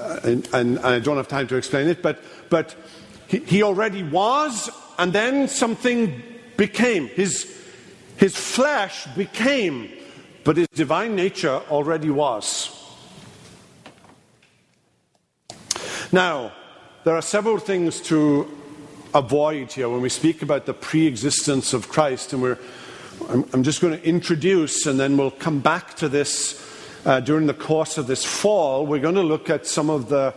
Uh, 0.00 0.20
and, 0.24 0.48
and, 0.54 0.78
and, 0.78 0.86
I 0.86 0.98
don't 0.98 1.18
have 1.18 1.28
time 1.28 1.46
to 1.48 1.56
explain 1.56 1.88
it, 1.88 2.00
but, 2.00 2.18
but 2.48 2.74
he, 3.26 3.40
he 3.40 3.62
already 3.62 4.02
was, 4.02 4.70
and 4.98 5.12
then 5.12 5.48
something 5.48 6.22
became. 6.56 7.08
His, 7.08 7.54
his 8.16 8.34
flesh 8.34 9.06
became, 9.14 9.90
but 10.42 10.56
his 10.56 10.68
divine 10.68 11.14
nature 11.14 11.60
already 11.70 12.08
was. 12.08 12.77
Now, 16.10 16.52
there 17.04 17.14
are 17.14 17.22
several 17.22 17.58
things 17.58 18.00
to 18.02 18.48
avoid 19.12 19.72
here 19.72 19.90
when 19.90 20.00
we 20.00 20.08
speak 20.08 20.40
about 20.40 20.64
the 20.64 20.72
pre 20.72 21.06
existence 21.06 21.74
of 21.74 21.90
Christ, 21.90 22.32
and 22.32 22.40
we're, 22.40 22.58
I'm, 23.28 23.44
I'm, 23.52 23.62
just 23.62 23.82
going 23.82 23.92
to 23.92 24.02
introduce, 24.06 24.86
and 24.86 24.98
then 24.98 25.18
we'll 25.18 25.30
come 25.30 25.60
back 25.60 25.96
to 25.96 26.08
this 26.08 26.64
uh, 27.04 27.20
during 27.20 27.46
the 27.46 27.52
course 27.52 27.98
of 27.98 28.06
this 28.06 28.24
fall. 28.24 28.86
We're 28.86 29.00
going 29.00 29.16
to 29.16 29.22
look 29.22 29.50
at 29.50 29.66
some 29.66 29.90
of 29.90 30.08
the 30.08 30.32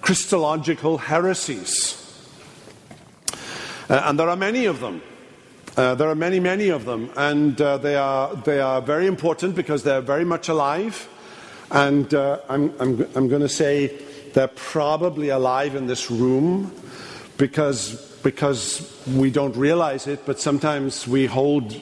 Christological 0.00 0.98
heresies. 0.98 2.00
Uh, 3.88 4.02
and 4.06 4.18
there 4.18 4.28
are 4.28 4.36
many 4.36 4.64
of 4.64 4.80
them. 4.80 5.00
Uh, 5.76 5.94
there 5.94 6.08
are 6.08 6.16
many, 6.16 6.40
many 6.40 6.70
of 6.70 6.86
them, 6.86 7.08
and 7.16 7.60
uh, 7.60 7.78
they, 7.78 7.94
are, 7.94 8.34
they 8.34 8.60
are 8.60 8.82
very 8.82 9.06
important 9.06 9.54
because 9.54 9.84
they're 9.84 10.00
very 10.00 10.24
much 10.24 10.48
alive. 10.48 11.08
And 11.70 12.12
uh, 12.12 12.40
I'm, 12.48 12.74
I'm, 12.80 13.06
I'm 13.14 13.28
going 13.28 13.42
to 13.42 13.48
say 13.48 13.96
they're 14.34 14.48
probably 14.48 15.30
alive 15.30 15.74
in 15.74 15.86
this 15.86 16.10
room 16.10 16.72
because, 17.38 17.94
because 18.22 18.92
we 19.06 19.30
don't 19.30 19.56
realize 19.56 20.06
it, 20.06 20.26
but 20.26 20.40
sometimes 20.40 21.08
we 21.08 21.26
hold 21.26 21.72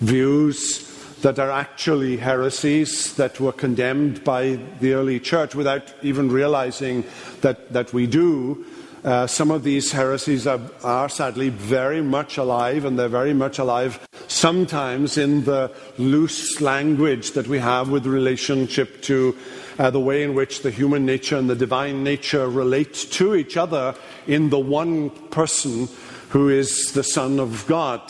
views 0.00 0.86
that 1.22 1.38
are 1.38 1.50
actually 1.50 2.16
heresies 2.16 3.14
that 3.14 3.38
were 3.40 3.52
condemned 3.52 4.24
by 4.24 4.58
the 4.80 4.92
early 4.94 5.20
church 5.20 5.54
without 5.54 5.94
even 6.02 6.30
realizing 6.30 7.04
that, 7.42 7.72
that 7.72 7.92
we 7.92 8.06
do. 8.06 8.64
Uh, 9.04 9.26
some 9.26 9.50
of 9.50 9.62
these 9.62 9.92
heresies 9.92 10.46
are, 10.46 10.60
are, 10.82 11.08
sadly 11.08 11.48
very 11.48 12.02
much 12.02 12.36
alive, 12.36 12.84
and 12.84 12.98
they're 12.98 13.08
very 13.08 13.32
much 13.32 13.58
alive 13.58 14.06
sometimes 14.28 15.16
in 15.16 15.44
the 15.44 15.70
loose 15.96 16.60
language 16.60 17.32
that 17.32 17.46
we 17.46 17.58
have 17.58 17.88
with 17.88 18.04
relationship 18.04 19.00
to 19.00 19.36
uh, 19.80 19.88
the 19.88 19.98
way 19.98 20.22
in 20.22 20.34
which 20.34 20.60
the 20.60 20.70
human 20.70 21.06
nature 21.06 21.38
and 21.38 21.48
the 21.48 21.54
divine 21.54 22.04
nature 22.04 22.50
relate 22.50 22.92
to 22.92 23.34
each 23.34 23.56
other 23.56 23.94
in 24.26 24.50
the 24.50 24.58
one 24.58 25.08
person 25.30 25.88
who 26.28 26.50
is 26.50 26.92
the 26.92 27.02
Son 27.02 27.40
of 27.40 27.66
God. 27.66 28.02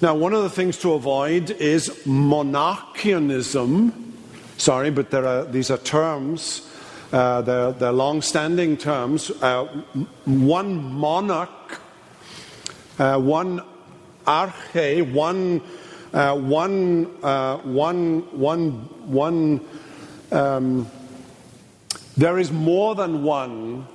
Now, 0.00 0.14
one 0.14 0.32
of 0.32 0.42
the 0.42 0.48
things 0.48 0.78
to 0.78 0.94
avoid 0.94 1.50
is 1.50 1.90
monarchianism. 2.06 3.92
Sorry, 4.56 4.90
but 4.90 5.10
there 5.10 5.26
are, 5.26 5.44
these 5.44 5.70
are 5.70 5.76
terms, 5.76 6.66
uh, 7.12 7.42
they're, 7.42 7.72
they're 7.72 7.92
long 7.92 8.22
standing 8.22 8.78
terms. 8.78 9.30
Uh, 9.42 9.66
one 10.24 10.82
monarch, 10.82 11.78
uh, 12.98 13.18
one 13.20 13.60
arche, 14.26 15.12
one, 15.12 15.60
uh, 16.14 16.34
one, 16.34 17.14
uh, 17.22 17.58
one, 17.58 18.20
one, 18.38 18.70
one 19.12 19.60
um, 20.34 20.90
there 22.16 22.38
is 22.38 22.50
more 22.50 22.94
than 22.94 23.22
one 23.22 23.86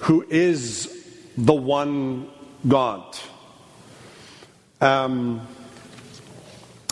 who 0.00 0.24
is 0.28 1.06
the 1.36 1.54
one 1.54 2.28
God. 2.66 3.16
Um, 4.80 5.46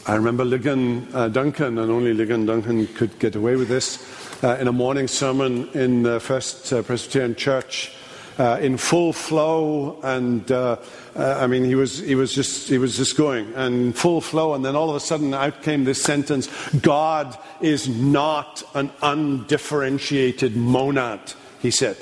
I 0.07 0.15
remember 0.15 0.45
Ligon 0.45 1.13
uh, 1.13 1.29
Duncan, 1.29 1.79
and 1.79 1.91
only 1.91 2.15
Ligon 2.15 2.47
Duncan 2.47 2.87
could 2.89 3.19
get 3.19 3.35
away 3.35 3.57
with 3.57 3.69
this, 3.69 4.45
uh, 4.45 4.57
in 4.61 4.69
a 4.69 4.73
morning 4.73 5.09
sermon 5.09 5.69
in 5.75 6.03
the 6.03 6.21
First 6.21 6.71
Presbyterian 6.87 7.35
Church. 7.35 7.96
Uh, 8.39 8.59
in 8.61 8.77
full 8.77 9.15
flow, 9.15 9.99
and 10.03 10.53
uh, 10.53 10.77
uh, 11.17 11.39
I 11.41 11.47
mean, 11.47 11.65
he 11.65 11.75
was, 11.75 12.01
he, 12.01 12.15
was 12.15 12.35
just, 12.35 12.69
he 12.69 12.77
was 12.77 12.95
just 12.95 13.17
going, 13.17 13.51
and 13.55 13.97
full 13.97 14.21
flow, 14.21 14.53
and 14.53 14.63
then 14.63 14.77
all 14.77 14.91
of 14.91 14.97
a 14.97 15.01
sudden 15.01 15.33
out 15.33 15.63
came 15.63 15.85
this 15.85 16.03
sentence 16.03 16.49
God 16.83 17.39
is 17.63 17.89
not 17.89 18.63
an 18.75 18.91
undifferentiated 19.01 20.55
monad, 20.55 21.33
he 21.61 21.71
said. 21.71 21.97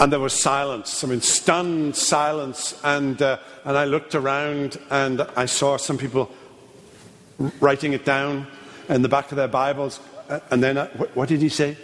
And 0.00 0.10
there 0.10 0.18
was 0.18 0.32
silence, 0.32 1.04
I 1.04 1.08
mean, 1.08 1.20
stunned 1.20 1.94
silence. 1.94 2.78
And, 2.82 3.20
uh, 3.20 3.38
and 3.64 3.76
I 3.76 3.84
looked 3.84 4.14
around 4.14 4.78
and 4.90 5.20
I 5.36 5.44
saw 5.44 5.76
some 5.76 5.98
people 5.98 6.30
writing 7.60 7.92
it 7.92 8.06
down 8.06 8.46
in 8.88 9.02
the 9.02 9.10
back 9.10 9.30
of 9.30 9.36
their 9.36 9.48
Bibles. 9.48 10.00
And 10.50 10.62
then, 10.62 10.78
I, 10.78 10.82
uh, 10.82 11.06
what 11.12 11.28
did 11.28 11.42
he 11.42 11.50
say? 11.50 11.76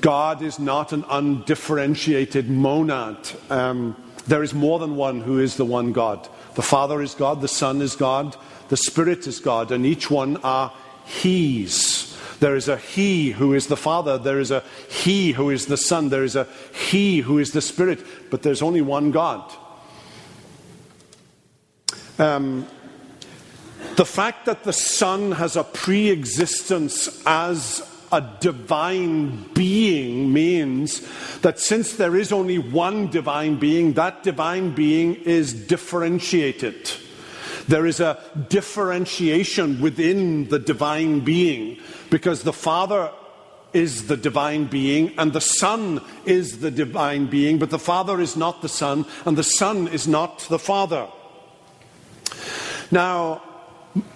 God 0.00 0.42
is 0.42 0.58
not 0.58 0.92
an 0.92 1.04
undifferentiated 1.10 2.48
monad. 2.48 3.18
Um, 3.50 3.96
there 4.26 4.42
is 4.42 4.54
more 4.54 4.78
than 4.78 4.96
one 4.96 5.20
who 5.20 5.38
is 5.38 5.56
the 5.56 5.64
one 5.64 5.92
God. 5.92 6.26
The 6.54 6.62
Father 6.62 7.02
is 7.02 7.14
God, 7.14 7.40
the 7.40 7.48
Son 7.48 7.82
is 7.82 7.94
God, 7.94 8.36
the 8.68 8.76
Spirit 8.76 9.26
is 9.26 9.40
God, 9.40 9.70
and 9.70 9.84
each 9.84 10.10
one 10.10 10.38
are 10.38 10.72
He's. 11.04 12.16
There 12.40 12.56
is 12.56 12.68
a 12.68 12.78
He 12.78 13.30
who 13.30 13.52
is 13.52 13.66
the 13.66 13.76
Father. 13.76 14.16
There 14.16 14.40
is 14.40 14.50
a 14.50 14.62
He 14.88 15.32
who 15.32 15.50
is 15.50 15.66
the 15.66 15.76
Son. 15.76 16.08
There 16.08 16.24
is 16.24 16.36
a 16.36 16.48
He 16.72 17.20
who 17.20 17.38
is 17.38 17.52
the 17.52 17.60
Spirit. 17.60 18.00
But 18.30 18.42
there's 18.42 18.62
only 18.62 18.80
one 18.80 19.10
God. 19.10 19.52
Um, 22.18 22.66
the 23.96 24.04
fact 24.04 24.46
that 24.46 24.64
the 24.64 24.72
Son 24.72 25.32
has 25.32 25.56
a 25.56 25.64
pre 25.64 26.08
existence 26.10 27.22
as 27.26 27.82
a 28.14 28.36
divine 28.38 29.44
being 29.54 30.32
means 30.32 31.02
that 31.40 31.58
since 31.58 31.94
there 31.94 32.14
is 32.14 32.30
only 32.30 32.58
one 32.58 33.08
divine 33.08 33.58
being, 33.58 33.94
that 33.94 34.22
divine 34.22 34.72
being 34.72 35.16
is 35.16 35.52
differentiated. 35.52 36.92
There 37.66 37.86
is 37.86 37.98
a 37.98 38.18
differentiation 38.48 39.80
within 39.80 40.48
the 40.48 40.60
divine 40.60 41.20
being 41.20 41.80
because 42.08 42.44
the 42.44 42.52
Father 42.52 43.10
is 43.72 44.06
the 44.06 44.16
divine 44.16 44.66
being 44.66 45.12
and 45.18 45.32
the 45.32 45.40
Son 45.40 46.00
is 46.24 46.60
the 46.60 46.70
divine 46.70 47.26
being, 47.26 47.58
but 47.58 47.70
the 47.70 47.80
Father 47.80 48.20
is 48.20 48.36
not 48.36 48.62
the 48.62 48.68
Son 48.68 49.06
and 49.26 49.36
the 49.36 49.42
Son 49.42 49.88
is 49.88 50.06
not 50.06 50.38
the 50.48 50.58
Father. 50.60 51.08
Now, 52.92 53.42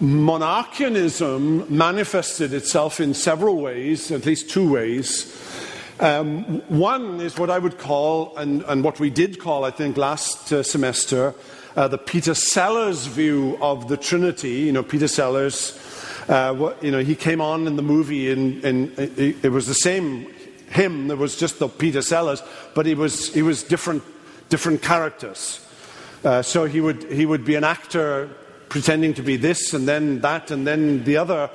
monarchianism 0.01 1.69
manifested 1.71 2.53
itself 2.53 3.01
in 3.01 3.15
several 3.15 3.57
ways, 3.57 4.11
at 4.11 4.27
least 4.27 4.51
two 4.51 4.71
ways. 4.73 5.35
Um, 6.01 6.61
one 6.69 7.21
is 7.21 7.39
what 7.39 7.51
I 7.51 7.59
would 7.59 7.79
call, 7.79 8.37
and, 8.37 8.63
and, 8.65 8.85
what 8.85 9.01
we 9.01 9.11
did 9.11 9.41
call, 9.41 9.65
I 9.65 9.71
think, 9.71 9.97
last 9.97 10.53
uh, 10.53 10.63
semester, 10.63 11.35
uh, 11.77 11.89
the 11.89 11.99
Peter 11.99 12.35
Sellers 12.35 13.07
view 13.07 13.59
of 13.61 13.89
the 13.89 13.97
Trinity. 13.97 14.51
You 14.51 14.73
know, 14.73 14.83
Peter 14.83 15.09
Sellers, 15.09 15.77
uh, 16.29 16.55
what, 16.55 16.83
you 16.83 16.91
know, 16.91 17.01
he 17.01 17.17
came 17.17 17.41
on 17.41 17.67
in 17.67 17.77
the 17.77 17.83
movie, 17.83 18.31
and, 18.31 18.65
it, 18.99 19.45
it 19.45 19.49
was 19.51 19.67
the 19.67 19.75
same 19.75 20.27
him. 20.71 21.09
There 21.09 21.17
was 21.17 21.37
just 21.37 21.59
the 21.59 21.69
Peter 21.69 22.03
Sellers, 22.03 22.43
but 22.75 22.87
he 22.87 22.95
was 22.95 23.33
he 23.33 23.43
was 23.43 23.63
different 23.63 24.03
different 24.49 24.83
characters. 24.83 25.65
Uh, 26.25 26.43
so 26.43 26.65
he 26.65 26.81
would 26.81 27.05
he 27.05 27.27
would 27.27 27.45
be 27.45 27.55
an 27.55 27.65
actor 27.65 28.29
pretending 28.69 29.15
to 29.15 29.23
be 29.23 29.37
this 29.37 29.75
and 29.75 29.89
then 29.89 30.21
that 30.21 30.51
and 30.51 30.67
then 30.67 31.05
the 31.05 31.17
other. 31.17 31.51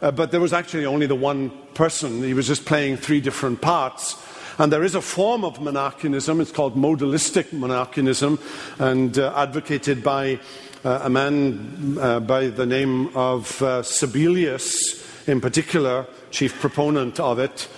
Uh, 0.00 0.10
but 0.10 0.30
there 0.30 0.40
was 0.40 0.52
actually 0.52 0.86
only 0.86 1.06
the 1.06 1.14
one 1.14 1.50
person. 1.74 2.22
He 2.22 2.34
was 2.34 2.46
just 2.46 2.64
playing 2.64 2.98
three 2.98 3.20
different 3.20 3.60
parts. 3.60 4.16
And 4.58 4.72
there 4.72 4.82
is 4.82 4.96
a 4.96 5.00
form 5.00 5.44
of 5.44 5.58
monarchianism, 5.58 6.40
it's 6.40 6.50
called 6.50 6.76
modalistic 6.76 7.44
monarchianism, 7.50 8.40
and 8.80 9.16
uh, 9.16 9.32
advocated 9.36 10.02
by 10.02 10.40
uh, 10.84 11.00
a 11.04 11.10
man 11.10 11.96
uh, 12.00 12.18
by 12.20 12.48
the 12.48 12.66
name 12.66 13.16
of 13.16 13.62
uh, 13.62 13.82
Sabellius, 13.82 15.28
in 15.28 15.40
particular, 15.40 16.06
chief 16.30 16.58
proponent 16.60 17.20
of 17.20 17.38
it, 17.38 17.68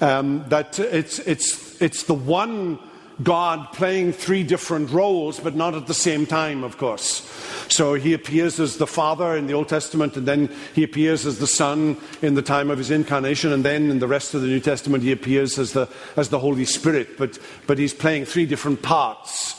um, 0.00 0.44
that 0.48 0.78
it's, 0.78 1.18
it's, 1.20 1.80
it's 1.82 2.04
the 2.04 2.14
one 2.14 2.78
God 3.22 3.72
playing 3.72 4.12
three 4.12 4.42
different 4.42 4.90
roles, 4.90 5.40
but 5.40 5.54
not 5.54 5.74
at 5.74 5.86
the 5.86 5.94
same 5.94 6.26
time, 6.26 6.64
of 6.64 6.78
course. 6.78 7.28
So 7.68 7.94
he 7.94 8.14
appears 8.14 8.58
as 8.58 8.78
the 8.78 8.86
Father 8.86 9.36
in 9.36 9.46
the 9.46 9.52
Old 9.54 9.68
Testament, 9.68 10.16
and 10.16 10.26
then 10.26 10.50
he 10.74 10.82
appears 10.82 11.26
as 11.26 11.38
the 11.38 11.46
Son 11.46 11.96
in 12.22 12.34
the 12.34 12.42
time 12.42 12.70
of 12.70 12.78
his 12.78 12.90
incarnation, 12.90 13.52
and 13.52 13.64
then 13.64 13.90
in 13.90 13.98
the 13.98 14.08
rest 14.08 14.34
of 14.34 14.42
the 14.42 14.48
New 14.48 14.60
Testament 14.60 15.02
he 15.02 15.12
appears 15.12 15.58
as 15.58 15.72
the, 15.72 15.88
as 16.16 16.30
the 16.30 16.38
Holy 16.38 16.64
Spirit. 16.64 17.18
But, 17.18 17.38
but 17.66 17.78
he's 17.78 17.94
playing 17.94 18.24
three 18.24 18.46
different 18.46 18.82
parts. 18.82 19.56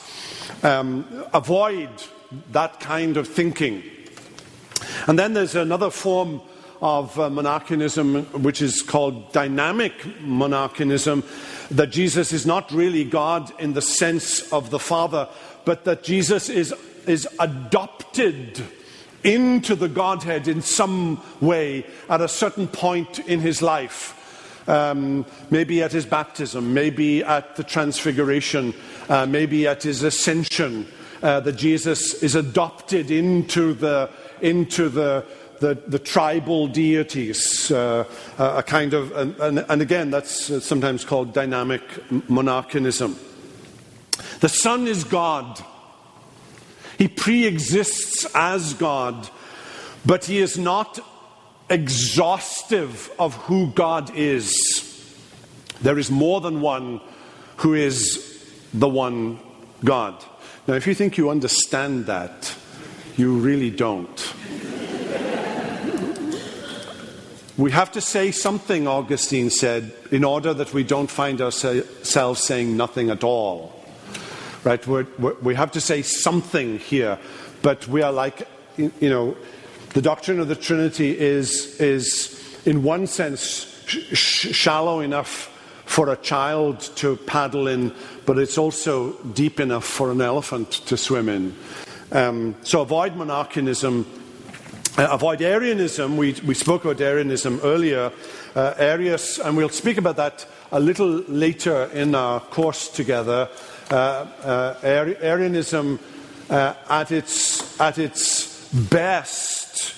Um, 0.64 1.26
avoid 1.34 1.90
that 2.52 2.80
kind 2.80 3.18
of 3.18 3.28
thinking. 3.28 3.84
And 5.08 5.18
then 5.18 5.34
there's 5.34 5.56
another 5.56 5.90
form 5.90 6.42
of 6.82 7.18
uh, 7.20 7.30
monarchianism, 7.30 8.26
which 8.42 8.62
is 8.62 8.82
called 8.82 9.32
dynamic 9.32 9.94
monarchianism, 10.20 11.24
that 11.70 11.92
Jesus 11.92 12.34
is 12.34 12.46
not 12.46 12.72
really 12.72 13.04
God 13.04 13.52
in 13.60 13.74
the 13.74 13.82
sense 13.82 14.52
of 14.52 14.72
the 14.72 14.80
Father, 14.80 15.30
but 15.64 15.86
that 15.86 16.04
Jesus 16.04 16.50
is, 16.50 16.74
is 17.06 17.28
adopted 17.40 18.64
into 19.24 19.76
the 19.76 19.88
Godhead 19.88 20.48
in 20.48 20.64
some 20.64 21.22
way 21.40 21.86
at 22.10 22.22
a 22.22 22.28
certain 22.28 22.68
point 22.68 23.20
in 23.20 23.40
his 23.40 23.62
life. 23.62 24.18
Um, 24.68 25.26
maybe 25.50 25.84
at 25.84 25.92
his 25.92 26.06
baptism, 26.06 26.74
maybe 26.74 27.24
at 27.24 27.56
the 27.56 27.64
transfiguration, 27.64 28.74
uh, 29.10 29.26
maybe 29.26 29.68
at 29.68 29.84
his 29.84 30.02
ascension, 30.02 30.88
uh, 31.22 31.40
that 31.42 31.58
Jesus 31.58 32.24
is 32.24 32.36
adopted 32.36 33.12
into 33.12 33.74
the, 33.74 34.10
into 34.42 34.90
the, 34.90 35.26
the, 35.62 35.76
the 35.88 36.00
tribal 36.00 36.68
deities, 36.68 37.72
uh, 37.72 38.04
a 38.38 38.64
kind 38.64 38.94
of, 38.94 39.12
and, 39.16 39.60
and, 39.70 39.82
again, 39.82 40.10
that's 40.10 40.66
sometimes 40.66 41.06
called 41.06 41.34
dynamic 41.34 41.82
monarchianism. 42.10 43.16
The 44.40 44.50
Son 44.50 44.88
is 44.88 45.04
God. 45.04 45.64
He 46.98 47.08
pre 47.08 47.46
exists 47.46 48.26
as 48.34 48.74
God, 48.74 49.30
but 50.04 50.26
he 50.26 50.40
is 50.40 50.58
not 50.58 51.00
exhaustive 51.70 53.12
of 53.20 53.36
who 53.36 53.68
God 53.68 54.12
is. 54.16 54.88
There 55.82 56.00
is 56.00 56.10
more 56.10 56.42
than 56.42 56.62
one 56.62 57.02
who 57.58 57.76
is 57.76 58.52
the 58.74 58.90
one 58.90 59.40
God. 59.86 60.24
Now, 60.68 60.74
if 60.74 60.88
you 60.88 60.96
think 60.96 61.18
you 61.18 61.30
understand 61.30 62.08
that, 62.08 62.56
you 63.16 63.38
really 63.38 63.70
don't. 63.70 64.34
We 67.58 67.72
have 67.72 67.92
to 67.92 68.02
say 68.02 68.32
something, 68.32 68.88
Augustine 68.88 69.50
said, 69.50 69.94
in 70.10 70.24
order 70.24 70.54
that 70.54 70.74
we 70.74 70.84
don't 70.84 71.12
find 71.12 71.42
ourselves 71.42 72.44
saying 72.44 72.78
nothing 72.78 73.10
at 73.10 73.24
all. 73.24 73.74
Right? 74.64 74.86
We're, 74.88 75.08
we're, 75.20 75.36
we 75.42 75.56
have 75.56 75.72
to 75.72 75.82
say 75.82 76.02
something 76.02 76.80
here, 76.80 77.20
but 77.62 77.88
we 77.88 78.04
are 78.04 78.12
like, 78.12 78.48
you 78.78 78.92
know, 79.02 79.36
the 79.94 80.02
doctrine 80.02 80.40
of 80.40 80.48
the 80.48 80.56
Trinity 80.56 81.18
is, 81.18 81.80
is 81.82 82.62
in 82.66 82.84
one 82.84 83.06
sense, 83.06 83.84
sh- 83.86 84.56
shallow 84.56 85.02
enough 85.02 85.50
for 85.86 86.10
a 86.10 86.16
child 86.16 86.80
to 86.96 87.18
paddle 87.18 87.68
in, 87.68 87.94
but 88.26 88.38
it's 88.38 88.58
also 88.58 89.12
deep 89.34 89.60
enough 89.60 89.84
for 89.84 90.10
an 90.10 90.22
elephant 90.22 90.72
to 90.72 90.96
swim 90.96 91.28
in. 91.28 91.54
Um, 92.14 92.56
so 92.62 92.82
avoid 92.82 93.16
monarchianism 93.16 94.06
uh, 94.98 95.36
Arianism. 95.40 96.18
We, 96.18 96.34
we 96.46 96.54
spoke 96.54 96.84
about 96.84 97.00
Arianism 97.00 97.60
earlier. 97.64 98.12
Uh, 98.56 98.74
Arius, 98.78 99.40
and 99.40 99.56
we'll 99.56 99.70
speak 99.70 99.98
about 99.98 100.18
that 100.18 100.46
a 100.72 100.80
little 100.80 101.24
later 101.28 101.86
in 101.94 102.14
our 102.16 102.40
course 102.40 102.90
together. 102.90 103.50
Uh, 103.90 103.94
uh 103.94 104.76
Arianism, 104.84 106.00
uh, 106.50 106.74
at 106.90 107.12
its, 107.12 107.80
at 107.80 107.98
its 107.98 108.68
best, 108.74 109.96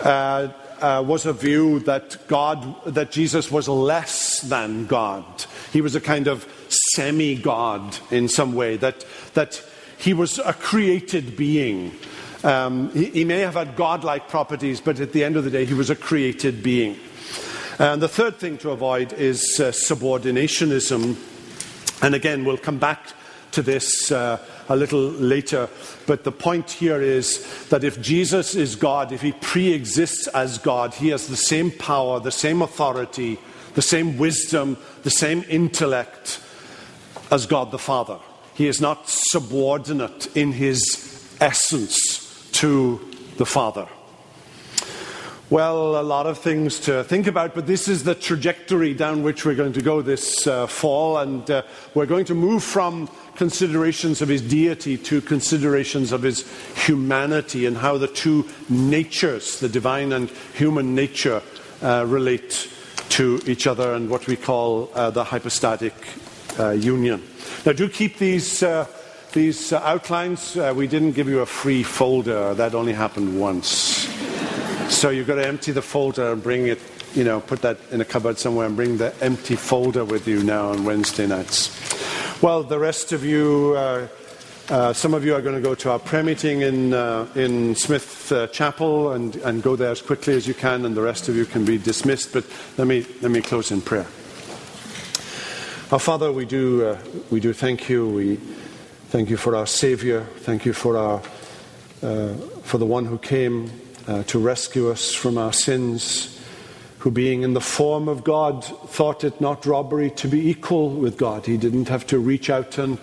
uh, 0.00 0.48
was 0.80 1.26
a 1.26 1.32
view 1.32 1.80
that 1.80 2.16
God, 2.28 2.84
that 2.84 3.10
Jesus 3.10 3.50
was 3.50 3.68
less 3.68 4.40
than 4.42 4.86
God. 4.86 5.24
He 5.72 5.80
was 5.80 5.96
a 5.96 6.00
kind 6.00 6.28
of 6.28 6.46
semi 6.68 7.34
God 7.34 7.98
in 8.10 8.28
some 8.28 8.52
way, 8.52 8.76
that, 8.76 9.04
that 9.34 9.62
he 9.98 10.14
was 10.14 10.38
a 10.38 10.52
created 10.52 11.36
being. 11.36 11.92
Um, 12.44 12.90
he, 12.92 13.06
he, 13.06 13.24
may 13.24 13.40
have 13.40 13.54
had 13.54 13.74
godlike 13.74 14.28
properties, 14.28 14.80
but 14.80 15.00
at 15.00 15.12
the 15.12 15.24
end 15.24 15.36
of 15.36 15.42
the 15.42 15.50
day, 15.50 15.64
he 15.64 15.74
was 15.74 15.90
a 15.90 15.96
created 15.96 16.62
being. 16.62 16.96
And 17.80 18.00
the 18.00 18.08
third 18.08 18.36
thing 18.36 18.58
to 18.58 18.70
avoid 18.70 19.12
is 19.12 19.58
uh, 19.58 19.70
subordinationism. 19.70 21.16
And 22.02 22.14
again, 22.14 22.44
we'll 22.44 22.56
come 22.56 22.78
back 22.78 23.12
to 23.52 23.62
this 23.62 24.12
uh, 24.12 24.38
a 24.68 24.76
little 24.76 25.00
later. 25.00 25.68
But 26.06 26.22
the 26.22 26.30
point 26.30 26.70
here 26.70 27.02
is 27.02 27.44
that 27.70 27.82
if 27.82 28.00
Jesus 28.00 28.54
is 28.54 28.76
God, 28.76 29.10
if 29.10 29.22
he 29.22 29.32
pre 29.32 29.72
exists 29.72 30.28
as 30.28 30.58
God, 30.58 30.94
he 30.94 31.08
has 31.08 31.26
the 31.26 31.36
same 31.36 31.72
power, 31.72 32.20
the 32.20 32.30
same 32.30 32.62
authority, 32.62 33.38
the 33.74 33.82
same 33.82 34.16
wisdom, 34.16 34.76
the 35.02 35.10
same 35.10 35.44
intellect 35.48 36.40
as 37.32 37.46
God 37.46 37.72
the 37.72 37.78
Father. 37.78 38.18
He 38.54 38.68
is 38.68 38.80
not 38.80 39.08
subordinate 39.08 40.36
in 40.36 40.52
his 40.52 41.36
essence 41.40 42.27
to 42.58 42.98
the 43.36 43.46
Father. 43.46 43.86
Well, 45.48 46.00
a 46.00 46.02
lot 46.02 46.26
of 46.26 46.38
things 46.38 46.80
to 46.80 47.04
think 47.04 47.28
about, 47.28 47.54
but 47.54 47.68
this 47.68 47.86
is 47.86 48.02
the 48.02 48.16
trajectory 48.16 48.94
down 48.94 49.22
which 49.22 49.44
we're 49.44 49.54
going 49.54 49.74
to 49.74 49.80
go 49.80 50.02
this 50.02 50.44
uh, 50.44 50.66
fall, 50.66 51.18
and 51.18 51.48
uh, 51.48 51.62
we're 51.94 52.06
going 52.06 52.24
to 52.24 52.34
move 52.34 52.64
from 52.64 53.08
considerations 53.36 54.20
of 54.22 54.28
his 54.28 54.42
deity 54.42 54.98
to 54.98 55.20
considerations 55.20 56.10
of 56.10 56.22
his 56.22 56.44
humanity 56.84 57.64
and 57.64 57.76
how 57.76 57.96
the 57.96 58.08
two 58.08 58.44
natures, 58.68 59.60
the 59.60 59.68
divine 59.68 60.12
and 60.12 60.28
human 60.54 60.96
nature, 60.96 61.40
uh, 61.80 62.04
relate 62.08 62.68
to 63.10 63.40
each 63.46 63.68
other 63.68 63.94
and 63.94 64.10
what 64.10 64.26
we 64.26 64.34
call 64.34 64.90
uh, 64.96 65.10
the 65.10 65.22
hypostatic 65.22 65.94
uh, 66.58 66.70
union. 66.70 67.22
Now, 67.64 67.72
do 67.72 67.88
keep 67.88 68.18
these. 68.18 68.64
Uh, 69.28 69.32
these 69.32 69.72
outlines, 69.72 70.56
we 70.74 70.86
didn't 70.86 71.12
give 71.12 71.28
you 71.28 71.40
a 71.40 71.46
free 71.46 71.82
folder. 71.82 72.54
That 72.54 72.74
only 72.74 72.92
happened 72.92 73.38
once. 73.38 74.08
So 74.88 75.10
you've 75.10 75.26
got 75.26 75.36
to 75.36 75.46
empty 75.46 75.72
the 75.72 75.82
folder 75.82 76.32
and 76.32 76.42
bring 76.42 76.66
it, 76.66 76.78
you 77.14 77.24
know, 77.24 77.40
put 77.40 77.62
that 77.62 77.78
in 77.90 78.00
a 78.00 78.04
cupboard 78.04 78.38
somewhere 78.38 78.66
and 78.66 78.76
bring 78.76 78.96
the 78.96 79.14
empty 79.20 79.56
folder 79.56 80.04
with 80.04 80.26
you 80.26 80.42
now 80.42 80.70
on 80.70 80.84
Wednesday 80.84 81.26
nights. 81.26 81.70
Well, 82.42 82.62
the 82.62 82.78
rest 82.78 83.12
of 83.12 83.24
you, 83.24 83.74
uh, 83.76 84.08
uh, 84.70 84.92
some 84.92 85.14
of 85.14 85.24
you 85.24 85.34
are 85.34 85.42
going 85.42 85.56
to 85.56 85.60
go 85.60 85.74
to 85.74 85.90
our 85.90 85.98
prayer 85.98 86.22
meeting 86.22 86.62
in, 86.62 86.94
uh, 86.94 87.26
in 87.34 87.74
Smith 87.74 88.32
uh, 88.32 88.46
Chapel 88.48 89.12
and, 89.12 89.36
and 89.36 89.62
go 89.62 89.76
there 89.76 89.90
as 89.90 90.02
quickly 90.02 90.34
as 90.34 90.46
you 90.46 90.54
can, 90.54 90.84
and 90.84 90.96
the 90.96 91.02
rest 91.02 91.28
of 91.28 91.36
you 91.36 91.44
can 91.44 91.64
be 91.64 91.78
dismissed. 91.78 92.32
But 92.32 92.44
let 92.76 92.86
me, 92.86 93.04
let 93.20 93.30
me 93.30 93.42
close 93.42 93.70
in 93.70 93.80
prayer. 93.80 94.06
Our 95.90 95.98
Father, 95.98 96.32
we 96.32 96.44
do, 96.44 96.86
uh, 96.86 96.98
we 97.30 97.40
do 97.40 97.52
thank 97.52 97.88
you. 97.88 98.08
We 98.08 98.40
thank 99.08 99.30
you 99.30 99.36
for 99.38 99.56
our 99.56 99.66
Saviour. 99.66 100.22
Thank 100.40 100.66
you 100.66 100.74
for, 100.74 100.96
our, 100.96 101.22
uh, 102.02 102.34
for 102.62 102.76
the 102.76 102.86
one 102.86 103.06
who 103.06 103.16
came 103.16 103.70
uh, 104.06 104.22
to 104.24 104.38
rescue 104.38 104.90
us 104.90 105.14
from 105.14 105.38
our 105.38 105.52
sins, 105.52 106.38
who, 106.98 107.10
being 107.10 107.42
in 107.42 107.54
the 107.54 107.60
form 107.60 108.08
of 108.08 108.22
God, 108.22 108.64
thought 108.64 109.24
it 109.24 109.40
not 109.40 109.64
robbery 109.64 110.10
to 110.12 110.28
be 110.28 110.50
equal 110.50 110.90
with 110.90 111.16
God. 111.16 111.46
He 111.46 111.56
didn't 111.56 111.88
have 111.88 112.06
to 112.08 112.18
reach 112.18 112.50
out 112.50 112.76
and 112.76 112.98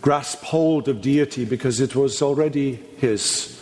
grasp 0.00 0.42
hold 0.42 0.88
of 0.88 1.00
deity 1.00 1.44
because 1.44 1.80
it 1.80 1.94
was 1.94 2.22
already 2.22 2.74
his. 2.96 3.52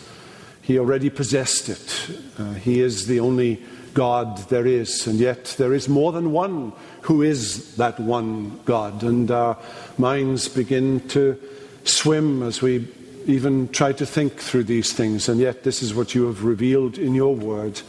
He 0.62 0.78
already 0.78 1.11
possessed 1.11 1.68
it. 1.68 2.18
Uh, 2.39 2.55
he 2.55 2.80
is 2.80 3.07
the 3.07 3.20
only 3.20 3.62
God 3.93 4.39
there 4.49 4.66
is, 4.66 5.07
and 5.07 5.18
yet 5.18 5.55
there 5.59 5.74
is 5.74 5.89
more 5.89 6.12
than 6.12 6.32
one 6.32 6.72
who 7.03 7.22
is 7.22 7.76
that 7.76 8.01
one 8.01 8.59
God. 8.64 9.03
And 9.03 9.30
our 9.30 9.59
minds 9.99 10.49
begin 10.49 11.07
to 11.09 11.39
swim 11.85 12.43
as 12.43 12.61
we 12.61 12.89
even 13.26 13.68
try 13.68 13.93
to 13.93 14.05
think 14.05 14.39
through 14.39 14.64
these 14.64 14.93
things, 14.93 15.28
and 15.28 15.41
yet 15.41 15.62
this 15.62 15.82
is 15.82 15.95
what 15.95 16.14
you 16.14 16.26
have 16.26 16.45
revealed 16.45 16.99
in 16.99 17.14
your 17.14 17.35
word. 17.35 17.80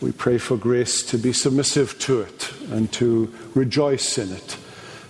We 0.00 0.12
pray 0.12 0.38
for 0.38 0.56
grace 0.56 1.02
to 1.04 1.18
be 1.18 1.32
submissive 1.32 1.98
to 2.00 2.20
it 2.20 2.52
and 2.70 2.90
to 2.92 3.32
rejoice 3.54 4.18
in 4.18 4.32
it, 4.32 4.56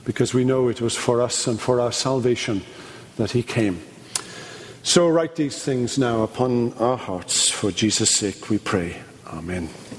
because 0.05 0.35
we 0.35 0.45
know 0.45 0.69
it 0.69 0.81
was 0.81 0.97
for 0.97 1.21
us 1.21 1.47
and 1.47 1.61
for 1.61 1.81
our 1.81 1.93
salvation 1.93 2.63
that 3.17 3.31
He 3.31 3.43
came. 3.43 3.81
So 4.83 5.09
write 5.09 5.37
these 5.37 5.63
things 5.63 5.99
now 5.99 6.23
upon 6.23 6.75
our 6.75 6.99
hearts. 6.99 7.49
For 7.49 7.71
Jesus' 7.71 8.11
sake, 8.11 8.51
we 8.51 8.59
pray. 8.59 8.97
Amen. 9.29 9.71